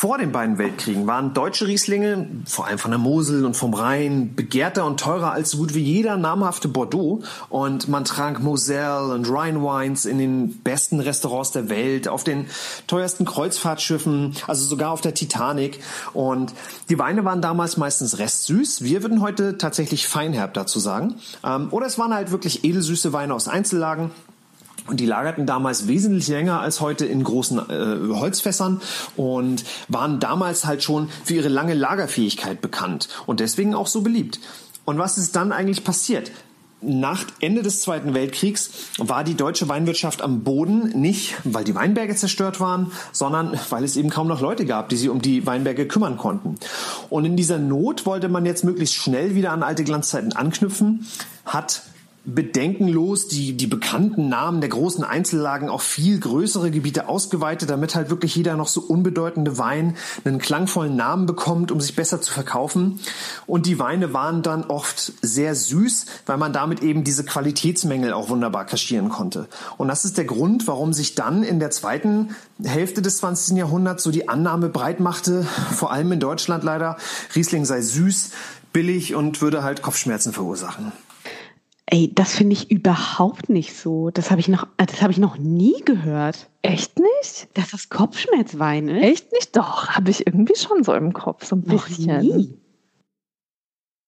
Vor 0.00 0.16
den 0.16 0.32
beiden 0.32 0.56
Weltkriegen 0.56 1.06
waren 1.06 1.34
deutsche 1.34 1.66
Rieslinge, 1.66 2.26
vor 2.46 2.66
allem 2.66 2.78
von 2.78 2.90
der 2.90 2.96
Mosel 2.96 3.44
und 3.44 3.54
vom 3.54 3.74
Rhein, 3.74 4.34
begehrter 4.34 4.86
und 4.86 4.98
teurer 4.98 5.32
als 5.32 5.50
so 5.50 5.58
gut 5.58 5.74
wie 5.74 5.82
jeder 5.82 6.16
namhafte 6.16 6.68
Bordeaux. 6.68 7.22
Und 7.50 7.86
man 7.86 8.06
trank 8.06 8.42
Moselle 8.42 9.12
und 9.12 9.28
Rhine 9.28 9.60
Wines 9.60 10.06
in 10.06 10.16
den 10.16 10.62
besten 10.62 11.00
Restaurants 11.00 11.52
der 11.52 11.68
Welt, 11.68 12.08
auf 12.08 12.24
den 12.24 12.46
teuersten 12.86 13.26
Kreuzfahrtschiffen, 13.26 14.36
also 14.46 14.64
sogar 14.64 14.90
auf 14.90 15.02
der 15.02 15.12
Titanic. 15.12 15.80
Und 16.14 16.54
die 16.88 16.98
Weine 16.98 17.26
waren 17.26 17.42
damals 17.42 17.76
meistens 17.76 18.18
restsüß. 18.18 18.82
Wir 18.82 19.02
würden 19.02 19.20
heute 19.20 19.58
tatsächlich 19.58 20.08
feinherb 20.08 20.54
dazu 20.54 20.78
sagen. 20.78 21.16
Ähm, 21.44 21.68
oder 21.72 21.84
es 21.84 21.98
waren 21.98 22.14
halt 22.14 22.30
wirklich 22.30 22.64
edelsüße 22.64 23.12
Weine 23.12 23.34
aus 23.34 23.48
Einzellagen. 23.48 24.12
Und 24.90 24.98
die 24.98 25.06
lagerten 25.06 25.46
damals 25.46 25.86
wesentlich 25.86 26.26
länger 26.26 26.60
als 26.60 26.80
heute 26.80 27.06
in 27.06 27.22
großen 27.22 27.58
äh, 27.58 28.12
Holzfässern 28.12 28.80
und 29.16 29.62
waren 29.86 30.18
damals 30.18 30.64
halt 30.64 30.82
schon 30.82 31.08
für 31.24 31.34
ihre 31.34 31.48
lange 31.48 31.74
Lagerfähigkeit 31.74 32.60
bekannt 32.60 33.08
und 33.26 33.38
deswegen 33.38 33.76
auch 33.76 33.86
so 33.86 34.02
beliebt. 34.02 34.40
Und 34.84 34.98
was 34.98 35.16
ist 35.16 35.36
dann 35.36 35.52
eigentlich 35.52 35.84
passiert? 35.84 36.32
Nach 36.82 37.24
Ende 37.40 37.62
des 37.62 37.82
Zweiten 37.82 38.14
Weltkriegs 38.14 38.70
war 38.98 39.22
die 39.22 39.36
deutsche 39.36 39.68
Weinwirtschaft 39.68 40.22
am 40.22 40.42
Boden, 40.42 40.88
nicht 41.00 41.36
weil 41.44 41.62
die 41.62 41.76
Weinberge 41.76 42.16
zerstört 42.16 42.58
waren, 42.58 42.90
sondern 43.12 43.56
weil 43.68 43.84
es 43.84 43.96
eben 43.96 44.10
kaum 44.10 44.26
noch 44.26 44.40
Leute 44.40 44.66
gab, 44.66 44.88
die 44.88 44.96
sich 44.96 45.08
um 45.08 45.22
die 45.22 45.46
Weinberge 45.46 45.86
kümmern 45.86 46.16
konnten. 46.16 46.56
Und 47.10 47.26
in 47.26 47.36
dieser 47.36 47.58
Not 47.58 48.06
wollte 48.06 48.28
man 48.28 48.44
jetzt 48.44 48.64
möglichst 48.64 48.96
schnell 48.96 49.36
wieder 49.36 49.52
an 49.52 49.62
alte 49.62 49.84
Glanzzeiten 49.84 50.32
anknüpfen, 50.32 51.06
hat 51.44 51.82
bedenkenlos 52.24 53.28
die, 53.28 53.56
die 53.56 53.66
bekannten 53.66 54.28
Namen 54.28 54.60
der 54.60 54.68
großen 54.68 55.04
Einzellagen 55.04 55.70
auf 55.70 55.82
viel 55.82 56.20
größere 56.20 56.70
Gebiete 56.70 57.08
ausgeweitet, 57.08 57.70
damit 57.70 57.94
halt 57.94 58.10
wirklich 58.10 58.36
jeder 58.36 58.56
noch 58.56 58.68
so 58.68 58.82
unbedeutende 58.82 59.56
Wein 59.56 59.96
einen 60.24 60.38
klangvollen 60.38 60.94
Namen 60.96 61.24
bekommt, 61.24 61.72
um 61.72 61.80
sich 61.80 61.96
besser 61.96 62.20
zu 62.20 62.32
verkaufen. 62.32 63.00
Und 63.46 63.66
die 63.66 63.78
Weine 63.78 64.12
waren 64.12 64.42
dann 64.42 64.64
oft 64.64 65.12
sehr 65.22 65.54
süß, 65.54 66.06
weil 66.26 66.36
man 66.36 66.52
damit 66.52 66.82
eben 66.82 67.04
diese 67.04 67.24
Qualitätsmängel 67.24 68.12
auch 68.12 68.28
wunderbar 68.28 68.66
kaschieren 68.66 69.08
konnte. 69.08 69.48
Und 69.78 69.88
das 69.88 70.04
ist 70.04 70.18
der 70.18 70.26
Grund, 70.26 70.66
warum 70.66 70.92
sich 70.92 71.14
dann 71.14 71.42
in 71.42 71.58
der 71.58 71.70
zweiten 71.70 72.36
Hälfte 72.62 73.00
des 73.00 73.18
20. 73.18 73.56
Jahrhunderts 73.56 74.02
so 74.02 74.10
die 74.10 74.28
Annahme 74.28 74.68
breit 74.68 75.00
machte, 75.00 75.44
vor 75.74 75.90
allem 75.90 76.12
in 76.12 76.20
Deutschland 76.20 76.64
leider, 76.64 76.98
Riesling 77.34 77.64
sei 77.64 77.80
süß, 77.80 78.30
billig 78.74 79.14
und 79.14 79.40
würde 79.40 79.62
halt 79.62 79.80
Kopfschmerzen 79.80 80.34
verursachen. 80.34 80.92
Ey, 81.92 82.12
das 82.14 82.36
finde 82.36 82.52
ich 82.52 82.70
überhaupt 82.70 83.48
nicht 83.48 83.76
so. 83.76 84.10
Das 84.10 84.30
habe 84.30 84.40
ich 84.40 84.46
noch, 84.46 84.68
äh, 84.76 84.86
das 84.86 85.02
habe 85.02 85.10
ich 85.10 85.18
noch 85.18 85.38
nie 85.38 85.80
gehört. 85.84 86.48
Echt 86.62 86.98
nicht? 86.98 87.48
Dass 87.54 87.72
das 87.72 87.88
Kopfschmerzwein 87.88 88.88
ist? 88.88 89.02
Echt 89.02 89.32
nicht? 89.32 89.56
Doch, 89.56 89.88
habe 89.88 90.10
ich 90.10 90.24
irgendwie 90.24 90.54
schon 90.56 90.84
so 90.84 90.94
im 90.94 91.12
Kopf, 91.12 91.44
so 91.44 91.56
ein 91.56 91.64
Noch 91.66 91.88
bisschen. 91.88 92.20
nie. 92.20 92.58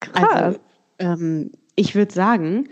Krass. 0.01 0.29
Also, 0.33 0.59
ähm, 1.01 1.51
ich 1.75 1.97
würde 1.97 2.13
sagen, 2.13 2.69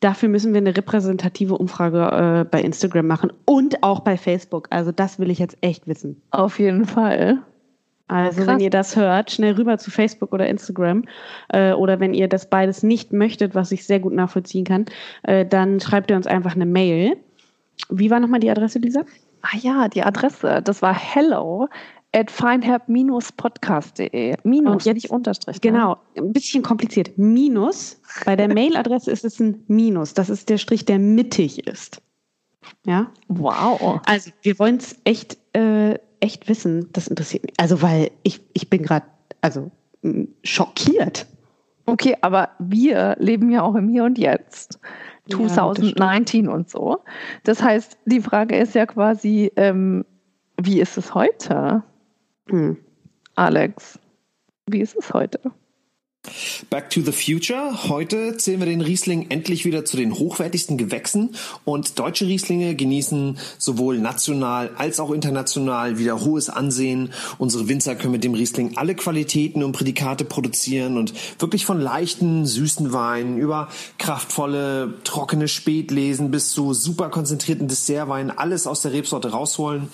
dafür 0.00 0.30
müssen 0.30 0.54
wir 0.54 0.58
eine 0.58 0.74
repräsentative 0.74 1.58
Umfrage 1.58 2.42
äh, 2.42 2.44
bei 2.50 2.62
Instagram 2.62 3.06
machen 3.06 3.32
und 3.44 3.82
auch 3.82 4.00
bei 4.00 4.16
Facebook. 4.16 4.68
Also 4.70 4.92
das 4.92 5.18
will 5.18 5.30
ich 5.30 5.38
jetzt 5.38 5.58
echt 5.60 5.86
wissen. 5.86 6.22
Auf 6.30 6.58
jeden 6.58 6.86
Fall. 6.86 7.42
Also 8.06 8.38
Krass. 8.38 8.46
wenn 8.46 8.60
ihr 8.60 8.70
das 8.70 8.96
hört, 8.96 9.30
schnell 9.30 9.54
rüber 9.54 9.78
zu 9.78 9.90
Facebook 9.90 10.32
oder 10.32 10.46
Instagram. 10.46 11.04
Äh, 11.48 11.72
oder 11.72 12.00
wenn 12.00 12.14
ihr 12.14 12.28
das 12.28 12.50
beides 12.50 12.82
nicht 12.82 13.12
möchtet, 13.12 13.54
was 13.54 13.72
ich 13.72 13.86
sehr 13.86 14.00
gut 14.00 14.12
nachvollziehen 14.12 14.64
kann, 14.64 14.86
äh, 15.22 15.46
dann 15.46 15.80
schreibt 15.80 16.10
ihr 16.10 16.16
uns 16.16 16.26
einfach 16.26 16.54
eine 16.54 16.66
Mail. 16.66 17.16
Wie 17.88 18.10
war 18.10 18.20
nochmal 18.20 18.40
die 18.40 18.50
Adresse, 18.50 18.78
Lisa? 18.78 19.02
Ah 19.42 19.56
ja, 19.58 19.88
die 19.88 20.02
Adresse, 20.02 20.60
das 20.62 20.82
war 20.82 20.94
hello 20.94 21.68
at 22.12 22.30
feinherb-podcast.de. 22.30 24.36
Minus, 24.44 24.72
Und 24.72 24.84
jetzt- 24.84 24.94
nicht 24.94 25.10
Unterstrich. 25.10 25.56
ne? 25.56 25.60
Genau, 25.62 25.96
ein 26.16 26.32
bisschen 26.32 26.62
kompliziert. 26.62 27.18
Minus. 27.18 28.00
Bei 28.24 28.36
der 28.36 28.48
Mailadresse 28.54 29.10
ist 29.10 29.24
es 29.24 29.40
ein 29.40 29.64
Minus. 29.66 30.14
Das 30.14 30.30
ist 30.30 30.48
der 30.48 30.58
Strich, 30.58 30.84
der 30.84 30.98
mittig 30.98 31.66
ist. 31.66 32.00
Ja. 32.86 33.10
Wow. 33.28 34.00
Also 34.06 34.30
wir 34.42 34.58
wollen 34.58 34.76
es 34.76 34.96
echt, 35.04 35.36
äh, 35.54 35.98
echt 36.24 36.48
wissen. 36.48 36.88
Das 36.92 37.06
interessiert 37.06 37.44
mich. 37.44 37.54
Also 37.58 37.82
weil 37.82 38.10
ich, 38.22 38.40
ich 38.54 38.70
bin 38.70 38.82
gerade, 38.82 39.06
also 39.40 39.70
schockiert. 40.42 41.26
Okay, 41.86 42.16
aber 42.22 42.50
wir 42.58 43.16
leben 43.18 43.50
ja 43.50 43.62
auch 43.62 43.74
im 43.74 43.88
Hier 43.88 44.04
und 44.04 44.18
Jetzt. 44.18 44.78
Ja, 45.26 45.38
das 45.38 45.54
2019 45.54 46.48
und 46.48 46.68
so. 46.68 46.98
Das 47.44 47.62
heißt, 47.62 47.98
die 48.06 48.20
Frage 48.20 48.56
ist 48.56 48.74
ja 48.74 48.86
quasi, 48.86 49.52
ähm, 49.56 50.04
wie 50.60 50.80
ist 50.80 50.96
es 50.98 51.14
heute, 51.14 51.82
Hm. 52.48 52.76
Alex? 53.34 53.98
Wie 54.66 54.80
ist 54.80 54.96
es 54.96 55.12
heute? 55.12 55.40
Back 56.70 56.88
to 56.90 57.02
the 57.02 57.12
Future. 57.12 57.88
Heute 57.88 58.38
zählen 58.38 58.58
wir 58.58 58.66
den 58.66 58.80
Riesling 58.80 59.26
endlich 59.28 59.66
wieder 59.66 59.84
zu 59.84 59.98
den 59.98 60.14
hochwertigsten 60.14 60.78
Gewächsen 60.78 61.36
und 61.64 61.98
deutsche 61.98 62.26
Rieslinge 62.26 62.74
genießen 62.74 63.38
sowohl 63.58 63.98
national 63.98 64.70
als 64.76 65.00
auch 65.00 65.10
international 65.10 65.98
wieder 65.98 66.24
hohes 66.24 66.48
Ansehen. 66.48 67.12
Unsere 67.36 67.68
Winzer 67.68 67.94
können 67.94 68.12
mit 68.12 68.24
dem 68.24 68.32
Riesling 68.32 68.76
alle 68.76 68.94
Qualitäten 68.94 69.62
und 69.62 69.72
Prädikate 69.72 70.24
produzieren 70.24 70.96
und 70.96 71.12
wirklich 71.38 71.66
von 71.66 71.78
leichten, 71.78 72.46
süßen 72.46 72.94
Weinen 72.94 73.36
über 73.36 73.68
kraftvolle, 73.98 74.94
trockene 75.04 75.46
Spätlesen 75.46 76.30
bis 76.30 76.50
zu 76.50 76.72
super 76.72 77.10
konzentrierten 77.10 77.68
Dessertweinen 77.68 78.30
alles 78.30 78.66
aus 78.66 78.80
der 78.80 78.92
Rebsorte 78.92 79.28
rausholen. 79.28 79.88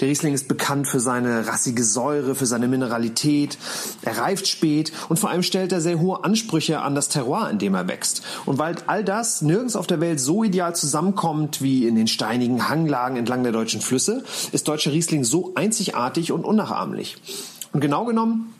Der 0.00 0.08
Riesling 0.08 0.32
ist 0.32 0.48
bekannt 0.48 0.88
für 0.88 1.00
seine 1.00 1.46
rassige 1.46 1.84
Säure, 1.84 2.34
für 2.34 2.46
seine 2.46 2.68
Mineralität. 2.68 3.58
Er 4.00 4.16
reift 4.16 4.48
spät 4.48 4.90
und 5.10 5.18
vor 5.18 5.28
allem 5.28 5.42
stellt 5.42 5.73
er 5.74 5.80
sehr 5.80 6.00
hohe 6.00 6.24
Ansprüche 6.24 6.80
an 6.80 6.94
das 6.94 7.08
Terroir, 7.08 7.50
in 7.50 7.58
dem 7.58 7.74
er 7.74 7.88
wächst. 7.88 8.22
Und 8.46 8.58
weil 8.58 8.76
all 8.86 9.04
das 9.04 9.42
nirgends 9.42 9.76
auf 9.76 9.86
der 9.86 10.00
Welt 10.00 10.20
so 10.20 10.42
ideal 10.44 10.74
zusammenkommt 10.74 11.60
wie 11.62 11.86
in 11.86 11.94
den 11.94 12.08
steinigen 12.08 12.68
Hanglagen 12.68 13.16
entlang 13.16 13.42
der 13.42 13.52
deutschen 13.52 13.80
Flüsse, 13.80 14.24
ist 14.52 14.68
deutscher 14.68 14.92
Riesling 14.92 15.24
so 15.24 15.52
einzigartig 15.54 16.32
und 16.32 16.44
unnachahmlich. 16.44 17.16
Und 17.72 17.80
genau 17.80 18.04
genommen 18.04 18.54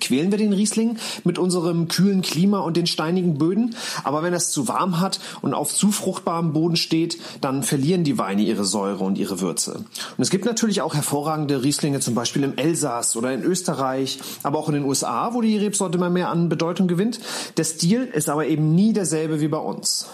quälen 0.00 0.30
wir 0.30 0.38
den 0.38 0.52
Riesling 0.52 0.98
mit 1.24 1.38
unserem 1.38 1.88
kühlen 1.88 2.22
Klima 2.22 2.60
und 2.60 2.76
den 2.76 2.86
steinigen 2.86 3.38
Böden. 3.38 3.74
Aber 4.04 4.22
wenn 4.22 4.34
es 4.34 4.50
zu 4.50 4.68
warm 4.68 5.00
hat 5.00 5.20
und 5.42 5.54
auf 5.54 5.74
zu 5.74 5.92
fruchtbarem 5.92 6.52
Boden 6.52 6.76
steht, 6.76 7.18
dann 7.40 7.62
verlieren 7.62 8.04
die 8.04 8.18
Weine 8.18 8.42
ihre 8.42 8.64
Säure 8.64 9.04
und 9.04 9.18
ihre 9.18 9.40
Würze. 9.40 9.84
Und 10.16 10.22
es 10.22 10.30
gibt 10.30 10.44
natürlich 10.44 10.82
auch 10.82 10.94
hervorragende 10.94 11.62
Rieslinge, 11.62 12.00
zum 12.00 12.14
Beispiel 12.14 12.42
im 12.42 12.56
Elsass 12.56 13.16
oder 13.16 13.32
in 13.32 13.42
Österreich, 13.42 14.18
aber 14.42 14.58
auch 14.58 14.68
in 14.68 14.74
den 14.74 14.84
USA, 14.84 15.34
wo 15.34 15.40
die 15.40 15.56
Rebsorte 15.56 15.98
immer 15.98 16.10
mehr 16.10 16.30
an 16.30 16.48
Bedeutung 16.48 16.88
gewinnt. 16.88 17.20
Der 17.56 17.64
Stil 17.64 18.04
ist 18.04 18.28
aber 18.28 18.46
eben 18.46 18.74
nie 18.74 18.92
derselbe 18.92 19.40
wie 19.40 19.48
bei 19.48 19.58
uns. 19.58 20.06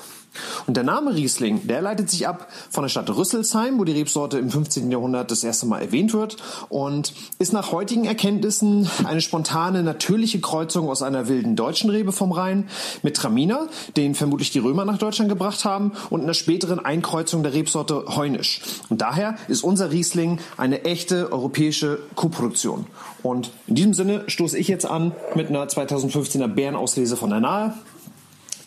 Und 0.66 0.76
der 0.76 0.84
Name 0.84 1.14
Riesling, 1.14 1.66
der 1.66 1.82
leitet 1.82 2.10
sich 2.10 2.26
ab 2.26 2.48
von 2.70 2.82
der 2.82 2.88
Stadt 2.88 3.08
Rüsselsheim, 3.08 3.78
wo 3.78 3.84
die 3.84 3.92
Rebsorte 3.92 4.38
im 4.38 4.50
15. 4.50 4.90
Jahrhundert 4.90 5.30
das 5.30 5.44
erste 5.44 5.66
Mal 5.66 5.80
erwähnt 5.80 6.12
wird 6.12 6.36
und 6.68 7.12
ist 7.38 7.52
nach 7.52 7.72
heutigen 7.72 8.04
Erkenntnissen 8.04 8.88
eine 9.04 9.20
spontane, 9.20 9.82
natürliche 9.82 10.40
Kreuzung 10.40 10.88
aus 10.88 11.02
einer 11.02 11.28
wilden 11.28 11.56
deutschen 11.56 11.90
Rebe 11.90 12.12
vom 12.12 12.32
Rhein 12.32 12.68
mit 13.02 13.16
Traminer, 13.16 13.68
den 13.96 14.14
vermutlich 14.14 14.50
die 14.50 14.58
Römer 14.58 14.84
nach 14.84 14.98
Deutschland 14.98 15.28
gebracht 15.28 15.64
haben, 15.64 15.92
und 16.10 16.22
einer 16.22 16.34
späteren 16.34 16.78
Einkreuzung 16.78 17.42
der 17.42 17.52
Rebsorte 17.52 18.04
Heunisch. 18.08 18.60
Und 18.88 19.00
daher 19.00 19.36
ist 19.48 19.64
unser 19.64 19.90
Riesling 19.90 20.38
eine 20.56 20.84
echte 20.84 21.32
europäische 21.32 21.98
Koproduktion. 22.14 22.86
Und 23.22 23.50
in 23.66 23.74
diesem 23.74 23.94
Sinne 23.94 24.24
stoße 24.26 24.58
ich 24.58 24.68
jetzt 24.68 24.86
an 24.86 25.12
mit 25.34 25.48
einer 25.48 25.66
2015er 25.66 26.48
Bärenauslese 26.48 27.16
von 27.16 27.30
der 27.30 27.40
Nahe. 27.40 27.74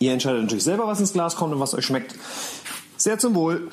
Ihr 0.02 0.14
entscheidet 0.14 0.40
natürlich 0.40 0.64
selber, 0.64 0.86
was 0.86 0.98
ins 0.98 1.12
Glas 1.12 1.36
kommt 1.36 1.52
und 1.52 1.60
was 1.60 1.74
euch 1.74 1.84
schmeckt. 1.84 2.14
Sehr 2.96 3.18
zum 3.18 3.34
Wohl. 3.34 3.68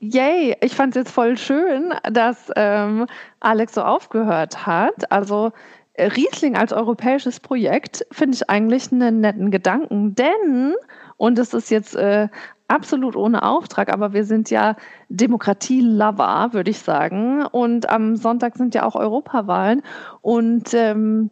Yay, 0.00 0.54
ich 0.60 0.74
fand 0.74 0.94
es 0.94 1.00
jetzt 1.00 1.10
voll 1.10 1.38
schön, 1.38 1.94
dass 2.02 2.52
ähm, 2.54 3.06
Alex 3.40 3.74
so 3.74 3.82
aufgehört 3.82 4.66
hat. 4.66 5.10
Also 5.10 5.52
Riesling 5.98 6.54
als 6.54 6.74
europäisches 6.74 7.40
Projekt 7.40 8.06
finde 8.12 8.36
ich 8.36 8.50
eigentlich 8.50 8.92
einen 8.92 9.20
netten 9.20 9.50
Gedanken, 9.50 10.14
denn, 10.14 10.74
und 11.16 11.38
es 11.38 11.54
ist 11.54 11.70
jetzt 11.70 11.96
äh, 11.96 12.28
absolut 12.68 13.16
ohne 13.16 13.42
Auftrag, 13.42 13.90
aber 13.90 14.12
wir 14.12 14.24
sind 14.24 14.50
ja 14.50 14.76
Demokratie-Lover, 15.08 16.50
würde 16.52 16.70
ich 16.70 16.78
sagen. 16.78 17.44
Und 17.46 17.88
am 17.88 18.16
Sonntag 18.16 18.56
sind 18.56 18.74
ja 18.74 18.84
auch 18.84 18.94
Europawahlen. 18.94 19.82
Und 20.20 20.74
ähm, 20.74 21.30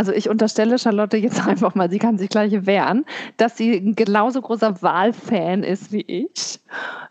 also 0.00 0.12
ich 0.12 0.30
unterstelle 0.30 0.78
Charlotte 0.78 1.18
jetzt 1.18 1.46
einfach 1.46 1.74
mal, 1.74 1.90
sie 1.90 1.98
kann 1.98 2.16
sich 2.16 2.30
gleich 2.30 2.64
wehren, 2.64 3.04
dass 3.36 3.58
sie 3.58 3.76
ein 3.76 3.94
genauso 3.94 4.40
großer 4.40 4.80
Wahlfan 4.80 5.62
ist 5.62 5.92
wie 5.92 6.00
ich. 6.00 6.58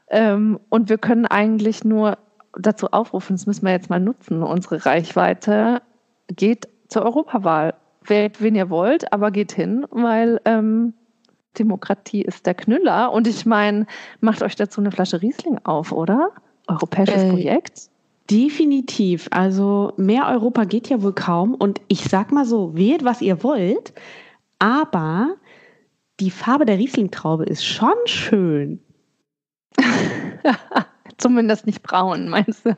Ähm, 0.09 0.59
und 0.69 0.89
wir 0.89 0.97
können 0.97 1.27
eigentlich 1.27 1.83
nur 1.83 2.17
dazu 2.57 2.87
aufrufen, 2.87 3.35
das 3.35 3.45
müssen 3.45 3.63
wir 3.63 3.73
jetzt 3.73 3.91
mal 3.91 3.99
nutzen, 3.99 4.41
unsere 4.41 4.83
Reichweite, 4.87 5.83
geht 6.35 6.67
zur 6.87 7.03
Europawahl. 7.03 7.75
Wählt, 8.03 8.41
wen 8.41 8.55
ihr 8.55 8.71
wollt, 8.71 9.13
aber 9.13 9.29
geht 9.29 9.51
hin, 9.51 9.85
weil 9.91 10.41
ähm, 10.45 10.93
Demokratie 11.59 12.23
ist 12.23 12.47
der 12.47 12.55
Knüller. 12.55 13.11
Und 13.11 13.27
ich 13.27 13.45
meine, 13.45 13.85
macht 14.19 14.41
euch 14.41 14.55
dazu 14.55 14.81
eine 14.81 14.91
Flasche 14.91 15.21
Riesling 15.21 15.59
auf, 15.63 15.91
oder? 15.91 16.31
Europäisches 16.65 17.21
Äh, 17.21 17.29
Projekt? 17.29 17.89
Definitiv. 18.30 19.27
Also 19.32 19.93
mehr 19.97 20.27
Europa 20.27 20.65
geht 20.65 20.89
ja 20.89 21.01
wohl 21.01 21.13
kaum. 21.13 21.55
Und 21.55 21.82
ich 21.88 22.03
sag 22.03 22.32
mal 22.32 22.45
so, 22.45 22.75
wählt, 22.75 23.03
was 23.03 23.21
ihr 23.21 23.43
wollt, 23.43 23.93
aber 24.59 25.36
die 26.19 26.32
Farbe 26.32 26.65
der 26.65 26.77
Riesling-Traube 26.77 27.45
ist 27.45 27.65
schon 27.65 27.95
schön. 28.05 28.80
Zumindest 31.17 31.65
nicht 31.65 31.84
braun, 31.84 32.30
meinst 32.30 32.65
du? 32.65 32.77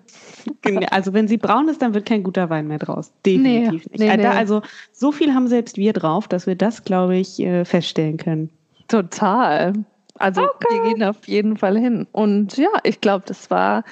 Also 0.89 1.14
wenn 1.14 1.28
sie 1.28 1.38
braun 1.38 1.68
ist, 1.68 1.82
dann 1.82 1.93
wird 1.93 2.08
kein 2.08 2.24
guter 2.24 2.49
Wein 2.49 2.68
mehr 2.68 2.80
draus. 2.80 3.12
Definitiv 3.26 3.88
Nee, 3.91 4.08
nicht. 4.08 4.18
Nee. 4.18 4.26
Also 4.26 4.62
so 4.91 5.12
viel 5.12 5.34
haben 5.34 5.47
selbst 5.47 5.78
wir 5.78 5.93
drauf, 5.93 6.28
dass 6.28 6.47
wir 6.47 6.56
das, 6.56 6.84
glaube 6.84 7.18
ich, 7.18 7.39
äh, 7.39 7.66
feststellen 7.66 8.18
können. 8.18 8.49
Total. 8.88 9.74
Also 10.16 10.41
wir 10.41 10.91
gehen 10.91 11.04
auf 11.04 11.28
jeden 11.28 11.58
Fall 11.58 11.78
hin. 11.78 12.08
Und 12.12 12.58
ja, 12.58 12.70
ich 12.84 12.99
glaube, 12.99 13.26
das 13.28 13.52
war 13.52 13.84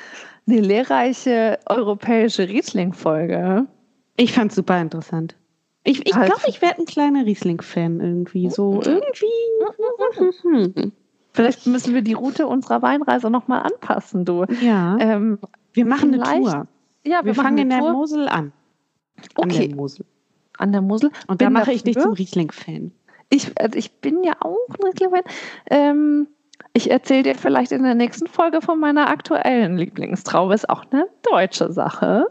eine 0.49 0.61
lehrreiche 0.61 1.59
europäische 1.65 2.47
Riesling-Folge. 2.49 3.65
Ich 4.17 4.33
fand 4.33 4.51
es 4.51 4.55
super 4.55 4.79
interessant. 4.81 5.35
Ich, 5.83 6.05
ich 6.07 6.13
Halt. 6.13 6.27
glaube, 6.27 6.43
ich 6.47 6.61
werde 6.61 6.79
ein 6.79 6.85
kleiner 6.85 7.25
Riesling-Fan 7.25 7.99
irgendwie. 7.99 8.49
So 8.49 8.81
irgendwie. 8.83 9.25
Vielleicht 11.31 11.67
müssen 11.67 11.93
wir 11.93 12.01
die 12.01 12.13
Route 12.13 12.47
unserer 12.47 12.81
Weinreise 12.81 13.29
nochmal 13.29 13.61
anpassen, 13.63 14.25
du. 14.25 14.45
Ja. 14.61 14.97
Ähm, 14.99 15.39
wir 15.73 15.85
machen 15.85 16.13
eine 16.13 16.23
Tour. 16.23 16.67
ja, 17.05 17.23
Wir, 17.23 17.31
machen 17.33 17.35
fangen 17.35 17.57
in 17.59 17.69
der 17.69 17.79
Tour. 17.79 17.93
Mosel 17.93 18.27
an. 18.27 18.51
An 19.35 19.51
Okay, 19.51 19.67
der 19.67 19.75
Mosel. 19.75 20.05
an 20.57 20.71
der 20.71 20.81
Mosel. 20.81 21.11
Und 21.27 21.41
da 21.41 21.45
Bin 21.45 21.53
mache 21.53 21.71
ich 21.71 21.83
dich 21.83 21.97
zum 21.97 22.13
Riesling-Fan. 22.13 22.91
Ich, 23.29 23.51
also 23.59 23.77
ich 23.77 23.91
bin 24.01 24.23
ja 24.23 24.33
auch 24.41 24.57
ein 24.69 24.83
Riesling-Fan. 24.91 25.23
Ähm, 25.69 26.27
ich 26.73 26.91
erzähle 26.91 27.23
dir 27.23 27.35
vielleicht 27.35 27.71
in 27.71 27.83
der 27.83 27.95
nächsten 27.95 28.27
Folge 28.27 28.61
von 28.61 28.79
meiner 28.79 29.09
aktuellen 29.09 29.77
Lieblingstraube. 29.77 30.53
Ist 30.53 30.69
auch 30.69 30.85
eine 30.91 31.07
deutsche 31.29 31.71
Sache. 31.71 32.25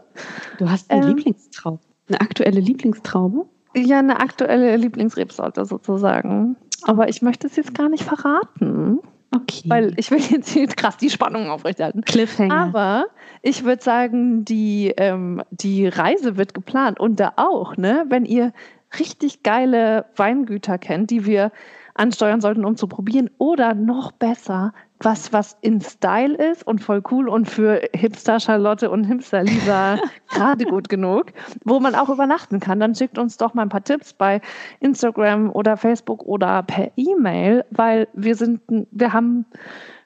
Du 0.57 0.69
hast 0.69 0.89
eine 0.91 1.03
Ähm. 1.03 1.15
Lieblingstraube. 1.15 1.79
Eine 2.07 2.21
aktuelle 2.21 2.59
Lieblingstraube? 2.59 3.45
Ja, 3.75 3.99
eine 3.99 4.19
aktuelle 4.19 4.75
Lieblingsrebsorte 4.77 5.65
sozusagen. 5.65 6.55
Aber 6.83 7.07
ich 7.09 7.21
möchte 7.21 7.45
es 7.47 7.55
jetzt 7.55 7.75
gar 7.75 7.89
nicht 7.89 8.03
verraten, 8.03 8.99
Okay. 9.35 9.63
weil 9.67 9.93
ich 9.97 10.09
will 10.09 10.19
jetzt 10.31 10.49
hier 10.49 10.65
krass 10.67 10.97
die 10.97 11.11
Spannung 11.11 11.49
aufrechterhalten. 11.49 12.01
Cliffhanger. 12.01 12.55
Aber 12.55 13.05
ich 13.43 13.63
würde 13.63 13.83
sagen, 13.83 14.43
die, 14.43 14.91
ähm, 14.97 15.43
die 15.51 15.87
Reise 15.87 16.35
wird 16.37 16.55
geplant 16.55 16.99
und 16.99 17.19
da 17.19 17.33
auch, 17.35 17.77
ne? 17.77 18.05
Wenn 18.09 18.25
ihr 18.25 18.53
richtig 18.99 19.43
geile 19.43 20.05
Weingüter 20.15 20.79
kennt, 20.79 21.11
die 21.11 21.27
wir 21.27 21.51
ansteuern 21.99 22.41
sollten, 22.41 22.65
um 22.65 22.75
zu 22.75 22.87
probieren, 22.87 23.29
oder 23.37 23.73
noch 23.73 24.11
besser, 24.11 24.73
was, 24.99 25.31
was 25.31 25.57
in 25.61 25.81
Style 25.81 26.35
ist 26.35 26.65
und 26.65 26.79
voll 26.79 27.01
cool 27.11 27.29
und 27.29 27.49
für 27.49 27.81
Hipster 27.93 28.39
Charlotte 28.39 28.89
und 28.89 29.05
Hipster 29.05 29.43
Lisa 29.43 29.97
gerade 30.29 30.65
gut 30.65 30.89
genug, 30.89 31.27
wo 31.63 31.79
man 31.79 31.95
auch 31.95 32.09
übernachten 32.09 32.59
kann, 32.59 32.79
dann 32.79 32.95
schickt 32.95 33.17
uns 33.17 33.37
doch 33.37 33.53
mal 33.53 33.63
ein 33.63 33.69
paar 33.69 33.83
Tipps 33.83 34.13
bei 34.13 34.41
Instagram 34.79 35.51
oder 35.51 35.77
Facebook 35.77 36.23
oder 36.23 36.63
per 36.63 36.91
E-Mail, 36.97 37.65
weil 37.71 38.07
wir 38.13 38.35
sind, 38.35 38.61
wir 38.91 39.13
haben 39.13 39.45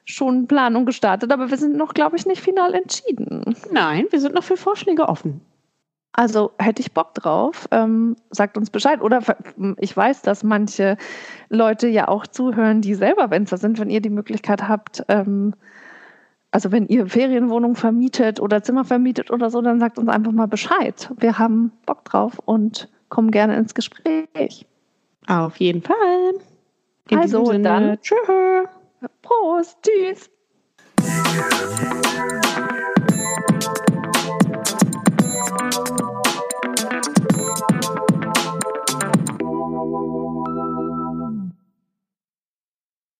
schon 0.04 0.46
Planung 0.46 0.84
gestartet, 0.86 1.32
aber 1.32 1.50
wir 1.50 1.56
sind 1.56 1.76
noch, 1.76 1.94
glaube 1.94 2.16
ich, 2.16 2.26
nicht 2.26 2.42
final 2.42 2.74
entschieden. 2.74 3.56
Nein, 3.72 4.06
wir 4.10 4.20
sind 4.20 4.34
noch 4.34 4.44
für 4.44 4.56
Vorschläge 4.56 5.08
offen. 5.08 5.40
Also 6.16 6.52
hätte 6.60 6.80
ich 6.80 6.92
Bock 6.94 7.12
drauf, 7.14 7.68
ähm, 7.72 8.14
sagt 8.30 8.56
uns 8.56 8.70
Bescheid. 8.70 9.02
Oder 9.02 9.20
ich 9.78 9.96
weiß, 9.96 10.22
dass 10.22 10.44
manche 10.44 10.96
Leute 11.48 11.88
ja 11.88 12.06
auch 12.06 12.26
zuhören, 12.26 12.80
die 12.80 12.94
selber 12.94 13.30
Winzer 13.32 13.56
sind, 13.56 13.80
wenn 13.80 13.90
ihr 13.90 14.00
die 14.00 14.10
Möglichkeit 14.10 14.68
habt, 14.68 15.02
ähm, 15.08 15.54
also 16.52 16.70
wenn 16.70 16.86
ihr 16.86 17.08
Ferienwohnungen 17.08 17.74
vermietet 17.74 18.38
oder 18.38 18.62
Zimmer 18.62 18.84
vermietet 18.84 19.32
oder 19.32 19.50
so, 19.50 19.60
dann 19.60 19.80
sagt 19.80 19.98
uns 19.98 20.08
einfach 20.08 20.30
mal 20.30 20.46
Bescheid. 20.46 21.10
Wir 21.18 21.36
haben 21.36 21.72
Bock 21.84 22.04
drauf 22.04 22.38
und 22.44 22.88
kommen 23.08 23.32
gerne 23.32 23.56
ins 23.56 23.74
Gespräch. 23.74 24.66
Auf 25.26 25.56
jeden 25.56 25.82
Fall. 25.82 26.34
In 27.10 27.18
Also, 27.18 27.44
Sinne, 27.46 27.62
dann- 27.64 27.98
Tschüss. 28.00 28.18
Prost, 29.20 29.78
tschüss. 29.82 30.30